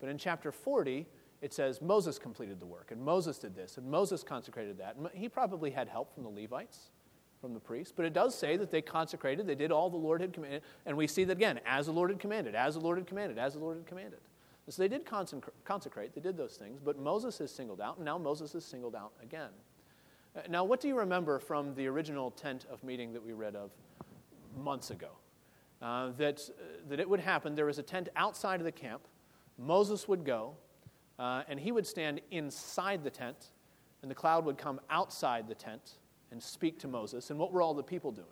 But 0.00 0.08
in 0.08 0.16
chapter 0.16 0.50
40, 0.50 1.06
it 1.42 1.52
says 1.52 1.82
Moses 1.82 2.18
completed 2.18 2.58
the 2.58 2.64
work, 2.64 2.90
and 2.90 3.02
Moses 3.02 3.36
did 3.36 3.54
this, 3.54 3.76
and 3.76 3.86
Moses 3.86 4.22
consecrated 4.22 4.78
that. 4.78 4.96
And 4.96 5.06
he 5.12 5.28
probably 5.28 5.70
had 5.70 5.90
help 5.90 6.14
from 6.14 6.22
the 6.22 6.30
Levites, 6.30 6.88
from 7.38 7.52
the 7.52 7.60
priests, 7.60 7.92
but 7.94 8.06
it 8.06 8.14
does 8.14 8.34
say 8.34 8.56
that 8.56 8.70
they 8.70 8.80
consecrated, 8.80 9.46
they 9.46 9.54
did 9.54 9.72
all 9.72 9.90
the 9.90 9.96
Lord 9.98 10.22
had 10.22 10.32
commanded, 10.32 10.62
and 10.86 10.96
we 10.96 11.06
see 11.06 11.24
that 11.24 11.36
again, 11.36 11.60
as 11.66 11.84
the 11.84 11.92
Lord 11.92 12.08
had 12.08 12.18
commanded, 12.18 12.54
as 12.54 12.76
the 12.76 12.80
Lord 12.80 12.96
had 12.96 13.06
commanded, 13.06 13.36
as 13.36 13.52
the 13.52 13.60
Lord 13.60 13.76
had 13.76 13.86
commanded. 13.86 14.20
And 14.68 14.74
so 14.74 14.82
they 14.82 14.88
did 14.88 15.06
consecrate, 15.64 16.14
they 16.14 16.20
did 16.20 16.36
those 16.36 16.58
things, 16.58 16.78
but 16.78 16.98
Moses 16.98 17.40
is 17.40 17.50
singled 17.50 17.80
out, 17.80 17.96
and 17.96 18.04
now 18.04 18.18
Moses 18.18 18.54
is 18.54 18.66
singled 18.66 18.94
out 18.94 19.12
again. 19.22 19.48
Uh, 20.36 20.40
Now, 20.50 20.62
what 20.62 20.78
do 20.78 20.88
you 20.88 20.98
remember 20.98 21.38
from 21.38 21.74
the 21.74 21.86
original 21.86 22.30
tent 22.32 22.66
of 22.70 22.84
meeting 22.84 23.14
that 23.14 23.24
we 23.24 23.32
read 23.32 23.56
of 23.56 23.70
months 24.58 24.90
ago? 24.90 25.08
Uh, 25.80 26.10
that, 26.18 26.50
uh, 26.50 26.64
that 26.90 27.00
it 27.00 27.08
would 27.08 27.20
happen, 27.20 27.54
there 27.54 27.64
was 27.64 27.78
a 27.78 27.82
tent 27.82 28.10
outside 28.14 28.60
of 28.60 28.66
the 28.66 28.70
camp. 28.70 29.08
Moses 29.56 30.06
would 30.06 30.22
go, 30.22 30.52
uh, 31.18 31.44
and 31.48 31.58
he 31.58 31.72
would 31.72 31.86
stand 31.86 32.20
inside 32.30 33.02
the 33.02 33.10
tent, 33.10 33.52
and 34.02 34.10
the 34.10 34.14
cloud 34.14 34.44
would 34.44 34.58
come 34.58 34.82
outside 34.90 35.48
the 35.48 35.54
tent 35.54 35.92
and 36.30 36.42
speak 36.42 36.78
to 36.80 36.88
Moses. 36.88 37.30
And 37.30 37.38
what 37.38 37.54
were 37.54 37.62
all 37.62 37.72
the 37.72 37.82
people 37.82 38.12
doing? 38.12 38.26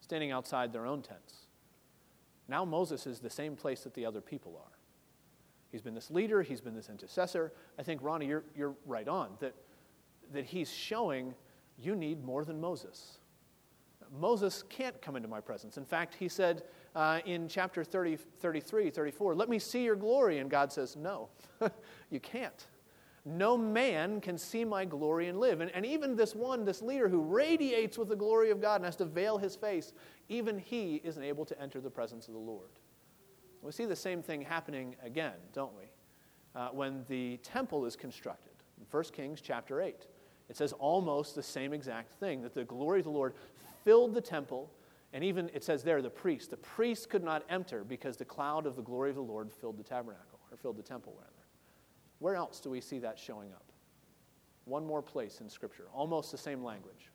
Standing 0.00 0.30
outside 0.30 0.72
their 0.72 0.86
own 0.86 1.02
tents. 1.02 1.43
Now 2.48 2.64
Moses 2.64 3.06
is 3.06 3.20
the 3.20 3.30
same 3.30 3.56
place 3.56 3.82
that 3.84 3.94
the 3.94 4.04
other 4.06 4.20
people 4.20 4.60
are. 4.62 4.78
He's 5.72 5.82
been 5.82 5.94
this 5.94 6.10
leader, 6.10 6.42
he's 6.42 6.60
been 6.60 6.74
this 6.74 6.88
intercessor. 6.88 7.52
I 7.78 7.82
think, 7.82 8.02
Ronnie, 8.02 8.26
you're, 8.26 8.44
you're 8.54 8.74
right 8.86 9.08
on, 9.08 9.30
that, 9.40 9.54
that 10.32 10.44
he's 10.44 10.72
showing 10.72 11.34
you 11.78 11.96
need 11.96 12.24
more 12.24 12.44
than 12.44 12.60
Moses. 12.60 13.18
Moses 14.20 14.62
can't 14.68 15.00
come 15.02 15.16
into 15.16 15.28
my 15.28 15.40
presence. 15.40 15.76
In 15.76 15.84
fact, 15.84 16.14
he 16.14 16.28
said 16.28 16.62
uh, 16.94 17.20
in 17.26 17.48
chapter 17.48 17.82
30, 17.82 18.16
33, 18.16 18.90
34, 18.90 19.34
Let 19.34 19.48
me 19.48 19.58
see 19.58 19.82
your 19.82 19.96
glory. 19.96 20.38
And 20.38 20.50
God 20.50 20.72
says, 20.72 20.96
No, 20.96 21.28
you 22.10 22.20
can't. 22.20 22.66
No 23.24 23.56
man 23.56 24.20
can 24.20 24.36
see 24.36 24.64
my 24.64 24.84
glory 24.84 25.28
and 25.28 25.40
live. 25.40 25.62
And, 25.62 25.70
and 25.70 25.86
even 25.86 26.14
this 26.14 26.34
one, 26.34 26.64
this 26.64 26.82
leader 26.82 27.08
who 27.08 27.22
radiates 27.22 27.96
with 27.96 28.08
the 28.08 28.16
glory 28.16 28.50
of 28.50 28.60
God 28.60 28.76
and 28.76 28.84
has 28.84 28.96
to 28.96 29.06
veil 29.06 29.38
his 29.38 29.56
face, 29.56 29.94
even 30.28 30.58
he 30.58 31.00
isn't 31.04 31.22
able 31.22 31.44
to 31.44 31.60
enter 31.60 31.80
the 31.80 31.90
presence 31.90 32.28
of 32.28 32.34
the 32.34 32.40
Lord. 32.40 32.70
We 33.62 33.72
see 33.72 33.86
the 33.86 33.96
same 33.96 34.22
thing 34.22 34.42
happening 34.42 34.94
again, 35.02 35.34
don't 35.52 35.72
we? 35.76 35.84
Uh, 36.54 36.68
when 36.68 37.04
the 37.08 37.38
temple 37.38 37.86
is 37.86 37.96
constructed. 37.96 38.52
In 38.78 38.86
1 38.90 39.04
Kings 39.04 39.40
chapter 39.40 39.80
8, 39.80 40.06
it 40.48 40.56
says 40.56 40.72
almost 40.74 41.34
the 41.34 41.42
same 41.42 41.72
exact 41.72 42.12
thing 42.12 42.42
that 42.42 42.54
the 42.54 42.64
glory 42.64 43.00
of 43.00 43.04
the 43.04 43.10
Lord 43.10 43.34
filled 43.84 44.14
the 44.14 44.20
temple, 44.20 44.70
and 45.12 45.24
even 45.24 45.50
it 45.54 45.64
says 45.64 45.82
there, 45.82 46.02
the 46.02 46.10
priest. 46.10 46.50
The 46.50 46.58
priest 46.58 47.08
could 47.08 47.24
not 47.24 47.44
enter 47.48 47.84
because 47.84 48.16
the 48.16 48.24
cloud 48.24 48.66
of 48.66 48.76
the 48.76 48.82
glory 48.82 49.10
of 49.10 49.16
the 49.16 49.22
Lord 49.22 49.50
filled 49.52 49.78
the 49.78 49.82
tabernacle, 49.82 50.40
or 50.50 50.56
filled 50.56 50.76
the 50.76 50.82
temple, 50.82 51.14
rather. 51.16 51.30
Where 52.18 52.36
else 52.36 52.60
do 52.60 52.70
we 52.70 52.80
see 52.80 52.98
that 52.98 53.18
showing 53.18 53.52
up? 53.52 53.64
One 54.66 54.86
more 54.86 55.02
place 55.02 55.40
in 55.40 55.48
Scripture, 55.48 55.84
almost 55.92 56.30
the 56.30 56.38
same 56.38 56.62
language. 56.62 57.10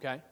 Okay? 0.00 0.22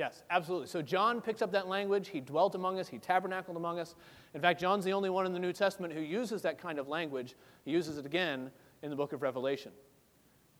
Yes, 0.00 0.22
absolutely. 0.30 0.66
So 0.68 0.80
John 0.80 1.20
picks 1.20 1.42
up 1.42 1.52
that 1.52 1.68
language. 1.68 2.08
He 2.08 2.20
dwelt 2.20 2.54
among 2.54 2.80
us, 2.80 2.88
he 2.88 2.98
tabernacled 2.98 3.58
among 3.58 3.78
us. 3.78 3.96
In 4.32 4.40
fact, 4.40 4.58
John's 4.58 4.82
the 4.82 4.94
only 4.94 5.10
one 5.10 5.26
in 5.26 5.34
the 5.34 5.38
New 5.38 5.52
Testament 5.52 5.92
who 5.92 6.00
uses 6.00 6.40
that 6.40 6.56
kind 6.56 6.78
of 6.78 6.88
language. 6.88 7.34
He 7.66 7.70
uses 7.70 7.98
it 7.98 8.06
again 8.06 8.50
in 8.82 8.88
the 8.88 8.96
book 8.96 9.12
of 9.12 9.20
Revelation, 9.20 9.72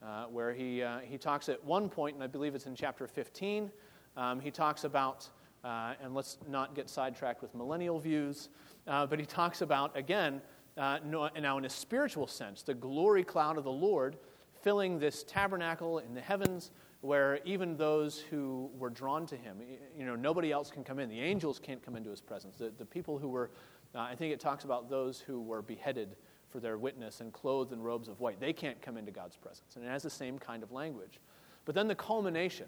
uh, 0.03 0.25
where 0.25 0.53
he, 0.53 0.83
uh, 0.83 0.99
he 0.99 1.17
talks 1.17 1.49
at 1.49 1.65
one 1.65 1.89
point, 1.89 2.17
and 2.17 2.23
I 2.23 2.27
believe 2.27 2.55
it's 2.55 2.67
in 2.67 2.75
chapter 2.75 3.07
15, 3.07 3.71
um, 4.19 4.41
he 4.41 4.51
talks 4.51 4.85
about, 4.85 5.27
uh, 5.65 5.95
and 6.03 6.15
let's 6.15 6.37
not 6.47 6.75
get 6.75 6.91
sidetracked 6.91 7.41
with 7.41 7.55
millennial 7.55 7.99
views, 7.99 8.51
uh, 8.89 9.07
but 9.07 9.19
he 9.19 9.25
talks 9.25 9.63
about, 9.63 9.97
again, 9.97 10.43
uh, 10.77 10.99
now 11.03 11.57
in 11.57 11.65
a 11.65 11.71
spiritual 11.71 12.27
sense, 12.27 12.61
the 12.61 12.75
glory 12.75 13.25
cloud 13.25 13.57
of 13.57 13.65
the 13.65 13.73
Lord 13.73 14.19
filling 14.61 14.99
this 14.99 15.25
tabernacle 15.25 16.01
in 16.01 16.13
the 16.13 16.21
heavens 16.21 16.73
where 17.01 17.41
even 17.45 17.77
those 17.77 18.19
who 18.19 18.71
were 18.79 18.91
drawn 18.91 19.27
to 19.27 19.37
him, 19.37 19.59
you 19.97 20.05
know, 20.05 20.15
nobody 20.15 20.53
else 20.53 20.71
can 20.71 20.85
come 20.85 20.99
in. 20.99 21.09
The 21.09 21.21
angels 21.21 21.59
can't 21.59 21.83
come 21.83 21.97
into 21.97 22.11
his 22.11 22.21
presence. 22.21 22.57
The, 22.57 22.73
the 22.77 22.85
people 22.85 23.19
who 23.19 23.29
were, 23.29 23.51
uh, 23.95 24.01
I 24.01 24.15
think 24.15 24.33
it 24.33 24.41
talks 24.41 24.65
about 24.65 24.91
those 24.91 25.19
who 25.19 25.41
were 25.41 25.63
beheaded 25.63 26.17
for 26.51 26.61
their 26.61 26.77
witness 26.77 27.21
and 27.21 27.33
clothed 27.33 27.73
in 27.73 27.81
robes 27.81 28.09
of 28.09 28.21
white. 28.21 28.39
They 28.39 28.53
can't 28.53 28.81
come 28.83 28.99
into 28.99 29.13
God's 29.13 29.37
presence. 29.37 29.77
And 29.77 29.85
it 29.85 29.89
has 29.89 30.03
the 30.03 30.11
same 30.11 30.39
kind 30.39 30.63
of 30.63 30.73
language. 30.73 31.21
But 31.65 31.75
then 31.75 31.89
the 31.89 31.95
culmination, 31.95 32.67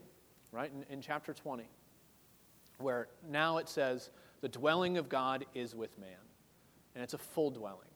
right, 0.50 0.70
in, 0.72 0.94
in 0.94 1.02
chapter 1.02 1.34
20, 1.34 1.64
where 2.78 3.08
now 3.28 3.58
it 3.58 3.68
says, 3.68 4.10
the 4.40 4.48
dwelling 4.48 4.96
of 4.96 5.08
God 5.08 5.44
is 5.54 5.74
with 5.74 5.98
man. 5.98 6.10
And 6.94 7.04
it's 7.04 7.14
a 7.14 7.18
full 7.18 7.50
dwelling. 7.50 7.88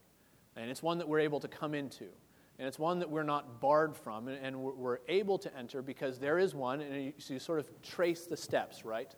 And 0.54 0.70
it's 0.70 0.82
one 0.82 0.98
that 0.98 1.08
we're 1.08 1.20
able 1.20 1.40
to 1.40 1.48
come 1.48 1.74
into. 1.74 2.06
And 2.58 2.66
it's 2.66 2.78
one 2.78 2.98
that 3.00 3.10
we're 3.10 3.22
not 3.22 3.60
barred 3.60 3.94
from, 3.94 4.28
and 4.28 4.56
we're 4.56 5.00
able 5.08 5.38
to 5.38 5.54
enter 5.56 5.82
because 5.82 6.18
there 6.18 6.38
is 6.38 6.54
one, 6.54 6.80
and 6.80 7.04
you, 7.04 7.12
so 7.18 7.34
you 7.34 7.40
sort 7.40 7.58
of 7.58 7.68
trace 7.82 8.26
the 8.26 8.36
steps, 8.36 8.84
right? 8.84 9.14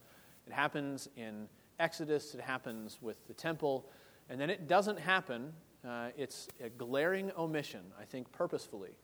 It 0.47 0.53
happens 0.53 1.09
in 1.17 1.49
Exodus, 1.79 2.35
it 2.35 2.41
happens 2.41 2.99
with 3.01 3.25
the 3.29 3.35
temple, 3.35 3.89
and 4.29 4.41
then 4.41 4.51
it 4.51 4.67
doesn't 4.67 4.99
happen. 4.99 5.53
Uh, 5.87 6.09
it's 6.17 6.49
a 6.61 6.69
glaring 6.69 7.31
omission, 7.39 7.83
I 8.01 8.05
think, 8.05 8.33
purposefully, 8.33 8.97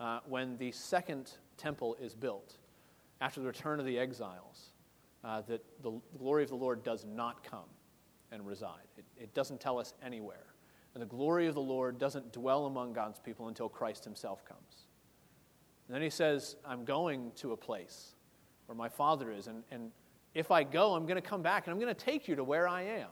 uh, 0.00 0.20
when 0.26 0.56
the 0.56 0.72
second 0.72 1.32
temple 1.58 1.96
is 2.00 2.14
built 2.14 2.56
after 3.20 3.40
the 3.40 3.46
return 3.46 3.78
of 3.78 3.84
the 3.84 3.98
exiles, 3.98 4.72
uh, 5.22 5.42
that 5.42 5.62
the 5.82 6.00
glory 6.18 6.42
of 6.42 6.48
the 6.48 6.56
Lord 6.56 6.82
does 6.82 7.04
not 7.04 7.44
come 7.44 7.68
and 8.32 8.46
reside. 8.46 8.88
It, 8.96 9.04
it 9.18 9.34
doesn't 9.34 9.60
tell 9.60 9.78
us 9.78 9.92
anywhere. 10.02 10.51
And 10.94 11.02
the 11.02 11.06
glory 11.06 11.46
of 11.46 11.54
the 11.54 11.60
Lord 11.60 11.98
doesn't 11.98 12.32
dwell 12.32 12.66
among 12.66 12.92
God's 12.92 13.18
people 13.18 13.48
until 13.48 13.68
Christ 13.68 14.04
himself 14.04 14.44
comes. 14.44 14.86
And 15.86 15.94
then 15.94 16.02
he 16.02 16.10
says, 16.10 16.56
I'm 16.64 16.84
going 16.84 17.32
to 17.36 17.52
a 17.52 17.56
place 17.56 18.14
where 18.66 18.76
my 18.76 18.88
Father 18.88 19.30
is. 19.30 19.46
And, 19.46 19.62
and 19.70 19.90
if 20.34 20.50
I 20.50 20.64
go, 20.64 20.94
I'm 20.94 21.06
going 21.06 21.20
to 21.20 21.26
come 21.26 21.42
back 21.42 21.66
and 21.66 21.72
I'm 21.72 21.80
going 21.80 21.94
to 21.94 22.04
take 22.04 22.28
you 22.28 22.36
to 22.36 22.44
where 22.44 22.68
I 22.68 22.82
am. 22.82 23.08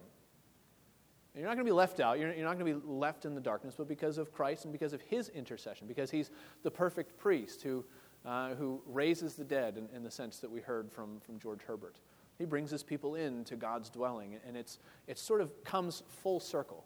And 1.32 1.40
you're 1.40 1.48
not 1.48 1.54
going 1.54 1.66
to 1.66 1.70
be 1.70 1.76
left 1.76 2.00
out. 2.00 2.18
You're, 2.18 2.32
you're 2.32 2.44
not 2.44 2.58
going 2.58 2.72
to 2.72 2.80
be 2.80 2.86
left 2.86 3.24
in 3.24 3.34
the 3.34 3.40
darkness, 3.40 3.74
but 3.76 3.88
because 3.88 4.18
of 4.18 4.32
Christ 4.32 4.64
and 4.64 4.72
because 4.72 4.92
of 4.92 5.00
his 5.00 5.28
intercession, 5.28 5.86
because 5.86 6.10
he's 6.10 6.30
the 6.62 6.70
perfect 6.70 7.16
priest 7.16 7.62
who, 7.62 7.84
uh, 8.26 8.54
who 8.54 8.82
raises 8.84 9.34
the 9.34 9.44
dead 9.44 9.76
in, 9.76 9.88
in 9.96 10.02
the 10.02 10.10
sense 10.10 10.38
that 10.38 10.50
we 10.50 10.60
heard 10.60 10.90
from, 10.90 11.20
from 11.20 11.38
George 11.38 11.62
Herbert. 11.62 12.00
He 12.36 12.44
brings 12.46 12.70
his 12.70 12.82
people 12.82 13.14
into 13.14 13.54
God's 13.54 13.90
dwelling, 13.90 14.38
and 14.46 14.56
it's, 14.56 14.78
it 15.06 15.18
sort 15.18 15.40
of 15.40 15.62
comes 15.62 16.02
full 16.08 16.40
circle 16.40 16.84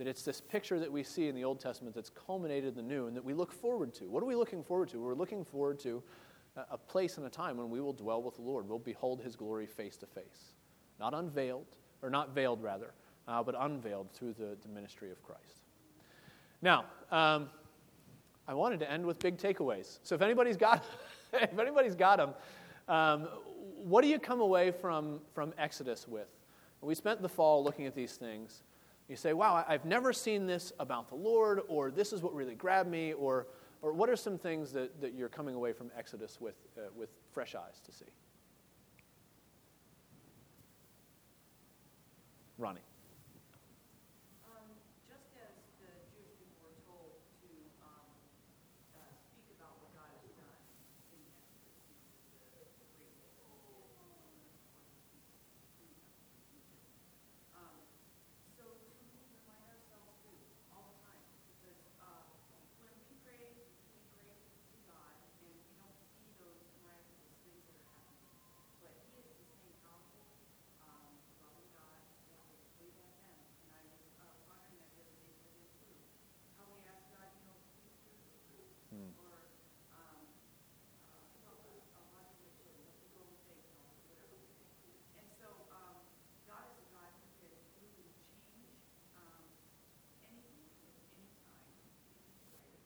that 0.00 0.08
it's 0.08 0.22
this 0.22 0.40
picture 0.40 0.80
that 0.80 0.90
we 0.90 1.02
see 1.02 1.28
in 1.28 1.34
the 1.34 1.44
Old 1.44 1.60
Testament 1.60 1.94
that's 1.94 2.08
culminated 2.08 2.70
in 2.70 2.74
the 2.74 2.82
New 2.82 3.06
and 3.06 3.14
that 3.14 3.22
we 3.22 3.34
look 3.34 3.52
forward 3.52 3.92
to. 3.92 4.04
What 4.04 4.22
are 4.22 4.26
we 4.26 4.34
looking 4.34 4.64
forward 4.64 4.88
to? 4.88 4.98
We're 4.98 5.12
looking 5.12 5.44
forward 5.44 5.78
to 5.80 6.02
a 6.70 6.78
place 6.78 7.18
and 7.18 7.26
a 7.26 7.28
time 7.28 7.58
when 7.58 7.68
we 7.68 7.82
will 7.82 7.92
dwell 7.92 8.22
with 8.22 8.36
the 8.36 8.40
Lord. 8.40 8.66
We'll 8.66 8.78
behold 8.78 9.20
his 9.20 9.36
glory 9.36 9.66
face 9.66 9.98
to 9.98 10.06
face. 10.06 10.54
Not 10.98 11.12
unveiled, 11.12 11.66
or 12.00 12.08
not 12.08 12.34
veiled 12.34 12.62
rather, 12.62 12.94
uh, 13.28 13.42
but 13.42 13.54
unveiled 13.58 14.10
through 14.14 14.32
the, 14.38 14.56
the 14.62 14.68
ministry 14.68 15.10
of 15.10 15.22
Christ. 15.22 15.64
Now, 16.62 16.86
um, 17.12 17.50
I 18.48 18.54
wanted 18.54 18.80
to 18.80 18.90
end 18.90 19.04
with 19.04 19.18
big 19.18 19.36
takeaways. 19.36 19.98
So 20.02 20.14
if 20.14 20.22
anybody's 20.22 20.56
got, 20.56 20.82
if 21.34 21.58
anybody's 21.58 21.94
got 21.94 22.16
them, 22.16 22.30
um, 22.88 23.28
what 23.84 24.00
do 24.00 24.08
you 24.08 24.18
come 24.18 24.40
away 24.40 24.70
from, 24.70 25.20
from 25.34 25.52
Exodus 25.58 26.08
with? 26.08 26.28
We 26.80 26.94
spent 26.94 27.20
the 27.20 27.28
fall 27.28 27.62
looking 27.62 27.84
at 27.84 27.94
these 27.94 28.14
things. 28.14 28.62
You 29.10 29.16
say, 29.16 29.32
wow, 29.32 29.64
I've 29.66 29.84
never 29.84 30.12
seen 30.12 30.46
this 30.46 30.72
about 30.78 31.08
the 31.08 31.16
Lord, 31.16 31.62
or 31.66 31.90
this 31.90 32.12
is 32.12 32.22
what 32.22 32.32
really 32.32 32.54
grabbed 32.54 32.88
me, 32.88 33.12
or, 33.12 33.48
or 33.82 33.92
what 33.92 34.08
are 34.08 34.14
some 34.14 34.38
things 34.38 34.70
that, 34.70 35.00
that 35.00 35.14
you're 35.14 35.28
coming 35.28 35.56
away 35.56 35.72
from 35.72 35.90
Exodus 35.98 36.40
with, 36.40 36.54
uh, 36.78 36.82
with 36.94 37.08
fresh 37.32 37.56
eyes 37.56 37.80
to 37.86 37.90
see? 37.90 38.04
Ronnie. 42.56 42.78
Um, 44.46 44.62
just 45.10 45.26
as 45.42 45.58
the 45.82 45.90
Jewish 46.14 46.38
people 46.38 46.70
were 46.70 46.78
told 46.86 47.18
to 47.42 47.50
um, 47.82 48.06
uh, 48.94 49.10
speak 49.26 49.50
about 49.58 49.74
what 49.82 49.90
God 49.90 50.06
has 50.22 50.30
done 50.38 50.54
in 51.10 51.18
Exodus, 51.34 52.54
the, 52.54 52.62
the 52.78 52.86
great 52.94 53.10
um, 57.58 57.74
so 58.60 58.76
to 58.76 58.92
remind 59.40 59.64
ourselves 59.72 60.12
too, 60.20 60.36
all 60.76 60.84
the 60.92 61.00
time, 61.00 61.24
because 61.56 61.80
uh, 62.04 62.28
when 62.84 62.92
we 63.08 63.16
pray, 63.24 63.56
we 63.56 64.04
pray 64.12 64.36
to 64.36 64.76
God, 64.84 65.16
and 65.40 65.56
we 65.64 65.72
don't 65.80 65.96
see 66.20 66.28
those 66.36 66.60
miraculous 66.84 67.32
things 67.40 67.64
that 67.72 67.80
are 67.80 67.88
happening. 67.88 68.28
But 68.84 68.92
He 69.08 69.24
is 69.24 69.32
the 69.40 69.48
same 69.48 69.72
powerful, 69.80 70.28
um, 70.84 71.08
loving 71.40 71.68
God 71.72 72.00
that 72.28 72.40
was 72.52 72.60
way 72.76 72.92
back 73.00 73.16
then. 73.24 73.40
And 73.64 73.72
I 73.72 73.82
was 73.88 74.04
uh, 74.20 74.28
pondering 74.44 74.76
that 74.76 74.92
the 74.92 75.00
other 75.00 75.16
day 75.20 75.32
for 75.40 75.48
them 75.56 75.64
too. 75.80 75.96
How 76.60 76.68
we 76.68 76.84
ask 76.84 77.04
God, 77.12 77.28
you 77.32 77.44
know, 77.48 77.56
please 77.80 77.96
do 78.04 78.12
this 78.20 78.36
too. 78.52 78.64
Or, 79.20 79.36
um, 79.96 80.20
uh, 81.08 81.24
help 81.46 81.60
us, 81.64 81.84
uh, 81.96 82.04
watch 82.16 82.32
the 82.40 82.50
children, 82.58 82.84
let 82.84 82.98
the 83.00 83.08
go 83.16 83.22
of 83.24 83.38
faith, 83.48 83.64
you 83.64 83.80
know, 83.80 83.96
whatever. 84.10 84.36
And 85.16 85.26
so, 85.40 85.48
um, 85.72 85.96
God 86.48 86.64
is 86.74 86.76
a 86.82 86.86
God 86.90 87.10
who 87.16 87.28
can, 87.38 87.54
who 87.80 87.86
can 87.94 88.08
change, 88.50 88.82
um, 89.14 89.46
anything 90.26 90.74
at 90.90 91.06
any 91.14 91.30
time, 91.46 91.70
if 91.70 92.18
he 92.26 92.34
desires. 92.50 92.82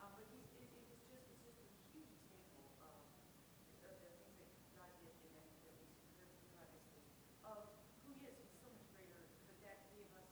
Um, 0.00 0.10
but 0.16 0.24
he's, 0.32 0.48
it, 0.56 0.64
it 0.64 0.84
was 0.88 1.00
just, 1.12 1.28
it's 1.28 1.44
just 1.44 1.60
a 1.60 1.68
huge 1.92 2.08
example 2.24 2.64
of, 2.80 2.96
of 3.84 3.94
the 4.00 4.10
things 4.16 4.34
that 4.40 4.48
God 4.80 4.90
did 5.04 5.12
in 5.12 5.32
that, 5.36 5.52
that 5.68 5.76
we 5.76 6.08
heard 6.16 6.32
from 6.40 6.56
God 6.56 6.72
obviously, 6.72 7.04
of 7.44 7.68
who 8.08 8.16
he 8.16 8.32
is, 8.32 8.34
he's 8.40 8.56
so 8.64 8.72
much 8.72 8.88
greater, 8.96 9.20
but 9.44 9.56
that 9.60 9.84
gave 9.92 10.08
us, 10.16 10.30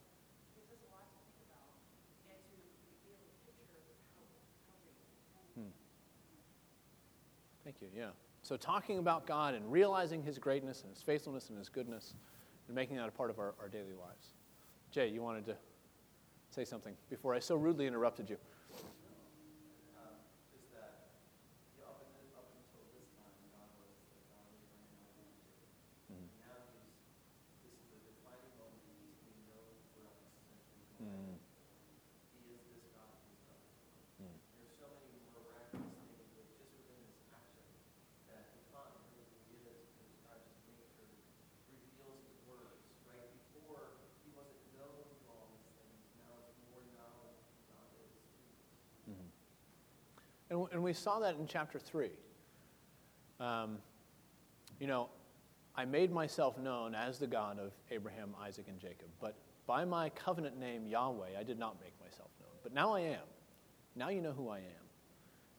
gives 0.56 0.72
us 0.72 0.80
a 0.82 0.90
lot 0.96 1.04
to 1.04 1.20
think 1.20 1.36
about, 1.52 1.76
and 2.32 2.40
to 2.40 2.56
be 3.04 3.12
able 3.12 3.28
to 3.28 3.38
picture 3.44 3.84
how, 4.16 4.24
how 4.72 4.76
great 4.80 4.96
he 4.96 5.04
is. 5.12 5.20
Thank 7.62 7.71
you, 7.82 7.88
yeah. 7.96 8.10
So, 8.42 8.56
talking 8.56 8.98
about 8.98 9.26
God 9.26 9.54
and 9.54 9.70
realizing 9.70 10.22
His 10.22 10.38
greatness 10.38 10.82
and 10.82 10.92
His 10.92 11.02
faithfulness 11.02 11.48
and 11.50 11.58
His 11.58 11.68
goodness 11.68 12.14
and 12.68 12.74
making 12.74 12.96
that 12.96 13.08
a 13.08 13.12
part 13.12 13.30
of 13.30 13.38
our, 13.38 13.54
our 13.60 13.68
daily 13.68 13.94
lives. 14.00 14.28
Jay, 14.90 15.08
you 15.08 15.22
wanted 15.22 15.44
to 15.46 15.56
say 16.50 16.64
something 16.64 16.94
before 17.10 17.34
I 17.34 17.38
so 17.38 17.56
rudely 17.56 17.86
interrupted 17.86 18.28
you. 18.30 18.36
Um, 19.96 20.14
is 20.54 20.66
that 20.74 21.08
you 21.76 21.82
know, 21.82 21.90
up, 21.96 22.02
in, 22.12 22.26
up 22.36 22.44
until 22.52 22.84
this 22.92 23.08
time, 23.16 23.32
God 23.54 23.68
was 23.78 23.88
the 24.10 24.20
God 24.28 24.42
of 24.46 24.52
Abraham, 24.58 25.00
Isaac, 25.16 25.32
and 25.32 25.40
Jacob. 25.40 26.12
Mhm. 26.12 26.28
Now 26.44 26.56
he's 26.76 26.92
this 27.64 27.72
is 27.72 27.88
the 27.88 28.00
defining 28.04 28.52
moment. 28.60 28.84
He's 29.00 29.16
being 29.24 29.42
known 29.48 29.70
throughout 29.96 30.18
the 30.20 30.30
centuries. 30.44 30.92
and 31.00 31.08
Mm. 31.08 31.40
He 32.36 32.52
is 32.52 32.62
this 32.68 32.84
God 32.92 33.16
who's 33.24 33.40
done. 33.48 33.64
Mm. 34.28 34.36
There's 34.60 34.76
so 34.76 34.88
many 34.92 35.24
miraculous 35.32 35.88
things 36.04 36.36
that 36.36 36.46
just 36.52 36.52
within 36.76 37.00
this 37.08 37.24
action 37.32 37.64
that 38.28 38.44
define 38.60 38.92
who 39.08 39.24
he 39.48 39.56
is, 39.72 39.88
who 39.96 40.04
describes 40.04 40.44
his 40.52 40.60
nature, 40.68 41.08
reveals 41.72 42.20
his 42.28 42.40
words. 42.44 42.76
Right 43.08 43.24
before 43.56 43.88
he 44.20 44.28
wasn't 44.36 44.60
known 44.76 45.00
to 45.00 45.26
all 45.32 45.48
these 45.48 45.64
things. 45.80 45.96
Now 46.20 46.44
it's 46.44 46.60
more 46.68 46.84
known 46.92 47.32
who 47.40 47.60
God 47.72 47.88
is. 48.04 48.12
to 48.12 48.28
us. 48.28 49.32
And, 50.52 50.60
and 50.72 50.81
we 50.92 50.94
saw 50.94 51.20
that 51.20 51.36
in 51.36 51.46
chapter 51.46 51.78
3. 51.78 52.10
Um, 53.40 53.78
you 54.78 54.86
know, 54.86 55.08
I 55.74 55.86
made 55.86 56.12
myself 56.12 56.58
known 56.58 56.94
as 56.94 57.18
the 57.18 57.26
God 57.26 57.58
of 57.58 57.72
Abraham, 57.90 58.34
Isaac, 58.42 58.66
and 58.68 58.78
Jacob, 58.78 59.08
but 59.18 59.34
by 59.66 59.86
my 59.86 60.10
covenant 60.10 60.60
name, 60.60 60.86
Yahweh, 60.86 61.28
I 61.40 61.44
did 61.44 61.58
not 61.58 61.80
make 61.80 61.94
myself 61.98 62.28
known. 62.40 62.50
But 62.62 62.74
now 62.74 62.92
I 62.92 63.00
am. 63.00 63.24
Now 63.96 64.10
you 64.10 64.20
know 64.20 64.32
who 64.32 64.50
I 64.50 64.58
am. 64.58 64.84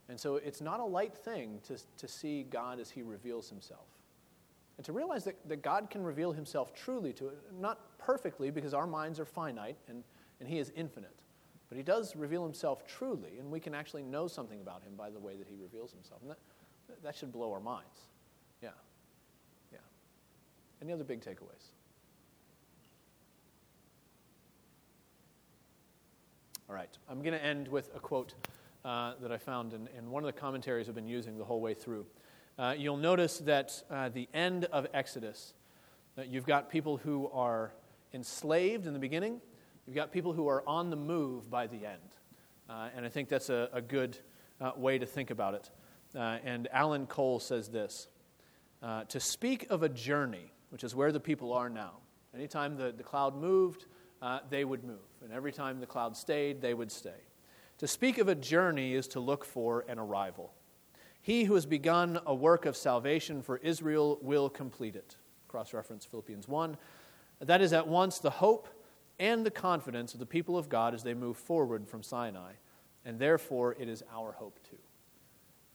And 0.07 0.19
so 0.19 0.35
it's 0.35 0.61
not 0.61 0.79
a 0.79 0.85
light 0.85 1.17
thing 1.17 1.59
to, 1.67 1.79
to 1.97 2.07
see 2.07 2.43
God 2.43 2.79
as 2.79 2.91
he 2.91 3.01
reveals 3.01 3.49
himself. 3.49 3.87
And 4.77 4.85
to 4.85 4.93
realize 4.93 5.23
that, 5.23 5.37
that 5.49 5.63
God 5.63 5.89
can 5.89 6.03
reveal 6.03 6.31
himself 6.31 6.75
truly 6.75 7.11
to 7.13 7.29
it, 7.29 7.39
not 7.59 7.97
perfectly 7.97 8.51
because 8.51 8.75
our 8.75 8.85
minds 8.85 9.19
are 9.19 9.25
finite 9.25 9.77
and, 9.87 10.03
and 10.39 10.47
he 10.47 10.59
is 10.59 10.71
infinite. 10.75 11.22
But 11.73 11.77
he 11.77 11.83
does 11.83 12.15
reveal 12.15 12.43
himself 12.43 12.85
truly, 12.85 13.39
and 13.39 13.49
we 13.49 13.59
can 13.59 13.73
actually 13.73 14.03
know 14.03 14.27
something 14.27 14.61
about 14.61 14.83
him 14.83 14.91
by 14.95 15.09
the 15.09 15.17
way 15.17 15.35
that 15.35 15.47
he 15.47 15.55
reveals 15.55 15.91
himself. 15.91 16.21
And 16.21 16.29
that, 16.29 16.37
that 17.01 17.15
should 17.15 17.31
blow 17.31 17.51
our 17.51 17.59
minds. 17.59 18.01
Yeah. 18.61 18.69
Yeah. 19.71 19.79
Any 20.83 20.93
other 20.93 21.03
big 21.03 21.21
takeaways? 21.21 21.71
All 26.69 26.75
right. 26.75 26.95
I'm 27.09 27.23
going 27.23 27.33
to 27.33 27.43
end 27.43 27.67
with 27.67 27.89
a 27.95 27.99
quote 27.99 28.35
uh, 28.85 29.13
that 29.19 29.31
I 29.31 29.39
found 29.39 29.73
in, 29.73 29.89
in 29.97 30.11
one 30.11 30.23
of 30.23 30.27
the 30.27 30.39
commentaries 30.39 30.87
I've 30.87 30.93
been 30.93 31.07
using 31.07 31.39
the 31.39 31.45
whole 31.45 31.59
way 31.59 31.73
through. 31.73 32.05
Uh, 32.59 32.75
you'll 32.77 32.97
notice 32.97 33.39
that 33.39 33.81
uh, 33.89 34.09
the 34.09 34.29
end 34.31 34.65
of 34.65 34.85
Exodus, 34.93 35.55
you've 36.23 36.45
got 36.45 36.69
people 36.69 36.97
who 36.97 37.31
are 37.33 37.73
enslaved 38.13 38.85
in 38.85 38.93
the 38.93 38.99
beginning, 38.99 39.41
you've 39.85 39.95
got 39.95 40.11
people 40.11 40.33
who 40.33 40.47
are 40.47 40.63
on 40.67 40.89
the 40.89 40.95
move 40.95 41.49
by 41.49 41.67
the 41.67 41.85
end. 41.85 42.17
Uh, 42.69 42.89
and 42.95 43.05
I 43.05 43.09
think 43.09 43.29
that's 43.29 43.49
a, 43.49 43.69
a 43.73 43.81
good 43.81 44.17
uh, 44.61 44.71
way 44.75 44.97
to 44.97 45.05
think 45.05 45.31
about 45.31 45.53
it. 45.53 45.69
Uh, 46.15 46.37
and 46.43 46.67
Alan 46.71 47.05
Cole 47.07 47.39
says 47.39 47.69
this 47.69 48.07
uh, 48.81 49.03
To 49.05 49.19
speak 49.19 49.69
of 49.69 49.83
a 49.83 49.89
journey, 49.89 50.51
which 50.69 50.83
is 50.83 50.95
where 50.95 51.11
the 51.11 51.19
people 51.19 51.53
are 51.53 51.69
now, 51.69 51.97
anytime 52.33 52.77
the, 52.77 52.91
the 52.91 53.03
cloud 53.03 53.35
moved, 53.35 53.85
uh, 54.21 54.39
they 54.49 54.63
would 54.63 54.83
move. 54.83 54.99
And 55.23 55.33
every 55.33 55.51
time 55.51 55.79
the 55.79 55.85
cloud 55.85 56.15
stayed, 56.15 56.61
they 56.61 56.73
would 56.73 56.91
stay. 56.91 57.21
To 57.79 57.87
speak 57.87 58.17
of 58.17 58.29
a 58.29 58.35
journey 58.35 58.93
is 58.93 59.07
to 59.09 59.19
look 59.19 59.43
for 59.43 59.83
an 59.89 59.99
arrival. 59.99 60.53
He 61.21 61.45
who 61.45 61.55
has 61.55 61.65
begun 61.65 62.19
a 62.25 62.35
work 62.35 62.65
of 62.65 62.77
salvation 62.77 63.41
for 63.41 63.57
Israel 63.57 64.19
will 64.21 64.49
complete 64.49 64.95
it. 64.95 65.17
Cross 65.47 65.73
reference 65.73 66.05
Philippians 66.05 66.47
1. 66.47 66.77
That 67.41 67.61
is 67.61 67.73
at 67.73 67.87
once 67.87 68.19
the 68.19 68.29
hope 68.29 68.67
and 69.19 69.45
the 69.45 69.51
confidence 69.51 70.13
of 70.13 70.19
the 70.19 70.25
people 70.25 70.57
of 70.57 70.69
God 70.69 70.93
as 70.93 71.03
they 71.03 71.13
move 71.13 71.37
forward 71.37 71.87
from 71.87 72.03
Sinai. 72.03 72.53
And 73.05 73.19
therefore, 73.19 73.75
it 73.79 73.89
is 73.89 74.03
our 74.13 74.31
hope 74.31 74.59
too. 74.69 74.77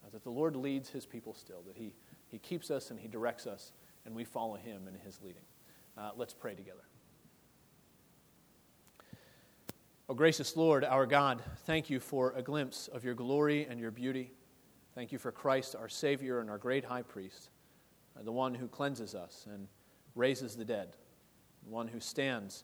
Uh, 0.03 0.09
that 0.11 0.23
the 0.23 0.29
Lord 0.29 0.55
leads 0.55 0.89
his 0.89 1.05
people 1.05 1.33
still, 1.33 1.61
that 1.67 1.77
he, 1.77 1.93
he 2.27 2.39
keeps 2.39 2.71
us 2.71 2.91
and 2.91 2.99
he 2.99 3.07
directs 3.07 3.47
us, 3.47 3.71
and 4.05 4.15
we 4.15 4.23
follow 4.23 4.55
him 4.55 4.87
in 4.87 4.95
his 5.05 5.19
leading. 5.21 5.43
Uh, 5.97 6.11
let's 6.15 6.33
pray 6.33 6.55
together. 6.55 6.83
O 10.07 10.15
gracious 10.15 10.57
Lord, 10.57 10.83
our 10.83 11.05
God, 11.05 11.43
thank 11.67 11.89
you 11.89 11.99
for 11.99 12.33
a 12.35 12.41
glimpse 12.41 12.87
of 12.87 13.03
your 13.03 13.13
glory 13.13 13.67
and 13.69 13.79
your 13.79 13.91
beauty. 13.91 14.31
Thank 14.95 15.11
you 15.11 15.19
for 15.19 15.31
Christ, 15.31 15.75
our 15.75 15.87
Savior 15.87 16.39
and 16.39 16.49
our 16.49 16.57
great 16.57 16.83
high 16.83 17.03
priest, 17.03 17.51
uh, 18.19 18.23
the 18.23 18.31
one 18.31 18.55
who 18.55 18.67
cleanses 18.67 19.13
us 19.13 19.45
and 19.53 19.67
raises 20.15 20.55
the 20.55 20.65
dead, 20.65 20.95
the 21.63 21.69
one 21.69 21.87
who 21.87 21.99
stands 21.99 22.63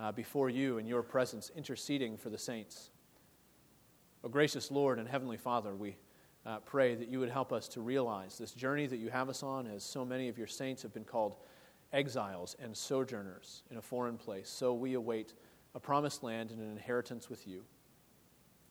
uh, 0.00 0.10
before 0.12 0.48
you 0.48 0.78
in 0.78 0.86
your 0.86 1.02
presence, 1.02 1.50
interceding 1.54 2.16
for 2.16 2.30
the 2.30 2.38
saints. 2.38 2.90
O 4.24 4.28
gracious 4.28 4.70
Lord 4.70 4.98
and 4.98 5.08
Heavenly 5.08 5.36
Father, 5.36 5.74
we 5.74 5.96
uh, 6.46 6.58
pray 6.60 6.94
that 6.94 7.08
you 7.08 7.20
would 7.20 7.30
help 7.30 7.52
us 7.52 7.68
to 7.68 7.80
realize 7.80 8.38
this 8.38 8.52
journey 8.52 8.86
that 8.86 8.96
you 8.96 9.10
have 9.10 9.28
us 9.28 9.42
on, 9.42 9.66
as 9.66 9.84
so 9.84 10.04
many 10.04 10.28
of 10.28 10.38
your 10.38 10.46
saints 10.46 10.82
have 10.82 10.94
been 10.94 11.04
called 11.04 11.36
exiles 11.92 12.56
and 12.62 12.74
sojourners 12.74 13.62
in 13.70 13.76
a 13.76 13.82
foreign 13.82 14.16
place. 14.16 14.48
So 14.48 14.72
we 14.72 14.94
await 14.94 15.34
a 15.74 15.80
promised 15.80 16.22
land 16.22 16.50
and 16.50 16.60
an 16.60 16.70
inheritance 16.70 17.28
with 17.28 17.46
you. 17.46 17.64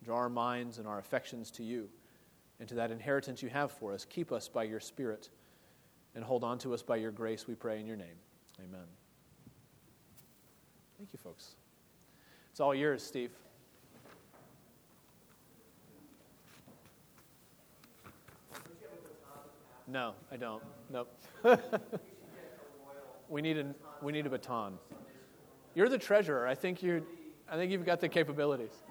Draw 0.03 0.15
our 0.15 0.29
minds 0.29 0.77
and 0.77 0.87
our 0.87 0.99
affections 0.99 1.51
to 1.51 1.63
you 1.63 1.89
and 2.59 2.67
to 2.69 2.75
that 2.75 2.91
inheritance 2.91 3.43
you 3.43 3.49
have 3.49 3.71
for 3.71 3.93
us. 3.93 4.05
Keep 4.05 4.31
us 4.31 4.47
by 4.47 4.63
your 4.63 4.79
Spirit 4.79 5.29
and 6.15 6.23
hold 6.23 6.43
on 6.43 6.57
to 6.59 6.73
us 6.73 6.81
by 6.81 6.95
your 6.95 7.11
grace, 7.11 7.47
we 7.47 7.55
pray 7.55 7.79
in 7.79 7.85
your 7.85 7.97
name. 7.97 8.17
Amen. 8.59 8.98
Thank 10.99 11.13
you, 11.13 11.19
folks. 11.23 11.55
It's 12.51 12.59
all 12.59 12.75
yours, 12.75 13.01
Steve. 13.01 13.31
No, 19.87 20.11
I 20.29 20.35
don't. 20.35 20.61
Nope. 20.91 21.09
we 23.29 23.41
need 23.41 23.57
a 23.59 23.73
we 24.01 24.11
need 24.11 24.25
a 24.25 24.29
baton. 24.29 24.77
You're 25.73 25.87
the 25.87 25.97
treasurer. 25.97 26.45
I 26.45 26.53
think 26.53 26.83
you 26.83 27.05
I 27.49 27.55
think 27.55 27.71
you've 27.71 27.85
got 27.85 28.01
the 28.01 28.09
capabilities. 28.09 28.83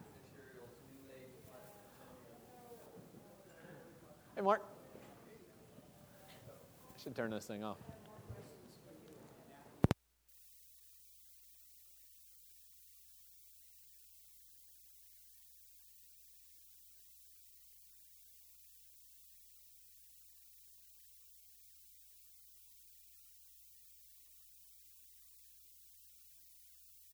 Hey, 4.39 4.45
Mark. 4.45 4.63
I 6.31 7.03
should 7.03 7.13
turn 7.13 7.31
this 7.31 7.43
thing 7.43 7.61
off. 7.61 7.75